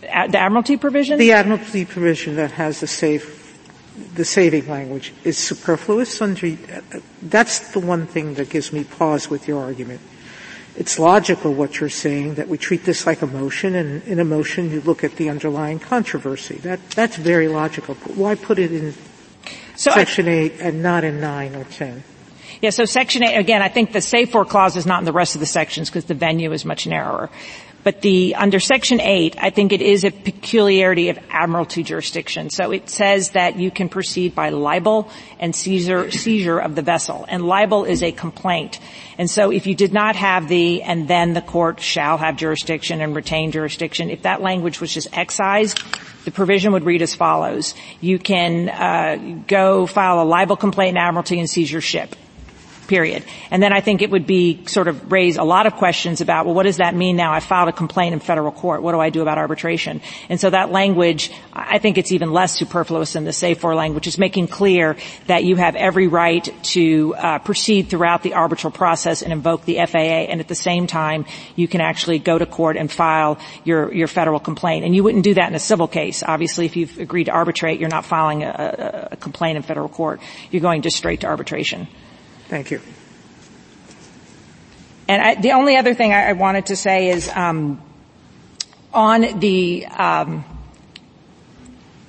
the 0.00 0.38
Admiralty 0.38 0.76
provision? 0.76 1.18
The 1.18 1.32
Admiralty 1.32 1.84
provision 1.84 2.36
that 2.36 2.52
has 2.52 2.80
the 2.80 2.86
safe, 2.86 3.56
the 4.14 4.24
saving 4.24 4.68
language 4.68 5.12
is 5.24 5.38
superfluous 5.38 6.20
under, 6.20 6.56
that's 7.22 7.72
the 7.72 7.80
one 7.80 8.06
thing 8.06 8.34
that 8.34 8.50
gives 8.50 8.72
me 8.72 8.84
pause 8.84 9.30
with 9.30 9.46
your 9.46 9.62
argument 9.62 10.00
it's 10.78 10.96
logical 10.96 11.52
what 11.52 11.80
you're 11.80 11.88
saying 11.88 12.34
that 12.34 12.46
we 12.46 12.56
treat 12.56 12.84
this 12.84 13.04
like 13.04 13.20
a 13.20 13.26
motion, 13.26 13.74
and 13.74 14.00
in 14.04 14.20
a 14.20 14.24
motion 14.24 14.70
you 14.70 14.80
look 14.80 15.02
at 15.02 15.16
the 15.16 15.28
underlying 15.28 15.80
controversy. 15.80 16.54
That 16.58 16.78
that's 16.90 17.16
very 17.16 17.48
logical. 17.48 17.96
Why 18.14 18.36
put 18.36 18.60
it 18.60 18.72
in 18.72 18.94
so 19.74 19.90
Section 19.90 20.28
I, 20.28 20.32
8 20.32 20.52
and 20.60 20.82
not 20.82 21.02
in 21.02 21.20
9 21.20 21.56
or 21.56 21.64
10? 21.64 22.04
Yeah, 22.62 22.70
so 22.70 22.84
Section 22.84 23.24
8, 23.24 23.36
again, 23.36 23.60
I 23.60 23.68
think 23.68 23.92
the 23.92 24.00
save 24.00 24.30
for 24.30 24.44
clause 24.44 24.76
is 24.76 24.86
not 24.86 25.00
in 25.00 25.04
the 25.04 25.12
rest 25.12 25.34
of 25.34 25.40
the 25.40 25.46
sections 25.46 25.90
because 25.90 26.04
the 26.04 26.14
venue 26.14 26.52
is 26.52 26.64
much 26.64 26.86
narrower. 26.86 27.28
But 27.84 28.02
the, 28.02 28.34
under 28.34 28.58
section 28.60 29.00
8, 29.00 29.36
I 29.38 29.50
think 29.50 29.72
it 29.72 29.80
is 29.80 30.04
a 30.04 30.10
peculiarity 30.10 31.10
of 31.10 31.18
admiralty 31.30 31.82
jurisdiction. 31.82 32.50
So 32.50 32.72
it 32.72 32.90
says 32.90 33.30
that 33.30 33.56
you 33.56 33.70
can 33.70 33.88
proceed 33.88 34.34
by 34.34 34.50
libel 34.50 35.10
and 35.38 35.54
seizure, 35.54 36.10
seizure 36.10 36.58
of 36.58 36.74
the 36.74 36.82
vessel. 36.82 37.24
And 37.28 37.46
libel 37.46 37.84
is 37.84 38.02
a 38.02 38.10
complaint. 38.10 38.80
And 39.16 39.30
so 39.30 39.50
if 39.52 39.66
you 39.66 39.74
did 39.74 39.92
not 39.92 40.16
have 40.16 40.48
the, 40.48 40.82
and 40.82 41.06
then 41.06 41.34
the 41.34 41.40
court 41.40 41.80
shall 41.80 42.18
have 42.18 42.36
jurisdiction 42.36 43.00
and 43.00 43.14
retain 43.14 43.52
jurisdiction, 43.52 44.10
if 44.10 44.22
that 44.22 44.42
language 44.42 44.80
was 44.80 44.92
just 44.92 45.16
excised, 45.16 45.80
the 46.24 46.30
provision 46.32 46.72
would 46.72 46.84
read 46.84 47.00
as 47.00 47.14
follows. 47.14 47.74
You 48.00 48.18
can, 48.18 48.68
uh, 48.68 49.42
go 49.46 49.86
file 49.86 50.20
a 50.20 50.24
libel 50.24 50.56
complaint 50.56 50.96
in 50.96 51.02
admiralty 51.02 51.38
and 51.38 51.48
seize 51.48 51.70
your 51.70 51.80
ship 51.80 52.16
period. 52.88 53.24
And 53.50 53.62
then 53.62 53.72
I 53.72 53.80
think 53.80 54.02
it 54.02 54.10
would 54.10 54.26
be 54.26 54.66
sort 54.66 54.88
of 54.88 55.12
raise 55.12 55.36
a 55.36 55.44
lot 55.44 55.66
of 55.66 55.74
questions 55.74 56.20
about, 56.20 56.46
well, 56.46 56.54
what 56.54 56.64
does 56.64 56.78
that 56.78 56.94
mean 56.94 57.16
now? 57.16 57.32
I 57.32 57.40
filed 57.40 57.68
a 57.68 57.72
complaint 57.72 58.14
in 58.14 58.20
federal 58.20 58.50
court. 58.50 58.82
What 58.82 58.92
do 58.92 59.00
I 59.00 59.10
do 59.10 59.22
about 59.22 59.38
arbitration? 59.38 60.00
And 60.28 60.40
so 60.40 60.50
that 60.50 60.72
language, 60.72 61.30
I 61.52 61.78
think 61.78 61.98
it's 61.98 62.10
even 62.10 62.32
less 62.32 62.58
superfluous 62.58 63.12
than 63.12 63.24
the 63.24 63.32
save 63.32 63.58
for 63.58 63.74
language. 63.74 64.06
is 64.06 64.18
making 64.18 64.48
clear 64.48 64.96
that 65.26 65.44
you 65.44 65.56
have 65.56 65.76
every 65.76 66.08
right 66.08 66.48
to 66.62 67.14
uh, 67.16 67.38
proceed 67.38 67.88
throughout 67.88 68.22
the 68.22 68.34
arbitral 68.34 68.72
process 68.72 69.22
and 69.22 69.32
invoke 69.32 69.64
the 69.64 69.76
FAA, 69.86 70.26
and 70.30 70.40
at 70.40 70.48
the 70.48 70.54
same 70.54 70.86
time, 70.86 71.26
you 71.54 71.68
can 71.68 71.80
actually 71.80 72.18
go 72.18 72.38
to 72.38 72.46
court 72.46 72.76
and 72.76 72.90
file 72.90 73.38
your 73.64 73.92
your 73.92 74.08
federal 74.08 74.40
complaint. 74.40 74.84
And 74.84 74.94
you 74.94 75.04
wouldn't 75.04 75.24
do 75.24 75.34
that 75.34 75.48
in 75.48 75.54
a 75.54 75.60
civil 75.60 75.88
case. 75.88 76.22
Obviously, 76.22 76.66
if 76.66 76.76
you've 76.76 76.98
agreed 76.98 77.24
to 77.24 77.32
arbitrate, 77.32 77.80
you're 77.80 77.88
not 77.88 78.04
filing 78.04 78.42
a, 78.42 79.08
a 79.12 79.16
complaint 79.16 79.56
in 79.56 79.62
federal 79.62 79.88
court. 79.88 80.20
You're 80.50 80.62
going 80.62 80.82
just 80.82 80.96
straight 80.96 81.20
to 81.20 81.26
arbitration. 81.26 81.88
Thank 82.48 82.70
you. 82.70 82.80
And 85.06 85.22
I, 85.22 85.34
the 85.34 85.52
only 85.52 85.76
other 85.76 85.94
thing 85.94 86.12
I, 86.12 86.30
I 86.30 86.32
wanted 86.32 86.66
to 86.66 86.76
say 86.76 87.10
is 87.10 87.30
um, 87.34 87.80
on 88.92 89.40
the. 89.40 89.86
Um, 89.86 90.44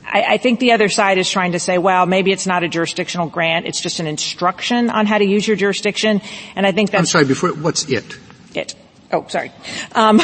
I, 0.06 0.24
I 0.24 0.38
think 0.38 0.60
the 0.60 0.72
other 0.72 0.90
side 0.90 1.18
is 1.18 1.30
trying 1.30 1.52
to 1.52 1.60
say, 1.60 1.78
well, 1.78 2.06
maybe 2.06 2.32
it's 2.32 2.48
not 2.48 2.64
a 2.64 2.68
jurisdictional 2.68 3.28
grant; 3.28 3.66
it's 3.66 3.80
just 3.80 4.00
an 4.00 4.08
instruction 4.08 4.90
on 4.90 5.06
how 5.06 5.18
to 5.18 5.26
use 5.26 5.48
your 5.48 5.58
jurisdiction. 5.58 6.22
And 6.56 6.66
I 6.66 6.72
think 6.72 6.92
that's. 6.92 7.00
I'm 7.00 7.06
sorry. 7.06 7.26
Before, 7.26 7.50
what's 7.50 7.88
it? 7.90 8.18
It. 8.54 8.76
Oh, 9.12 9.26
sorry. 9.28 9.52
Um, 9.94 10.20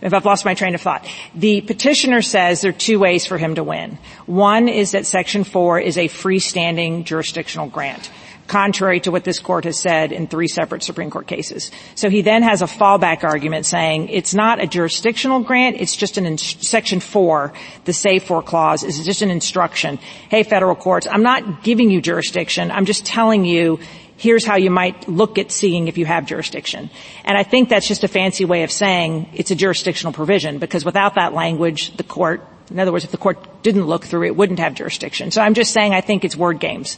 if 0.00 0.12
I've 0.14 0.24
lost 0.24 0.44
my 0.44 0.54
train 0.54 0.74
of 0.74 0.80
thought. 0.80 1.06
The 1.34 1.60
petitioner 1.60 2.22
says 2.22 2.62
there 2.62 2.70
are 2.70 2.72
two 2.72 2.98
ways 2.98 3.26
for 3.26 3.38
him 3.38 3.56
to 3.56 3.62
win. 3.64 3.98
One 4.26 4.68
is 4.68 4.92
that 4.92 5.04
Section 5.04 5.44
4 5.44 5.80
is 5.80 5.98
a 5.98 6.08
freestanding 6.08 7.04
jurisdictional 7.04 7.68
grant 7.68 8.10
contrary 8.46 9.00
to 9.00 9.10
what 9.10 9.24
this 9.24 9.38
court 9.38 9.64
has 9.64 9.78
said 9.78 10.12
in 10.12 10.26
three 10.26 10.48
separate 10.48 10.82
Supreme 10.82 11.10
Court 11.10 11.26
cases. 11.26 11.70
So 11.94 12.10
he 12.10 12.22
then 12.22 12.42
has 12.42 12.62
a 12.62 12.66
fallback 12.66 13.24
argument 13.24 13.66
saying 13.66 14.08
it's 14.08 14.34
not 14.34 14.62
a 14.62 14.66
jurisdictional 14.66 15.40
grant, 15.40 15.76
it's 15.80 15.96
just 15.96 16.18
an 16.18 16.36
section 16.38 17.00
4, 17.00 17.52
the 17.84 17.92
save 17.92 18.24
for 18.24 18.42
clause 18.42 18.82
is 18.84 19.04
just 19.04 19.22
an 19.22 19.30
instruction. 19.30 19.98
Hey 20.28 20.42
federal 20.42 20.74
courts, 20.74 21.06
I'm 21.10 21.22
not 21.22 21.62
giving 21.62 21.90
you 21.90 22.00
jurisdiction, 22.00 22.70
I'm 22.70 22.84
just 22.84 23.06
telling 23.06 23.44
you 23.44 23.80
here's 24.16 24.44
how 24.44 24.56
you 24.56 24.70
might 24.70 25.08
look 25.08 25.38
at 25.38 25.50
seeing 25.50 25.88
if 25.88 25.98
you 25.98 26.06
have 26.06 26.26
jurisdiction. 26.26 26.90
And 27.24 27.36
I 27.36 27.42
think 27.42 27.68
that's 27.68 27.88
just 27.88 28.04
a 28.04 28.08
fancy 28.08 28.44
way 28.44 28.62
of 28.62 28.70
saying 28.70 29.28
it's 29.34 29.50
a 29.50 29.56
jurisdictional 29.56 30.12
provision 30.12 30.58
because 30.58 30.84
without 30.84 31.16
that 31.16 31.34
language, 31.34 31.96
the 31.96 32.04
court, 32.04 32.46
in 32.70 32.78
other 32.78 32.92
words, 32.92 33.04
if 33.04 33.10
the 33.10 33.18
court 33.18 33.62
didn't 33.62 33.86
look 33.86 34.04
through 34.04 34.26
it, 34.26 34.36
wouldn't 34.36 34.60
have 34.60 34.74
jurisdiction. 34.74 35.30
So 35.30 35.42
I'm 35.42 35.54
just 35.54 35.72
saying 35.72 35.92
I 35.94 36.00
think 36.00 36.24
it's 36.24 36.36
word 36.36 36.60
games. 36.60 36.96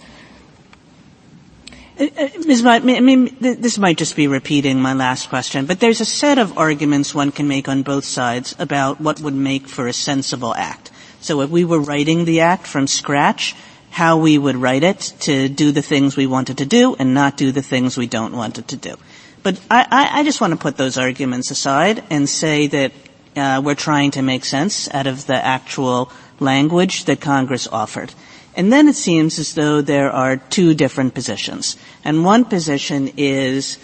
Ms. 1.98 2.62
Mott, 2.62 2.82
I 2.82 3.00
mean, 3.00 3.36
this 3.40 3.78
might 3.78 3.96
just 3.96 4.16
be 4.16 4.26
repeating 4.26 4.80
my 4.80 4.92
last 4.92 5.30
question, 5.30 5.64
but 5.64 5.80
there's 5.80 6.02
a 6.02 6.04
set 6.04 6.36
of 6.38 6.58
arguments 6.58 7.14
one 7.14 7.32
can 7.32 7.48
make 7.48 7.68
on 7.68 7.82
both 7.82 8.04
sides 8.04 8.54
about 8.58 9.00
what 9.00 9.20
would 9.20 9.34
make 9.34 9.66
for 9.66 9.86
a 9.86 9.94
sensible 9.94 10.54
act. 10.54 10.90
So 11.20 11.40
if 11.40 11.48
we 11.48 11.64
were 11.64 11.80
writing 11.80 12.26
the 12.26 12.40
act 12.40 12.66
from 12.66 12.86
scratch, 12.86 13.54
how 13.90 14.18
we 14.18 14.36
would 14.36 14.56
write 14.56 14.84
it 14.84 15.14
to 15.20 15.48
do 15.48 15.72
the 15.72 15.80
things 15.80 16.16
we 16.16 16.26
wanted 16.26 16.58
to 16.58 16.66
do 16.66 16.94
and 16.98 17.14
not 17.14 17.38
do 17.38 17.50
the 17.50 17.62
things 17.62 17.96
we 17.96 18.06
don't 18.06 18.36
want 18.36 18.58
it 18.58 18.68
to 18.68 18.76
do. 18.76 18.96
But 19.42 19.58
I, 19.70 20.10
I 20.20 20.24
just 20.24 20.40
want 20.40 20.52
to 20.52 20.58
put 20.58 20.76
those 20.76 20.98
arguments 20.98 21.50
aside 21.50 22.04
and 22.10 22.28
say 22.28 22.66
that 22.66 22.92
uh, 23.36 23.62
we're 23.64 23.74
trying 23.74 24.10
to 24.12 24.22
make 24.22 24.44
sense 24.44 24.92
out 24.92 25.06
of 25.06 25.26
the 25.26 25.34
actual 25.34 26.12
language 26.40 27.06
that 27.06 27.22
Congress 27.22 27.66
offered. 27.68 28.12
And 28.56 28.72
then 28.72 28.88
it 28.88 28.96
seems 28.96 29.38
as 29.38 29.54
though 29.54 29.82
there 29.82 30.10
are 30.10 30.38
two 30.38 30.72
different 30.72 31.12
positions. 31.12 31.76
And 32.04 32.24
one 32.24 32.46
position 32.46 33.12
is 33.18 33.76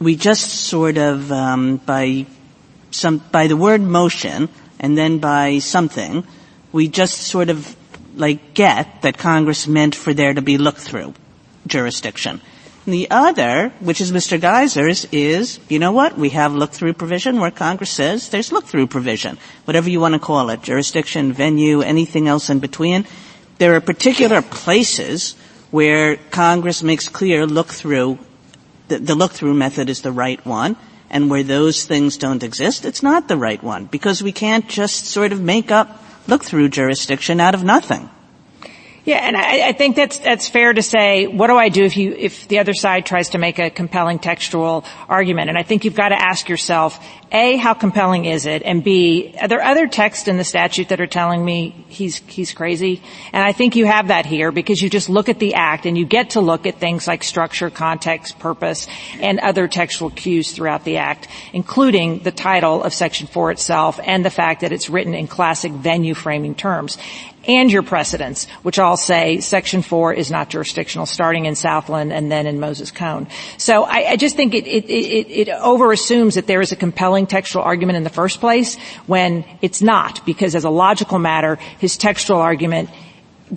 we 0.00 0.16
just 0.16 0.66
sort 0.66 0.98
of, 0.98 1.30
um, 1.30 1.76
by 1.76 2.26
some, 2.90 3.18
by 3.30 3.46
the 3.46 3.56
word 3.56 3.80
motion 3.80 4.48
and 4.80 4.98
then 4.98 5.18
by 5.18 5.60
something, 5.60 6.26
we 6.72 6.88
just 6.88 7.18
sort 7.18 7.48
of 7.48 7.76
like 8.16 8.54
get 8.54 9.02
that 9.02 9.18
Congress 9.18 9.68
meant 9.68 9.94
for 9.94 10.12
there 10.12 10.34
to 10.34 10.42
be 10.42 10.58
look-through 10.58 11.14
jurisdiction. 11.68 12.40
And 12.86 12.94
the 12.94 13.10
other, 13.10 13.68
which 13.80 14.00
is 14.00 14.12
Mr. 14.12 14.40
Geyser's, 14.40 15.06
is, 15.12 15.60
you 15.68 15.78
know 15.78 15.92
what, 15.92 16.16
we 16.16 16.30
have 16.30 16.54
look-through 16.54 16.94
provision 16.94 17.38
where 17.38 17.50
Congress 17.50 17.90
says 17.90 18.30
there's 18.30 18.50
look-through 18.50 18.86
provision. 18.88 19.38
Whatever 19.64 19.90
you 19.90 20.00
want 20.00 20.14
to 20.14 20.18
call 20.18 20.50
it, 20.50 20.62
jurisdiction, 20.62 21.32
venue, 21.32 21.82
anything 21.82 22.28
else 22.28 22.50
in 22.50 22.58
between. 22.58 23.04
There 23.58 23.74
are 23.74 23.80
particular 23.80 24.40
places 24.40 25.34
where 25.70 26.16
Congress 26.30 26.82
makes 26.82 27.08
clear 27.08 27.46
look 27.46 27.68
through, 27.68 28.18
the, 28.86 28.98
the 28.98 29.14
look 29.14 29.32
through 29.32 29.54
method 29.54 29.90
is 29.90 30.02
the 30.02 30.12
right 30.12 30.44
one, 30.46 30.76
and 31.10 31.30
where 31.30 31.42
those 31.42 31.84
things 31.84 32.16
don't 32.16 32.42
exist, 32.42 32.84
it's 32.84 33.02
not 33.02 33.28
the 33.28 33.36
right 33.36 33.62
one, 33.62 33.86
because 33.86 34.22
we 34.22 34.32
can't 34.32 34.68
just 34.68 35.06
sort 35.06 35.32
of 35.32 35.40
make 35.40 35.70
up 35.70 36.02
look 36.26 36.44
through 36.44 36.68
jurisdiction 36.68 37.40
out 37.40 37.54
of 37.54 37.64
nothing. 37.64 38.08
Yeah, 39.04 39.18
and 39.18 39.36
I, 39.36 39.68
I, 39.68 39.72
think 39.72 39.96
that's 39.96 40.18
that's 40.18 40.48
fair 40.48 40.72
to 40.72 40.82
say. 40.82 41.26
What 41.26 41.46
do 41.46 41.56
I 41.56 41.70
do 41.70 41.82
if 41.84 41.96
you 41.96 42.12
if 42.12 42.46
the 42.48 42.58
other 42.58 42.74
side 42.74 43.06
tries 43.06 43.30
to 43.30 43.38
make 43.38 43.58
a 43.58 43.70
compelling 43.70 44.18
textual 44.18 44.84
argument? 45.08 45.48
And 45.48 45.56
I 45.56 45.62
think 45.62 45.84
you've 45.84 45.94
got 45.94 46.10
to 46.10 46.20
ask 46.20 46.48
yourself: 46.48 47.02
a, 47.32 47.56
how 47.56 47.72
compelling 47.72 48.26
is 48.26 48.44
it? 48.44 48.62
And 48.62 48.84
b, 48.84 49.34
are 49.40 49.48
there 49.48 49.62
other 49.62 49.86
texts 49.86 50.28
in 50.28 50.36
the 50.36 50.44
statute 50.44 50.90
that 50.90 51.00
are 51.00 51.06
telling 51.06 51.42
me 51.42 51.86
he's 51.88 52.18
he's 52.26 52.52
crazy? 52.52 53.00
And 53.32 53.42
I 53.42 53.52
think 53.52 53.76
you 53.76 53.86
have 53.86 54.08
that 54.08 54.26
here 54.26 54.52
because 54.52 54.82
you 54.82 54.90
just 54.90 55.08
look 55.08 55.30
at 55.30 55.38
the 55.38 55.54
act 55.54 55.86
and 55.86 55.96
you 55.96 56.04
get 56.04 56.30
to 56.30 56.40
look 56.40 56.66
at 56.66 56.78
things 56.78 57.06
like 57.06 57.24
structure, 57.24 57.70
context, 57.70 58.38
purpose, 58.38 58.88
and 59.20 59.38
other 59.38 59.68
textual 59.68 60.10
cues 60.10 60.52
throughout 60.52 60.84
the 60.84 60.98
act, 60.98 61.28
including 61.54 62.18
the 62.18 62.32
title 62.32 62.82
of 62.82 62.92
Section 62.92 63.26
Four 63.26 63.52
itself 63.52 64.00
and 64.02 64.22
the 64.24 64.30
fact 64.30 64.60
that 64.60 64.72
it's 64.72 64.90
written 64.90 65.14
in 65.14 65.28
classic 65.28 65.72
venue 65.72 66.14
framing 66.14 66.54
terms 66.54 66.98
and 67.48 67.72
your 67.72 67.82
precedents, 67.82 68.46
which 68.62 68.78
all 68.78 68.96
say 68.98 69.40
Section 69.40 69.80
4 69.80 70.12
is 70.12 70.30
not 70.30 70.50
jurisdictional, 70.50 71.06
starting 71.06 71.46
in 71.46 71.54
Southland 71.54 72.12
and 72.12 72.30
then 72.30 72.46
in 72.46 72.60
Moses 72.60 72.90
Cone. 72.90 73.26
So 73.56 73.84
I, 73.84 74.10
I 74.10 74.16
just 74.16 74.36
think 74.36 74.54
it, 74.54 74.66
it, 74.66 74.84
it, 74.84 75.48
it 75.48 75.48
over-assumes 75.48 76.34
that 76.34 76.46
there 76.46 76.60
is 76.60 76.72
a 76.72 76.76
compelling 76.76 77.26
textual 77.26 77.64
argument 77.64 77.96
in 77.96 78.04
the 78.04 78.10
first 78.10 78.40
place 78.40 78.76
when 79.06 79.46
it's 79.62 79.80
not, 79.80 80.24
because 80.26 80.54
as 80.54 80.64
a 80.64 80.70
logical 80.70 81.18
matter, 81.18 81.56
his 81.78 81.96
textual 81.96 82.38
argument 82.38 82.90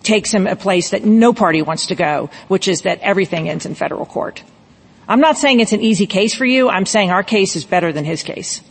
takes 0.04 0.32
him 0.32 0.48
a 0.48 0.56
place 0.56 0.92
that 0.92 1.04
no 1.04 1.34
party 1.34 1.62
wants 1.62 1.88
to 1.88 1.96
go, 1.96 2.30
which 2.48 2.70
is 2.70 2.84
that 2.84 3.00
everything 3.02 3.50
ends 3.50 3.66
in 3.66 3.76
federal 3.76 4.06
court. 4.06 4.42
I'm 5.06 5.20
not 5.20 5.38
saying 5.38 5.60
it's 5.60 5.74
an 5.74 5.82
easy 5.82 6.08
case 6.08 6.34
for 6.34 6.46
you. 6.46 6.70
I'm 6.70 6.86
saying 6.86 7.12
our 7.12 7.24
case 7.24 7.58
is 7.58 7.66
better 7.66 7.92
than 7.92 8.06
his 8.06 8.24
case. 8.24 8.62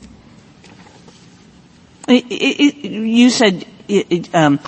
you 2.09 3.29
said 3.29 3.67
um, 4.33 4.59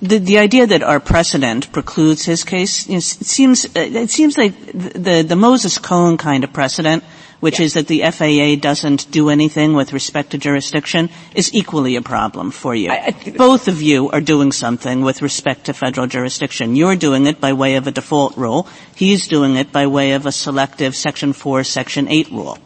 the, 0.00 0.18
the 0.18 0.38
idea 0.38 0.66
that 0.66 0.82
our 0.82 1.00
precedent 1.00 1.72
precludes 1.72 2.24
his 2.24 2.44
case 2.44 2.88
it 2.88 3.02
seems 3.02 3.66
it 3.74 4.10
seems 4.10 4.38
like 4.38 4.54
the 4.72 5.22
the 5.22 5.36
Moses 5.36 5.78
Cone 5.78 6.16
kind 6.16 6.44
of 6.44 6.52
precedent, 6.52 7.04
which 7.40 7.60
is 7.60 7.74
that 7.74 7.86
the 7.88 8.02
FAA 8.02 8.60
doesn't 8.60 9.10
do 9.10 9.28
anything 9.28 9.74
with 9.74 9.92
respect 9.92 10.30
to 10.30 10.38
jurisdiction, 10.38 11.10
is 11.34 11.52
equally 11.54 11.96
a 11.96 12.02
problem 12.02 12.50
for 12.50 12.74
you. 12.74 12.90
I, 12.90 13.14
I 13.14 13.30
Both 13.30 13.68
of 13.68 13.82
you 13.82 14.10
are 14.10 14.20
doing 14.20 14.52
something 14.52 15.02
with 15.02 15.22
respect 15.22 15.66
to 15.66 15.74
federal 15.74 16.06
jurisdiction. 16.06 16.76
You're 16.76 16.96
doing 16.96 17.26
it 17.26 17.40
by 17.40 17.52
way 17.52 17.76
of 17.76 17.86
a 17.86 17.90
default 17.90 18.36
rule. 18.36 18.66
He's 18.94 19.28
doing 19.28 19.56
it 19.56 19.72
by 19.72 19.86
way 19.86 20.12
of 20.12 20.26
a 20.26 20.32
selective 20.32 20.96
Section 20.96 21.32
4, 21.32 21.64
Section 21.64 22.08
8 22.08 22.30
rule. 22.30 22.58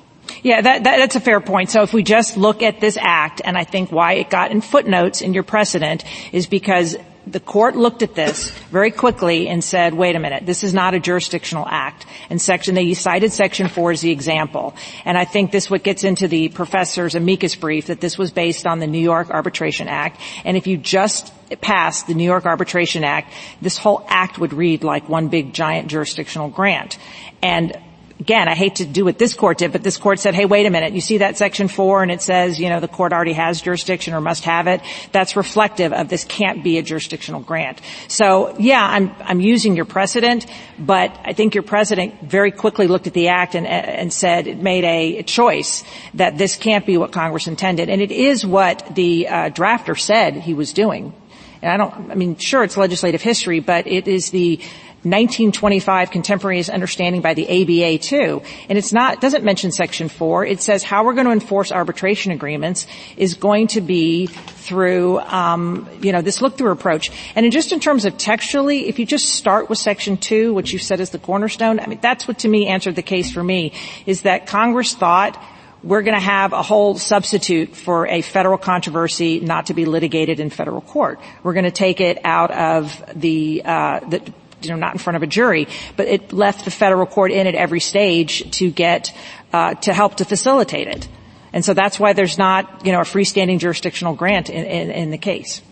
Yeah, 0.42 0.60
that, 0.60 0.84
that, 0.84 0.96
that's 0.98 1.16
a 1.16 1.20
fair 1.20 1.40
point. 1.40 1.70
So 1.70 1.82
if 1.82 1.92
we 1.92 2.02
just 2.02 2.36
look 2.36 2.62
at 2.62 2.80
this 2.80 2.96
act, 3.00 3.40
and 3.44 3.56
I 3.56 3.64
think 3.64 3.90
why 3.90 4.14
it 4.14 4.30
got 4.30 4.50
in 4.50 4.60
footnotes 4.60 5.20
in 5.20 5.34
your 5.34 5.42
precedent 5.42 6.04
is 6.32 6.46
because 6.46 6.96
the 7.32 7.40
court 7.40 7.76
looked 7.76 8.02
at 8.02 8.14
this 8.14 8.50
very 8.70 8.90
quickly 8.90 9.48
and 9.48 9.62
said, 9.62 9.94
wait 9.94 10.16
a 10.16 10.18
minute, 10.18 10.46
this 10.46 10.64
is 10.64 10.72
not 10.72 10.94
a 10.94 11.00
jurisdictional 11.00 11.66
act. 11.68 12.06
And 12.30 12.40
section, 12.40 12.74
they 12.74 12.94
cited 12.94 13.32
section 13.32 13.68
four 13.68 13.90
as 13.90 14.00
the 14.00 14.10
example. 14.10 14.74
And 15.04 15.18
I 15.18 15.24
think 15.24 15.52
this 15.52 15.70
what 15.70 15.82
gets 15.82 16.04
into 16.04 16.28
the 16.28 16.48
professor's 16.48 17.14
amicus 17.14 17.54
brief 17.54 17.86
that 17.86 18.00
this 18.00 18.16
was 18.16 18.30
based 18.30 18.66
on 18.66 18.78
the 18.78 18.86
New 18.86 19.00
York 19.00 19.30
Arbitration 19.30 19.88
Act. 19.88 20.20
And 20.44 20.56
if 20.56 20.66
you 20.66 20.76
just 20.76 21.32
passed 21.60 22.06
the 22.06 22.14
New 22.14 22.24
York 22.24 22.46
Arbitration 22.46 23.04
Act, 23.04 23.32
this 23.60 23.76
whole 23.76 24.04
act 24.08 24.38
would 24.38 24.52
read 24.52 24.84
like 24.84 25.08
one 25.08 25.28
big 25.28 25.52
giant 25.52 25.88
jurisdictional 25.88 26.48
grant. 26.48 26.98
And 27.42 27.78
again, 28.20 28.48
I 28.48 28.54
hate 28.54 28.76
to 28.76 28.84
do 28.84 29.04
what 29.04 29.18
this 29.18 29.34
court 29.34 29.58
did, 29.58 29.72
but 29.72 29.82
this 29.82 29.96
court 29.96 30.18
said, 30.18 30.34
hey, 30.34 30.44
wait 30.44 30.66
a 30.66 30.70
minute, 30.70 30.92
you 30.92 31.00
see 31.00 31.18
that 31.18 31.38
section 31.38 31.68
four 31.68 32.02
and 32.02 32.10
it 32.10 32.20
says, 32.20 32.58
you 32.58 32.68
know, 32.68 32.80
the 32.80 32.88
court 32.88 33.12
already 33.12 33.32
has 33.32 33.60
jurisdiction 33.60 34.14
or 34.14 34.20
must 34.20 34.44
have 34.44 34.66
it. 34.66 34.80
That's 35.12 35.36
reflective 35.36 35.92
of 35.92 36.08
this 36.08 36.24
can't 36.24 36.64
be 36.64 36.78
a 36.78 36.82
jurisdictional 36.82 37.40
grant. 37.40 37.80
So 38.08 38.56
yeah, 38.58 38.84
I'm, 38.84 39.14
I'm 39.20 39.40
using 39.40 39.76
your 39.76 39.84
precedent, 39.84 40.46
but 40.78 41.16
I 41.24 41.32
think 41.32 41.54
your 41.54 41.62
president 41.62 42.20
very 42.22 42.50
quickly 42.50 42.88
looked 42.88 43.06
at 43.06 43.14
the 43.14 43.28
act 43.28 43.54
and, 43.54 43.66
and 43.66 44.12
said 44.12 44.46
it 44.46 44.58
made 44.58 44.84
a, 44.84 45.18
a 45.18 45.22
choice 45.22 45.84
that 46.14 46.36
this 46.38 46.56
can't 46.56 46.86
be 46.86 46.96
what 46.96 47.12
Congress 47.12 47.46
intended. 47.46 47.88
And 47.88 48.02
it 48.02 48.10
is 48.10 48.44
what 48.44 48.94
the 48.94 49.28
uh, 49.28 49.50
drafter 49.50 49.98
said 49.98 50.34
he 50.34 50.54
was 50.54 50.72
doing. 50.72 51.12
And 51.60 51.72
I 51.72 51.76
don't, 51.76 52.10
I 52.10 52.14
mean, 52.14 52.36
sure, 52.36 52.62
it's 52.62 52.76
legislative 52.76 53.20
history, 53.20 53.60
but 53.60 53.86
it 53.86 54.06
is 54.06 54.30
the 54.30 54.60
1925 55.04 56.10
contemporaneous 56.10 56.68
understanding 56.68 57.20
by 57.20 57.32
the 57.34 57.46
ABA 57.46 57.98
too. 57.98 58.42
And 58.68 58.76
it's 58.76 58.92
not, 58.92 59.20
doesn't 59.20 59.44
mention 59.44 59.70
section 59.70 60.08
four. 60.08 60.44
It 60.44 60.60
says 60.60 60.82
how 60.82 61.04
we're 61.04 61.14
going 61.14 61.26
to 61.26 61.32
enforce 61.32 61.70
arbitration 61.70 62.32
agreements 62.32 62.86
is 63.16 63.34
going 63.34 63.68
to 63.68 63.80
be 63.80 64.26
through, 64.26 65.20
um, 65.20 65.88
you 66.02 66.10
know, 66.10 66.20
this 66.20 66.42
look-through 66.42 66.72
approach. 66.72 67.12
And 67.36 67.46
in 67.46 67.52
just 67.52 67.70
in 67.70 67.78
terms 67.78 68.06
of 68.06 68.18
textually, 68.18 68.88
if 68.88 68.98
you 68.98 69.06
just 69.06 69.26
start 69.26 69.70
with 69.70 69.78
section 69.78 70.16
two, 70.16 70.52
which 70.52 70.72
you 70.72 70.80
said 70.80 70.98
is 70.98 71.10
the 71.10 71.18
cornerstone, 71.18 71.78
I 71.78 71.86
mean, 71.86 72.00
that's 72.02 72.26
what 72.26 72.40
to 72.40 72.48
me 72.48 72.66
answered 72.66 72.96
the 72.96 73.02
case 73.02 73.30
for 73.30 73.42
me, 73.42 73.72
is 74.04 74.22
that 74.22 74.48
Congress 74.48 74.94
thought 74.94 75.40
we're 75.82 76.02
going 76.02 76.16
to 76.16 76.20
have 76.20 76.52
a 76.52 76.62
whole 76.62 76.98
substitute 76.98 77.76
for 77.76 78.08
a 78.08 78.20
federal 78.20 78.58
controversy 78.58 79.38
not 79.38 79.66
to 79.66 79.74
be 79.74 79.84
litigated 79.84 80.40
in 80.40 80.50
federal 80.50 80.80
court. 80.80 81.20
We're 81.44 81.52
going 81.52 81.66
to 81.66 81.70
take 81.70 82.00
it 82.00 82.18
out 82.24 82.50
of 82.50 83.00
the, 83.14 83.62
uh, 83.64 84.00
the 84.00 84.32
you 84.62 84.70
know, 84.70 84.76
not 84.76 84.92
in 84.92 84.98
front 84.98 85.16
of 85.16 85.22
a 85.22 85.26
jury, 85.26 85.68
but 85.96 86.08
it 86.08 86.32
left 86.32 86.64
the 86.64 86.70
federal 86.70 87.06
court 87.06 87.30
in 87.30 87.46
at 87.46 87.54
every 87.54 87.80
stage 87.80 88.50
to 88.58 88.70
get, 88.70 89.12
uh, 89.52 89.74
to 89.74 89.92
help 89.92 90.16
to 90.16 90.24
facilitate 90.24 90.88
it. 90.88 91.08
And 91.52 91.64
so 91.64 91.74
that's 91.74 91.98
why 91.98 92.12
there's 92.12 92.38
not, 92.38 92.84
you 92.84 92.92
know, 92.92 93.00
a 93.00 93.04
freestanding 93.04 93.58
jurisdictional 93.58 94.14
grant 94.14 94.50
in, 94.50 94.64
in, 94.64 94.90
in 94.90 95.10
the 95.10 95.18
case. 95.18 95.62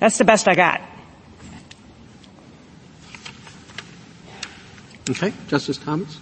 That's 0.00 0.18
the 0.18 0.24
best 0.24 0.48
I 0.48 0.54
got. 0.54 0.80
Okay. 5.08 5.32
Justice 5.48 5.78
Thomas? 5.78 6.18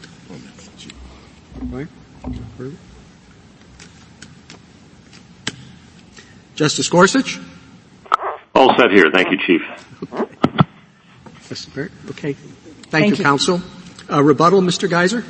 Right. 1.70 1.88
Justice 6.54 6.88
Gorsuch? 6.88 7.38
All 8.54 8.76
set 8.76 8.90
here. 8.90 9.10
Thank 9.12 9.30
you, 9.30 9.38
Chief. 9.38 10.64
Mr. 11.48 11.74
Barrett? 11.74 11.92
Okay. 12.10 12.32
Thank, 12.34 12.88
Thank 12.90 13.06
you, 13.06 13.16
you, 13.16 13.24
counsel. 13.24 13.62
Uh, 14.10 14.22
rebuttal, 14.22 14.60
Mr. 14.60 14.88
Geyser? 14.88 15.24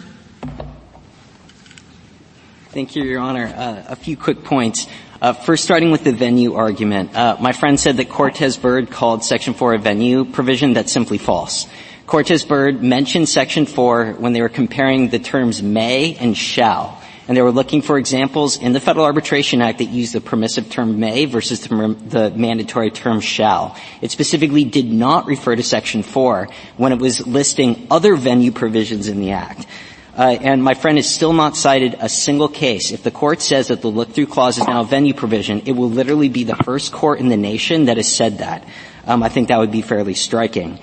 Thank 2.71 2.97
you, 2.97 3.03
Your 3.03 3.21
Honor. 3.21 3.47
Uh, 3.47 3.85
a 3.89 3.97
few 3.97 4.17
quick 4.17 4.45
points. 4.45 4.87
Uh, 5.21 5.33
first, 5.33 5.65
starting 5.65 5.91
with 5.91 6.05
the 6.05 6.13
venue 6.13 6.55
argument. 6.55 7.15
Uh, 7.15 7.37
my 7.41 7.53
friend 7.53 7.79
said 7.79 7.97
that 7.97 8.09
Cortez 8.09 8.57
Byrd 8.57 8.91
called 8.91 9.25
Section 9.25 9.55
4 9.55 9.75
a 9.75 9.79
venue 9.79 10.25
provision. 10.25 10.75
That's 10.75 10.93
simply 10.93 11.19
false. 11.19 11.67
Cortez 12.07 12.45
Byrd 12.45 12.83
mentioned 12.83 13.29
Section 13.29 13.67
4 13.67 14.15
when 14.15 14.33
they 14.33 14.41
were 14.41 14.49
comparing 14.49 15.09
the 15.09 15.19
terms 15.19 15.63
may 15.63 16.15
and 16.15 16.37
shall 16.37 16.98
and 17.29 17.37
they 17.37 17.43
were 17.43 17.53
looking 17.53 17.83
for 17.83 17.99
examples 17.99 18.57
in 18.57 18.73
the 18.73 18.81
Federal 18.81 19.05
Arbitration 19.05 19.61
Act 19.61 19.79
that 19.79 19.85
use 19.85 20.13
the 20.13 20.21
permissive 20.21 20.71
term 20.71 20.99
may 20.99 21.27
versus 21.27 21.61
the, 21.61 21.97
the, 22.09 22.31
mandatory 22.31 22.91
term 22.91 23.21
shall. 23.21 23.77
It 24.01 24.11
specifically 24.11 24.65
did 24.65 24.91
not 24.91 25.27
refer 25.27 25.55
to 25.55 25.63
Section 25.63 26.03
4 26.03 26.49
when 26.79 26.93
it 26.93 26.99
was 26.99 27.27
listing 27.27 27.87
other 27.91 28.17
venue 28.17 28.51
provisions 28.51 29.09
in 29.09 29.21
the 29.21 29.33
Act. 29.33 29.67
Uh, 30.17 30.37
and 30.41 30.65
my 30.65 30.75
friend 30.75 30.99
has 30.99 31.09
still 31.09 31.35
not 31.35 31.55
cited 31.55 31.95
a 32.01 32.09
single 32.09 32.49
case. 32.49 32.91
If 32.91 33.05
the 33.05 33.13
court 33.13 33.41
says 33.41 33.69
that 33.69 33.83
the 33.83 33.89
look-through 33.89 34.27
clause 34.27 34.59
is 34.59 34.67
now 34.67 34.81
a 34.81 34.85
venue 34.85 35.15
provision, 35.15 35.63
it 35.67 35.73
will 35.73 35.91
literally 35.91 36.29
be 36.29 36.43
the 36.43 36.57
first 36.57 36.91
court 36.91 37.21
in 37.21 37.29
the 37.29 37.37
nation 37.37 37.85
that 37.85 37.99
has 37.99 38.13
said 38.13 38.39
that. 38.39 38.67
Um, 39.07 39.23
I 39.23 39.29
think 39.29 39.49
that 39.49 39.59
would 39.59 39.71
be 39.71 39.83
fairly 39.83 40.15
striking. 40.15 40.81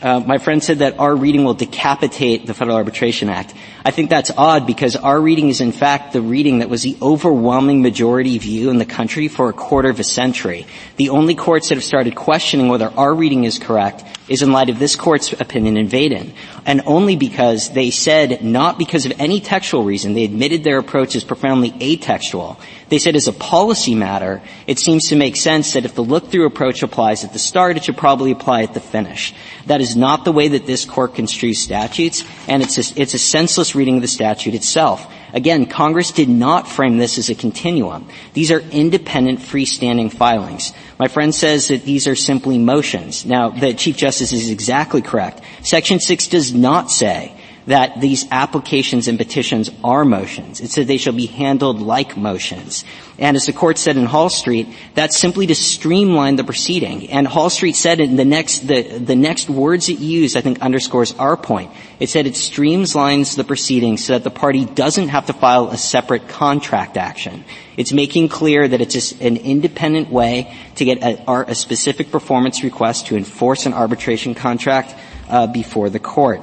Uh, 0.00 0.20
my 0.20 0.38
friend 0.38 0.62
said 0.62 0.78
that 0.78 0.98
our 1.00 1.14
reading 1.14 1.42
will 1.42 1.54
decapitate 1.54 2.46
the 2.46 2.54
Federal 2.54 2.76
Arbitration 2.76 3.28
Act. 3.28 3.52
I 3.88 3.90
think 3.90 4.10
that's 4.10 4.30
odd 4.36 4.66
because 4.66 4.96
our 4.96 5.18
reading 5.18 5.48
is 5.48 5.62
in 5.62 5.72
fact 5.72 6.12
the 6.12 6.20
reading 6.20 6.58
that 6.58 6.68
was 6.68 6.82
the 6.82 6.98
overwhelming 7.00 7.80
majority 7.80 8.36
view 8.36 8.68
in 8.68 8.76
the 8.76 8.84
country 8.84 9.28
for 9.28 9.48
a 9.48 9.54
quarter 9.54 9.88
of 9.88 9.98
a 9.98 10.04
century. 10.04 10.66
The 10.98 11.08
only 11.08 11.34
courts 11.34 11.70
that 11.70 11.76
have 11.76 11.84
started 11.84 12.14
questioning 12.14 12.68
whether 12.68 12.92
our 12.98 13.14
reading 13.14 13.44
is 13.44 13.58
correct 13.58 14.04
is 14.28 14.42
in 14.42 14.52
light 14.52 14.68
of 14.68 14.78
this 14.78 14.94
court's 14.94 15.32
opinion 15.32 15.78
in 15.78 15.88
Vaden. 15.88 16.32
And 16.66 16.82
only 16.84 17.16
because 17.16 17.70
they 17.72 17.90
said, 17.90 18.44
not 18.44 18.78
because 18.78 19.06
of 19.06 19.12
any 19.18 19.40
textual 19.40 19.84
reason, 19.84 20.12
they 20.12 20.24
admitted 20.24 20.64
their 20.64 20.78
approach 20.78 21.16
is 21.16 21.24
profoundly 21.24 21.70
atextual. 21.70 22.60
They 22.90 22.98
said 22.98 23.16
as 23.16 23.28
a 23.28 23.32
policy 23.32 23.94
matter, 23.94 24.42
it 24.66 24.78
seems 24.78 25.08
to 25.08 25.16
make 25.16 25.36
sense 25.36 25.72
that 25.72 25.84
if 25.84 25.94
the 25.94 26.04
look-through 26.04 26.46
approach 26.46 26.82
applies 26.82 27.24
at 27.24 27.32
the 27.32 27.38
start, 27.38 27.76
it 27.76 27.84
should 27.84 27.96
probably 27.96 28.32
apply 28.32 28.62
at 28.62 28.74
the 28.74 28.80
finish. 28.80 29.34
That 29.66 29.80
is 29.80 29.96
not 29.96 30.24
the 30.24 30.32
way 30.32 30.48
that 30.48 30.66
this 30.66 30.84
court 30.84 31.14
construes 31.14 31.58
statutes, 31.58 32.24
and 32.46 32.62
it's 32.62 32.78
a, 32.78 33.00
it's 33.00 33.14
a 33.14 33.18
senseless 33.18 33.74
reading 33.78 33.96
of 33.96 34.02
the 34.02 34.08
statute 34.08 34.54
itself. 34.54 35.10
Again, 35.32 35.66
Congress 35.66 36.12
did 36.12 36.28
not 36.28 36.68
frame 36.68 36.98
this 36.98 37.16
as 37.16 37.30
a 37.30 37.34
continuum. 37.34 38.08
These 38.34 38.50
are 38.50 38.60
independent 38.60 39.38
freestanding 39.38 40.12
filings. 40.12 40.72
My 40.98 41.08
friend 41.08 41.34
says 41.34 41.68
that 41.68 41.84
these 41.84 42.06
are 42.06 42.16
simply 42.16 42.58
motions. 42.58 43.24
Now, 43.24 43.50
the 43.50 43.72
Chief 43.74 43.96
Justice 43.96 44.32
is 44.32 44.50
exactly 44.50 45.00
correct. 45.00 45.40
Section 45.62 46.00
6 46.00 46.28
does 46.28 46.52
not 46.52 46.90
say 46.90 47.37
that 47.68 48.00
these 48.00 48.26
applications 48.30 49.08
and 49.08 49.18
petitions 49.18 49.70
are 49.84 50.02
motions. 50.02 50.60
It 50.60 50.70
said 50.70 50.86
they 50.86 50.96
shall 50.96 51.12
be 51.12 51.26
handled 51.26 51.82
like 51.82 52.16
motions. 52.16 52.82
And 53.18 53.36
as 53.36 53.44
the 53.44 53.52
court 53.52 53.76
said 53.76 53.98
in 53.98 54.06
Hall 54.06 54.30
Street, 54.30 54.68
that's 54.94 55.18
simply 55.18 55.46
to 55.48 55.54
streamline 55.54 56.36
the 56.36 56.44
proceeding. 56.44 57.10
And 57.10 57.26
Hall 57.26 57.50
Street 57.50 57.76
said 57.76 58.00
in 58.00 58.16
the 58.16 58.24
next, 58.24 58.66
the, 58.66 58.82
the 58.98 59.14
next 59.14 59.50
words 59.50 59.90
it 59.90 59.98
used, 59.98 60.34
I 60.34 60.40
think 60.40 60.62
underscores 60.62 61.12
our 61.16 61.36
point. 61.36 61.70
It 62.00 62.08
said 62.08 62.26
it 62.26 62.34
streamlines 62.34 63.36
the 63.36 63.44
proceeding 63.44 63.98
so 63.98 64.14
that 64.14 64.24
the 64.24 64.30
party 64.30 64.64
doesn't 64.64 65.08
have 65.08 65.26
to 65.26 65.34
file 65.34 65.68
a 65.68 65.76
separate 65.76 66.26
contract 66.26 66.96
action. 66.96 67.44
It's 67.76 67.92
making 67.92 68.30
clear 68.30 68.66
that 68.66 68.80
it's 68.80 68.94
just 68.94 69.20
an 69.20 69.36
independent 69.36 70.10
way 70.10 70.56
to 70.76 70.86
get 70.86 71.02
a, 71.02 71.50
a 71.50 71.54
specific 71.54 72.10
performance 72.10 72.64
request 72.64 73.08
to 73.08 73.16
enforce 73.16 73.66
an 73.66 73.74
arbitration 73.74 74.34
contract 74.34 74.94
uh, 75.28 75.46
before 75.46 75.90
the 75.90 75.98
court. 75.98 76.40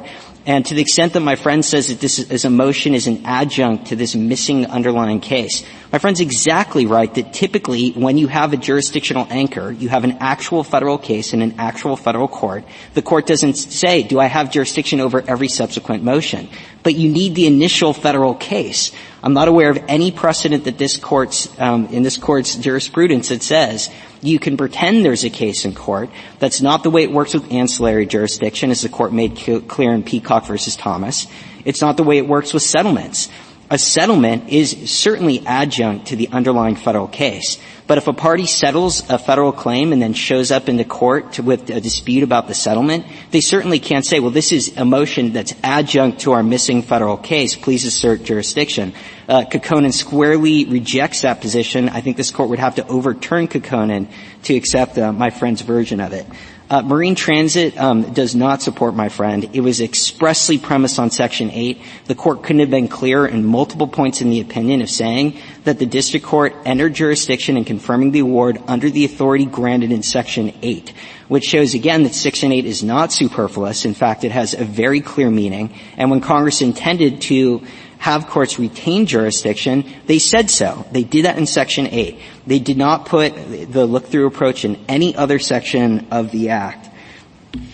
And 0.48 0.64
to 0.68 0.76
the 0.76 0.82
extent 0.82 1.14
that 1.14 1.22
my 1.22 1.36
friend 1.36 1.66
says 1.66 1.88
that 1.88 2.00
this 2.00 2.20
is 2.20 2.46
a 2.46 2.52
motion 2.52 2.94
is 2.94 3.08
an 3.08 3.26
adjunct 3.26 3.88
to 3.88 3.96
this 3.96 4.14
missing 4.14 4.68
underlying 4.68 5.20
case, 5.20 5.64
my 5.92 5.98
friend's 5.98 6.20
exactly 6.20 6.86
right 6.86 7.12
that 7.16 7.34
typically 7.34 7.92
when 7.92 8.20
you 8.20 8.28
have 8.28 8.54
a 8.54 8.58
jurisdictional 8.58 9.26
anchor, 9.32 9.72
you 9.72 9.90
have 9.90 10.04
an 10.04 10.18
actual 10.20 10.64
federal 10.64 11.00
case 11.00 11.34
in 11.34 11.42
an 11.42 11.56
actual 11.58 11.98
federal 11.98 12.28
court. 12.28 12.64
The 12.94 13.02
court 13.02 13.26
doesn't 13.26 13.56
say, 13.56 14.04
do 14.04 14.20
I 14.20 14.28
have 14.28 14.52
jurisdiction 14.52 15.00
over 15.00 15.24
every 15.28 15.48
subsequent 15.48 16.04
motion? 16.04 16.50
But 16.84 16.94
you 16.94 17.10
need 17.10 17.34
the 17.34 17.48
initial 17.48 17.94
federal 17.94 18.36
case. 18.36 18.92
I'm 19.24 19.34
not 19.34 19.48
aware 19.48 19.72
of 19.72 19.80
any 19.88 20.12
precedent 20.12 20.66
that 20.66 20.78
this 20.78 20.98
court's, 20.98 21.50
um, 21.60 21.88
in 21.88 22.04
this 22.04 22.18
court's 22.18 22.56
jurisprudence 22.56 23.30
that 23.30 23.42
says 23.42 23.90
you 24.26 24.40
can 24.40 24.58
pretend 24.58 25.06
there's 25.06 25.24
a 25.24 25.30
case 25.30 25.66
in 25.66 25.74
court. 25.74 26.10
That's 26.40 26.62
not 26.62 26.84
the 26.84 26.90
way 26.90 27.04
it 27.04 27.12
works 27.12 27.34
with 27.34 27.52
ancillary 27.52 28.06
jurisdiction, 28.06 28.72
as 28.72 28.82
the 28.82 28.90
court 28.90 29.14
made 29.14 29.36
clear 29.68 29.94
in 29.94 30.04
Peacock 30.04 30.46
versus 30.46 30.76
Thomas. 30.76 31.28
It's 31.64 31.82
not 31.82 31.98
the 31.98 32.04
way 32.04 32.18
it 32.18 32.28
works 32.28 32.54
with 32.54 32.64
settlements. 32.64 33.30
A 33.70 33.78
settlement 33.78 34.50
is 34.50 34.92
certainly 34.92 35.46
adjunct 35.46 36.08
to 36.08 36.16
the 36.16 36.30
underlying 36.30 36.76
federal 36.76 37.08
case. 37.08 37.58
But 37.88 38.00
if 38.00 38.08
a 38.08 38.14
party 38.14 38.48
settles 38.48 39.08
a 39.10 39.20
federal 39.20 39.52
claim 39.52 39.94
and 39.94 40.02
then 40.02 40.14
shows 40.14 40.50
up 40.50 40.70
in 40.70 40.78
the 40.78 40.84
court 40.84 41.34
to, 41.34 41.44
with 41.44 41.70
a 41.70 41.80
dispute 41.80 42.24
about 42.24 42.48
the 42.48 42.56
settlement, 42.56 43.06
they 43.30 43.42
certainly 43.42 43.80
can't 43.80 44.04
say, 44.04 44.20
well, 44.20 44.32
this 44.32 44.52
is 44.52 44.76
a 44.76 44.86
motion 44.86 45.34
that's 45.34 45.54
adjunct 45.64 46.22
to 46.22 46.32
our 46.32 46.42
missing 46.42 46.82
federal 46.82 47.16
case. 47.16 47.56
Please 47.56 47.86
assert 47.86 48.24
jurisdiction. 48.24 48.94
Uh, 49.30 49.44
Kokkonen 49.44 49.94
squarely 49.94 50.66
rejects 50.66 51.22
that 51.22 51.42
position. 51.42 51.90
I 51.90 52.02
think 52.02 52.18
this 52.18 52.32
court 52.32 52.50
would 52.50 52.60
have 52.60 52.76
to 52.76 52.88
overturn 52.88 53.48
Kokkonen 53.48 54.08
to 54.44 54.56
accept 54.56 54.98
uh, 54.98 55.12
my 55.14 55.30
friend's 55.30 55.62
version 55.62 56.00
of 56.00 56.14
it. 56.14 56.26
Uh, 56.68 56.82
marine 56.82 57.14
transit 57.14 57.78
um, 57.78 58.12
does 58.14 58.34
not 58.36 58.60
support 58.60 58.96
my 58.96 59.08
friend. 59.08 59.48
It 59.54 59.62
was 59.62 59.82
expressly 59.82 60.58
premised 60.58 60.98
on 60.98 61.12
Section 61.12 61.52
8. 61.52 61.80
The 62.06 62.16
court 62.16 62.42
couldn't 62.42 62.62
have 62.62 62.72
been 62.72 62.88
clearer 62.88 63.28
in 63.28 63.46
multiple 63.46 63.88
points 63.88 64.22
in 64.22 64.32
the 64.32 64.42
opinion 64.42 64.82
of 64.82 64.90
saying 64.90 65.38
that 65.66 65.78
the 65.78 65.86
district 65.86 66.26
court 66.26 66.56
entered 66.66 66.96
jurisdiction 66.96 67.56
in 67.56 67.66
confirming 67.66 68.12
the 68.12 68.22
award 68.22 68.60
under 68.66 68.90
the 68.90 69.06
authority 69.06 69.46
granted 69.46 69.92
in 69.92 70.02
Section 70.02 70.56
8, 70.64 70.92
which 71.28 71.44
shows 71.44 71.76
again 71.76 72.02
that 72.02 72.16
Section 72.16 72.52
8 72.52 72.66
is 72.66 72.82
not 72.82 73.14
superfluous. 73.14 73.86
In 73.86 73.94
fact, 73.94 74.24
it 74.24 74.32
has 74.32 74.56
a 74.56 74.66
very 74.66 75.02
clear 75.02 75.30
meaning. 75.30 75.72
And 75.98 76.10
when 76.10 76.22
Congress 76.22 76.62
intended 76.62 77.22
to 77.22 77.62
have 78.06 78.28
courts 78.28 78.60
retain 78.60 79.08
jurisdiction, 79.08 79.84
they 80.06 80.20
said 80.20 80.52
so. 80.52 80.86
They 80.92 81.04
did 81.04 81.26
that 81.26 81.40
in 81.40 81.48
Section 81.48 81.88
8. 81.88 82.20
They 82.46 82.60
did 82.60 82.78
not 82.78 83.08
put 83.08 83.34
the 83.34 83.88
look-through 83.88 84.28
approach 84.28 84.64
in 84.64 84.86
any 84.88 85.16
other 85.16 85.40
section 85.40 86.06
of 86.12 86.30
the 86.30 86.50
Act. 86.50 86.88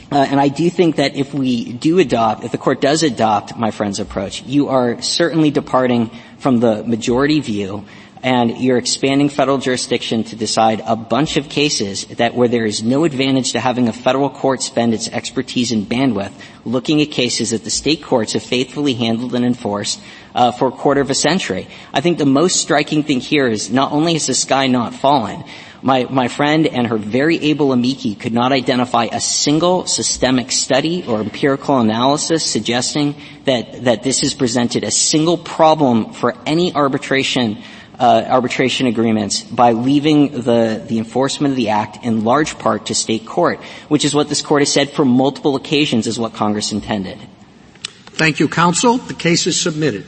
Uh, 0.09 0.15
and 0.15 0.39
I 0.39 0.47
do 0.47 0.69
think 0.69 0.95
that 0.95 1.17
if 1.17 1.33
we 1.33 1.73
do 1.73 1.99
adopt, 1.99 2.45
if 2.45 2.53
the 2.53 2.57
court 2.57 2.79
does 2.79 3.03
adopt 3.03 3.57
my 3.57 3.71
friend's 3.71 3.99
approach, 3.99 4.41
you 4.43 4.69
are 4.69 5.01
certainly 5.01 5.51
departing 5.51 6.11
from 6.37 6.61
the 6.61 6.81
majority 6.85 7.41
view 7.41 7.83
and 8.23 8.57
you're 8.57 8.77
expanding 8.77 9.29
federal 9.29 9.57
jurisdiction 9.57 10.23
to 10.25 10.35
decide 10.35 10.81
a 10.85 10.95
bunch 10.95 11.37
of 11.37 11.49
cases 11.49 12.05
that 12.05 12.35
where 12.35 12.47
there 12.47 12.65
is 12.65 12.83
no 12.83 13.03
advantage 13.03 13.53
to 13.53 13.59
having 13.59 13.87
a 13.87 13.93
federal 13.93 14.29
court 14.29 14.61
spend 14.61 14.93
its 14.93 15.07
expertise 15.07 15.71
and 15.71 15.87
bandwidth 15.87 16.33
looking 16.63 17.01
at 17.01 17.09
cases 17.09 17.49
that 17.49 17.63
the 17.63 17.69
state 17.69 18.03
courts 18.03 18.33
have 18.33 18.43
faithfully 18.43 18.93
handled 18.93 19.33
and 19.33 19.43
enforced 19.43 19.99
uh, 20.35 20.51
for 20.51 20.67
a 20.67 20.71
quarter 20.71 21.01
of 21.01 21.09
a 21.09 21.15
century. 21.15 21.67
I 21.93 22.01
think 22.01 22.19
the 22.19 22.25
most 22.25 22.61
striking 22.61 23.03
thing 23.03 23.19
here 23.19 23.47
is 23.47 23.71
not 23.71 23.91
only 23.91 24.13
has 24.13 24.27
the 24.27 24.35
sky 24.35 24.67
not 24.67 24.93
fallen, 24.93 25.43
my, 25.83 26.03
my 26.05 26.27
friend 26.27 26.67
and 26.67 26.85
her 26.85 26.97
very 26.97 27.39
able 27.45 27.73
amici 27.73 28.13
could 28.13 28.33
not 28.33 28.51
identify 28.51 29.05
a 29.11 29.19
single 29.19 29.87
systemic 29.87 30.51
study 30.51 31.03
or 31.07 31.21
empirical 31.21 31.79
analysis 31.79 32.45
suggesting 32.45 33.15
that, 33.45 33.85
that 33.85 34.03
this 34.03 34.21
has 34.21 34.35
presented 34.35 34.83
a 34.83 34.91
single 34.91 35.39
problem 35.39 36.13
for 36.13 36.35
any 36.45 36.75
arbitration 36.75 37.57
uh, 38.01 38.25
arbitration 38.27 38.87
agreements 38.87 39.43
by 39.43 39.73
leaving 39.73 40.31
the, 40.31 40.83
the 40.87 40.97
enforcement 40.97 41.51
of 41.51 41.55
the 41.55 41.69
act 41.69 42.03
in 42.03 42.23
large 42.23 42.57
part 42.57 42.87
to 42.87 42.95
state 42.95 43.27
court, 43.27 43.59
which 43.89 44.03
is 44.03 44.15
what 44.15 44.27
this 44.27 44.41
court 44.41 44.63
has 44.63 44.73
said 44.73 44.89
for 44.89 45.05
multiple 45.05 45.55
occasions 45.55 46.07
is 46.07 46.17
what 46.17 46.33
Congress 46.33 46.71
intended. 46.71 47.19
Thank 47.83 48.39
you, 48.39 48.47
counsel. 48.47 48.97
The 48.97 49.13
case 49.13 49.45
is 49.45 49.59
submitted. 49.59 50.05